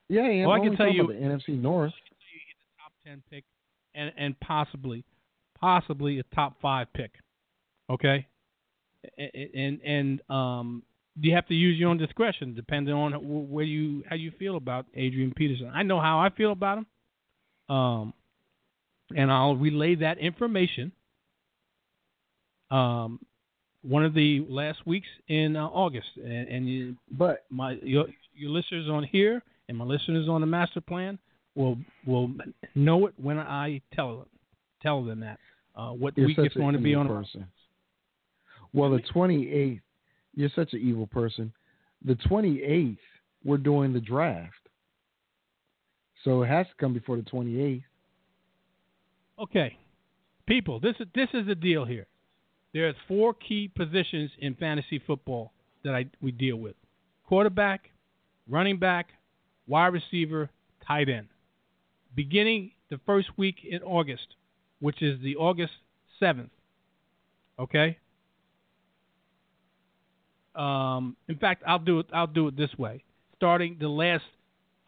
[0.08, 0.46] Yeah, yeah.
[0.46, 1.92] Well, I can tell you- the NFC North.
[2.80, 3.44] top ten pick,
[3.94, 5.04] and and possibly,
[5.60, 7.12] possibly a top five pick.
[7.90, 8.26] Okay,
[9.18, 10.82] and and um,
[11.20, 13.12] you have to use your own discretion depending on
[13.50, 15.70] where you how you feel about Adrian Peterson.
[15.72, 16.86] I know how I feel about him,
[17.74, 18.14] um,
[19.16, 20.92] and I'll relay that information.
[22.70, 23.20] Um,
[23.82, 28.50] one of the last weeks in uh, August, and, and you, But my your your
[28.50, 31.18] listeners on here and my listeners on the master plan
[31.54, 32.30] will will
[32.74, 34.26] know it when I tell them
[34.82, 35.38] tell them that
[35.74, 37.06] uh, what you're week it's going to be on.
[37.08, 37.46] person.
[38.72, 39.80] Well, the 28th,
[40.34, 41.52] you're such an evil person.
[42.04, 42.98] The 28th,
[43.44, 44.52] we're doing the draft.
[46.24, 47.84] So it has to come before the 28th.
[49.38, 49.76] Okay,
[50.46, 52.06] people, this is this is the deal here.
[52.72, 55.52] There's four key positions in fantasy football
[55.84, 56.74] that I we deal with:
[57.26, 57.90] quarterback,
[58.48, 59.08] running back,
[59.66, 60.50] wide receiver,
[60.86, 61.28] tight end.
[62.14, 64.26] Beginning the first week in August,
[64.80, 65.72] which is the August
[66.18, 66.50] seventh.
[67.58, 67.98] Okay.
[70.54, 72.06] Um, in fact, I'll do it.
[72.12, 73.04] I'll do it this way.
[73.36, 74.24] Starting the last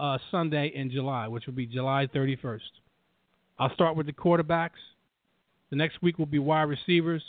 [0.01, 2.61] uh, Sunday in July, which will be July 31st.
[3.59, 4.81] I'll start with the quarterbacks.
[5.71, 7.23] The next week will be wide receivers,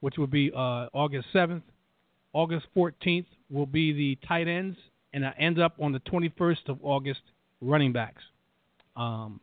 [0.00, 1.62] which will be uh, August 7th.
[2.34, 4.76] August 14th will be the tight ends,
[5.12, 7.20] and I end up on the 21st of August,
[7.60, 8.22] running backs.
[8.96, 9.40] Um,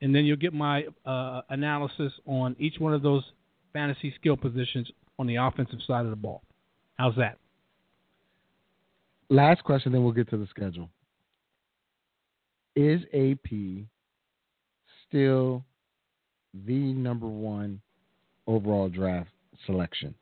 [0.00, 3.22] and then you'll get my uh, analysis on each one of those
[3.72, 6.42] fantasy skill positions on the offensive side of the ball.
[6.96, 7.38] How's that?
[9.28, 10.90] Last question, then we'll get to the schedule.
[12.74, 13.50] Is AP
[15.08, 15.64] still
[16.66, 17.80] the number one
[18.46, 19.30] overall draft
[19.66, 20.14] selection?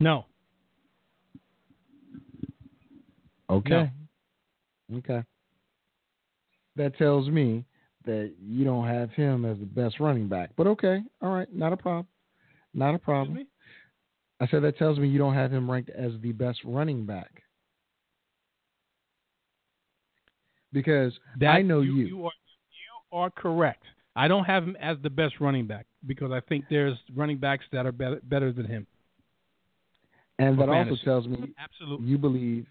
[0.00, 0.24] No.
[3.50, 3.90] Okay.
[4.96, 5.22] Okay.
[6.76, 7.64] That tells me
[8.06, 10.50] that you don't have him as the best running back.
[10.56, 11.02] But okay.
[11.20, 11.52] All right.
[11.52, 12.06] Not a problem.
[12.72, 13.46] Not a problem.
[14.40, 17.42] I said that tells me you don't have him ranked as the best running back.
[20.72, 21.94] Because That I know you.
[21.94, 22.06] you.
[22.06, 23.82] You are, you are correct.
[24.16, 27.64] I don't have him as the best running back because I think there's running backs
[27.72, 28.86] that are better, better than him.
[30.38, 32.06] and that also tells me Absolutely.
[32.06, 32.66] you believe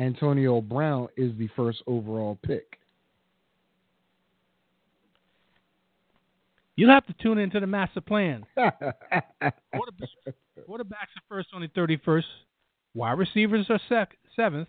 [0.00, 2.78] Antonio Brown is the first overall pick.
[6.74, 8.46] You'll have to tune into the master plan.
[8.58, 9.52] Quarterbacks,
[10.66, 12.24] quarterbacks are first on the 31st.
[12.94, 14.68] Wide receivers are sec- seventh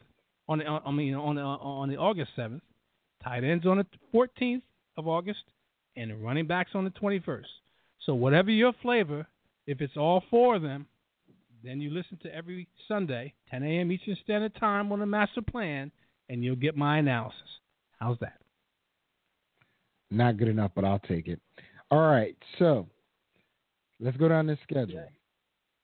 [0.49, 2.61] on the I mean on the on the August 7th.
[3.23, 4.63] Tight ends on the 14th
[4.97, 5.43] of August,
[5.95, 7.45] and the running backs on the 21st.
[8.05, 9.25] So whatever your flavor,
[9.67, 10.87] if it's all four of them,
[11.63, 13.91] then you listen to every Sunday, 10 a.m.
[13.91, 15.91] Eastern Standard Time on the master plan,
[16.29, 17.37] and you'll get my analysis.
[17.99, 18.37] How's that?
[20.09, 21.39] Not good enough, but I'll take it.
[21.89, 22.87] All right, so
[23.99, 25.03] let's go down this schedule.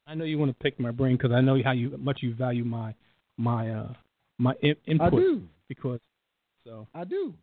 [0.07, 2.33] I know you want to pick my brain because I know how you much you
[2.33, 2.95] value my
[3.37, 3.93] my uh
[4.37, 5.43] my in, input I do.
[5.67, 5.99] because
[6.63, 7.33] so I do.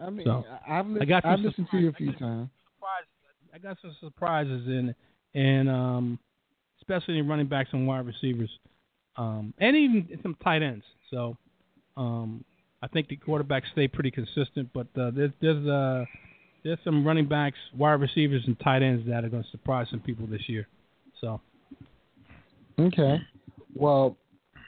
[0.00, 2.48] I mean, So, I've, li- I got I've listened to you a few times.
[3.54, 4.94] I got some surprises in
[5.34, 6.18] and um
[6.82, 8.50] especially in running backs and wide receivers
[9.16, 10.84] um and even some tight ends.
[11.10, 11.36] So
[11.96, 12.44] um
[12.82, 16.04] I think the quarterbacks stay pretty consistent, but uh, there's there's uh
[16.64, 20.00] there's some running backs, wide receivers, and tight ends that are going to surprise some
[20.00, 20.66] people this year.
[21.20, 21.40] So
[22.78, 23.20] Okay.
[23.74, 24.16] Well,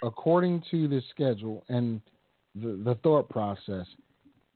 [0.02, 2.00] according to the schedule and
[2.54, 3.86] the, the thought process,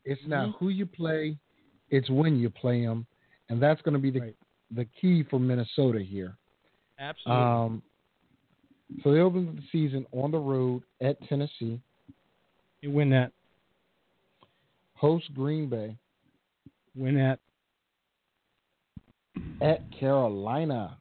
[0.04, 0.56] it's not Mm-hmm.
[0.58, 1.36] who you play,
[1.90, 3.06] it's when you play them,
[3.48, 4.36] and that's going to be the Right.
[4.74, 6.36] the key for Minnesota here.
[6.98, 7.42] Absolutely.
[7.44, 7.82] Um,
[9.02, 11.80] so they open the season on the road at Tennessee,
[12.80, 13.32] you win that.
[14.94, 15.96] host Green Bay,
[16.96, 17.38] Win that.
[19.60, 20.98] at Carolina.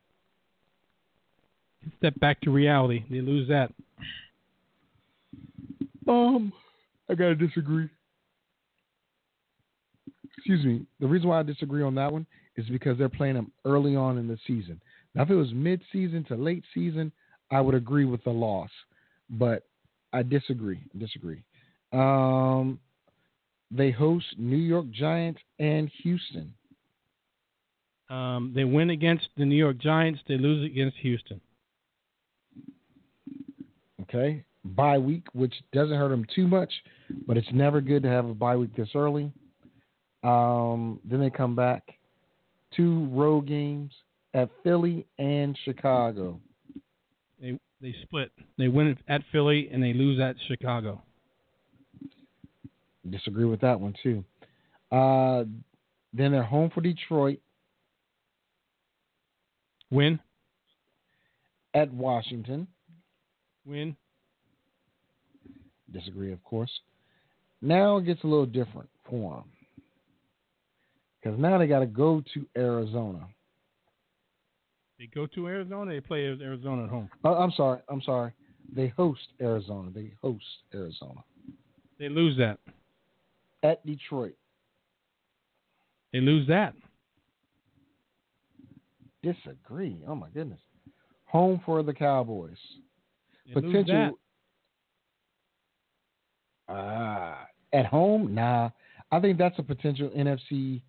[1.98, 3.04] Step back to reality.
[3.10, 3.72] They lose that.
[6.08, 6.52] Um,
[7.10, 7.90] I gotta disagree.
[10.38, 10.86] Excuse me.
[11.00, 12.26] The reason why I disagree on that one
[12.58, 14.80] is because they're playing them early on in the season.
[15.18, 17.12] Now, if it was mid-season to late season,
[17.50, 18.70] I would agree with the loss,
[19.32, 19.64] but
[20.14, 20.80] I disagree.
[20.96, 21.44] Disagree.
[21.92, 22.80] Um,
[23.72, 26.54] they host New York Giants and Houston.
[28.12, 30.22] Um, they win against the New York Giants.
[30.28, 31.42] They lose against Houston.
[34.04, 36.72] Okay, bye week, which doesn't hurt them too much,
[37.26, 39.32] but it's never good to have a bye week this early.
[40.24, 41.82] Um, then they come back,
[42.76, 43.92] two road games
[44.34, 46.40] at Philly and Chicago.
[47.42, 48.32] They they split.
[48.58, 51.02] They win at Philly and they lose at Chicago.
[53.10, 54.24] Disagree with that one too.
[54.92, 55.44] Uh,
[56.14, 57.40] then they're home for Detroit
[59.90, 60.20] Win,
[61.74, 62.68] at Washington.
[63.66, 63.96] win.
[65.92, 66.72] Disagree, of course.
[67.62, 69.46] Now it gets a little different for them
[71.22, 73.28] because now they got to go to Arizona.
[75.00, 75.92] They go to Arizona.
[75.94, 77.10] They play Arizona at home.
[77.24, 77.80] Uh, I'm sorry.
[77.90, 78.32] I'm sorry.
[78.76, 79.92] They host Arizona.
[79.94, 80.44] They host
[80.74, 81.24] Arizona
[82.00, 82.60] They lose that.
[83.64, 84.36] at Detroit.
[86.12, 86.74] They lose that.
[89.24, 90.04] Disagree.
[90.08, 90.60] Oh my goodness.
[91.26, 92.58] Home for the Cowboys.
[93.48, 93.54] They.
[93.62, 94.18] Potential.
[96.70, 98.34] Ah, at home?
[98.34, 98.70] Nah.
[99.12, 100.82] I think that's a potential NFC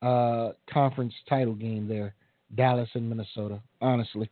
[0.00, 2.14] uh, conference title game there.
[2.54, 3.60] Dallas and Minnesota.
[3.80, 4.30] Honestly.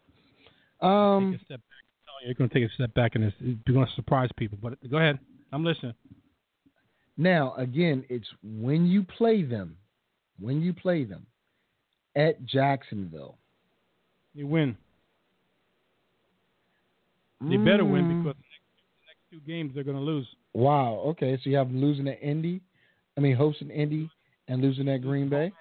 [0.81, 1.33] Um.
[1.33, 2.23] take a step back.
[2.23, 4.59] You, You're going to take a step back and you're going to surprise people.
[4.61, 5.19] But go ahead.
[5.53, 5.95] I'm listening.
[7.17, 9.77] Now, again, it's when you play them,
[10.41, 11.27] when you play them
[12.17, 13.37] at Jacksonville.
[14.35, 14.77] You win.
[17.43, 18.71] They better win Mm, because the next,
[19.01, 20.27] the next two games they're going to lose.
[20.55, 21.03] Wow.
[21.09, 22.61] Okay, so you have them losing at Indy.
[23.17, 24.09] I mean, hosting Indy
[24.49, 25.53] and losing at Green Bay.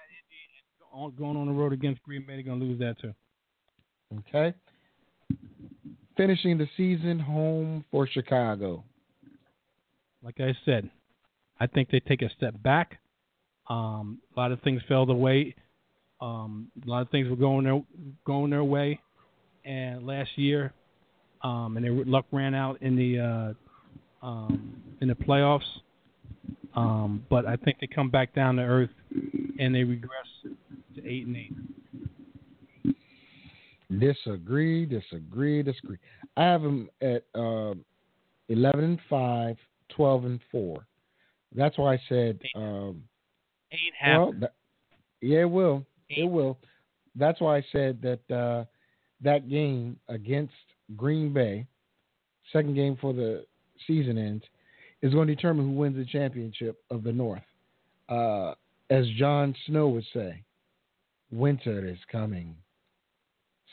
[0.92, 3.14] On- Going on the road against Green Bay, they're going to lose that too.
[4.18, 4.54] Okay.
[6.16, 8.84] Finishing the season home for Chicago.
[10.22, 10.90] Like I said,
[11.58, 12.98] I think they take a step back.
[13.68, 15.54] Um, a lot of things fell the way.
[16.20, 17.82] Um, a lot of things were going their
[18.24, 19.00] going their way,
[19.64, 20.72] and last year,
[21.42, 25.62] um, and their luck ran out in the uh, um, in the playoffs.
[26.74, 28.90] Um, but I think they come back down to earth,
[29.58, 30.26] and they regress
[30.96, 31.52] to eight and eight.
[33.98, 35.98] Disagree, disagree, disagree.
[36.36, 37.74] I have them at uh,
[38.48, 39.56] 11 and 5,
[39.90, 40.86] 12 and 4.
[41.54, 43.02] That's why I said, um,
[43.72, 44.54] Eight well, that,
[45.20, 45.84] yeah, it will.
[46.08, 46.58] It will.
[47.16, 48.64] That's why I said that uh,
[49.22, 50.52] that game against
[50.96, 51.66] Green Bay,
[52.52, 53.44] second game for the
[53.86, 54.44] season ends,
[55.02, 57.42] is going to determine who wins the championship of the North.
[58.08, 58.54] Uh,
[58.90, 60.42] as Jon Snow would say,
[61.32, 62.54] winter is coming.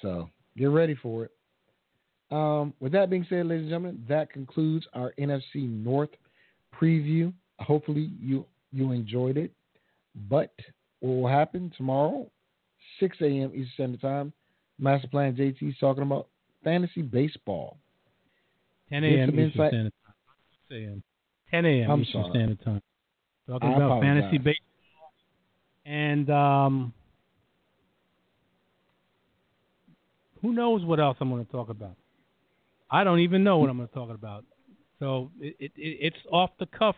[0.02, 1.32] So get ready for it.
[2.32, 6.10] Um, with that being said, ladies and gentlemen, that concludes our NFC North
[6.74, 7.34] preview.
[7.60, 9.52] Hopefully you you enjoyed it.
[10.30, 10.54] But
[11.00, 12.30] what will happen tomorrow,
[13.00, 13.52] 6 a.m.
[13.54, 14.34] Eastern Standard Time,
[14.78, 16.28] Master Plan JT is talking about
[16.64, 17.78] fantasy baseball.
[18.90, 19.30] 10 a.m.
[19.30, 19.72] Eastern insight.
[19.72, 20.14] Standard Time.
[20.70, 21.04] 6 a.m.
[21.52, 22.02] 10 a.m.
[22.02, 22.32] Eastern sorry.
[22.32, 22.82] Standard Time.
[23.48, 24.70] Talking I about fantasy baseball
[25.90, 26.94] and um,
[30.42, 31.96] who knows what else I'm going to talk about.
[32.92, 34.46] I don't even know what I'm going to talk about.
[35.00, 36.96] So it, it, it it's off the cuff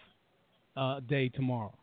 [0.76, 1.74] uh, day tomorrow.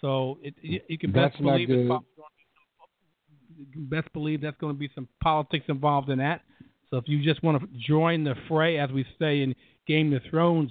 [0.00, 1.86] So it, you, you can best That's believe it's good.
[1.88, 6.42] probably gonna be some- best believe that's going to be some politics involved in that.
[6.90, 9.54] So if you just want to join the fray, as we say in
[9.86, 10.70] Game of Thrones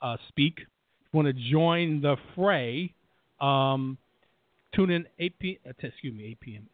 [0.00, 0.66] uh, speak, if
[1.12, 2.92] you want to join the fray,
[3.40, 3.96] um,
[4.74, 5.58] tune in 8 p.
[5.68, 6.66] Uh, t- excuse me, 8 p.m.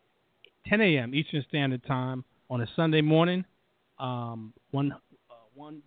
[0.69, 1.15] 10 a.m.
[1.15, 3.45] Eastern Standard Time on a Sunday morning.
[3.99, 5.83] Um, one uh, one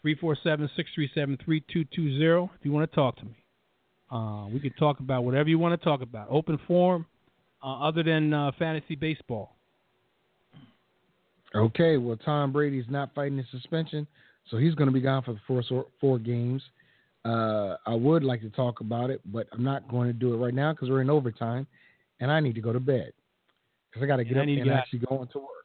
[0.00, 2.50] three four seven six three seven three two two zero.
[2.58, 3.36] If you want to talk to me,
[4.10, 6.28] uh, we can talk about whatever you want to talk about.
[6.30, 7.06] Open forum,
[7.62, 9.56] uh, other than uh, fantasy baseball.
[11.54, 14.06] Okay, well, Tom Brady's not fighting his suspension,
[14.50, 16.62] so he's going to be gone for the four four games.
[17.24, 20.38] Uh, I would like to talk about it, but I'm not going to do it
[20.38, 21.66] right now because we're in overtime,
[22.20, 23.12] and I need to go to bed
[23.88, 25.61] because I got to get And up and actually go into work.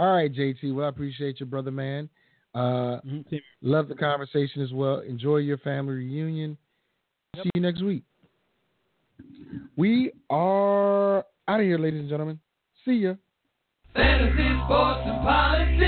[0.00, 0.74] All right, JT.
[0.74, 2.08] Well, I appreciate you, brother, man.
[2.54, 3.42] Uh, Mhm.
[3.60, 5.00] Love the conversation as well.
[5.00, 6.56] Enjoy your family reunion.
[7.36, 8.02] See you next week.
[9.76, 12.40] We are out of here, ladies and gentlemen.
[12.86, 13.14] See ya.
[13.92, 15.80] Fantasy, sports, and politics.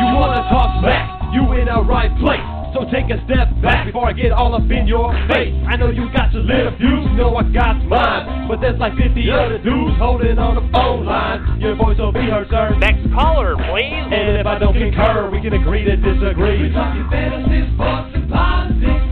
[0.00, 1.34] You wanna talk smack?
[1.34, 2.57] You in the right place.
[2.78, 5.50] So take a step back before I get all up in your face.
[5.66, 8.46] I know you got your little views, you know I got mine.
[8.46, 11.58] But there's like 50 other dudes holding on the phone line.
[11.60, 12.78] Your voice will be heard, sir.
[12.78, 14.14] Next caller, please.
[14.14, 16.70] And if I don't concur, we can agree to disagree.
[16.70, 19.07] We talking fantasy, sports, and politics.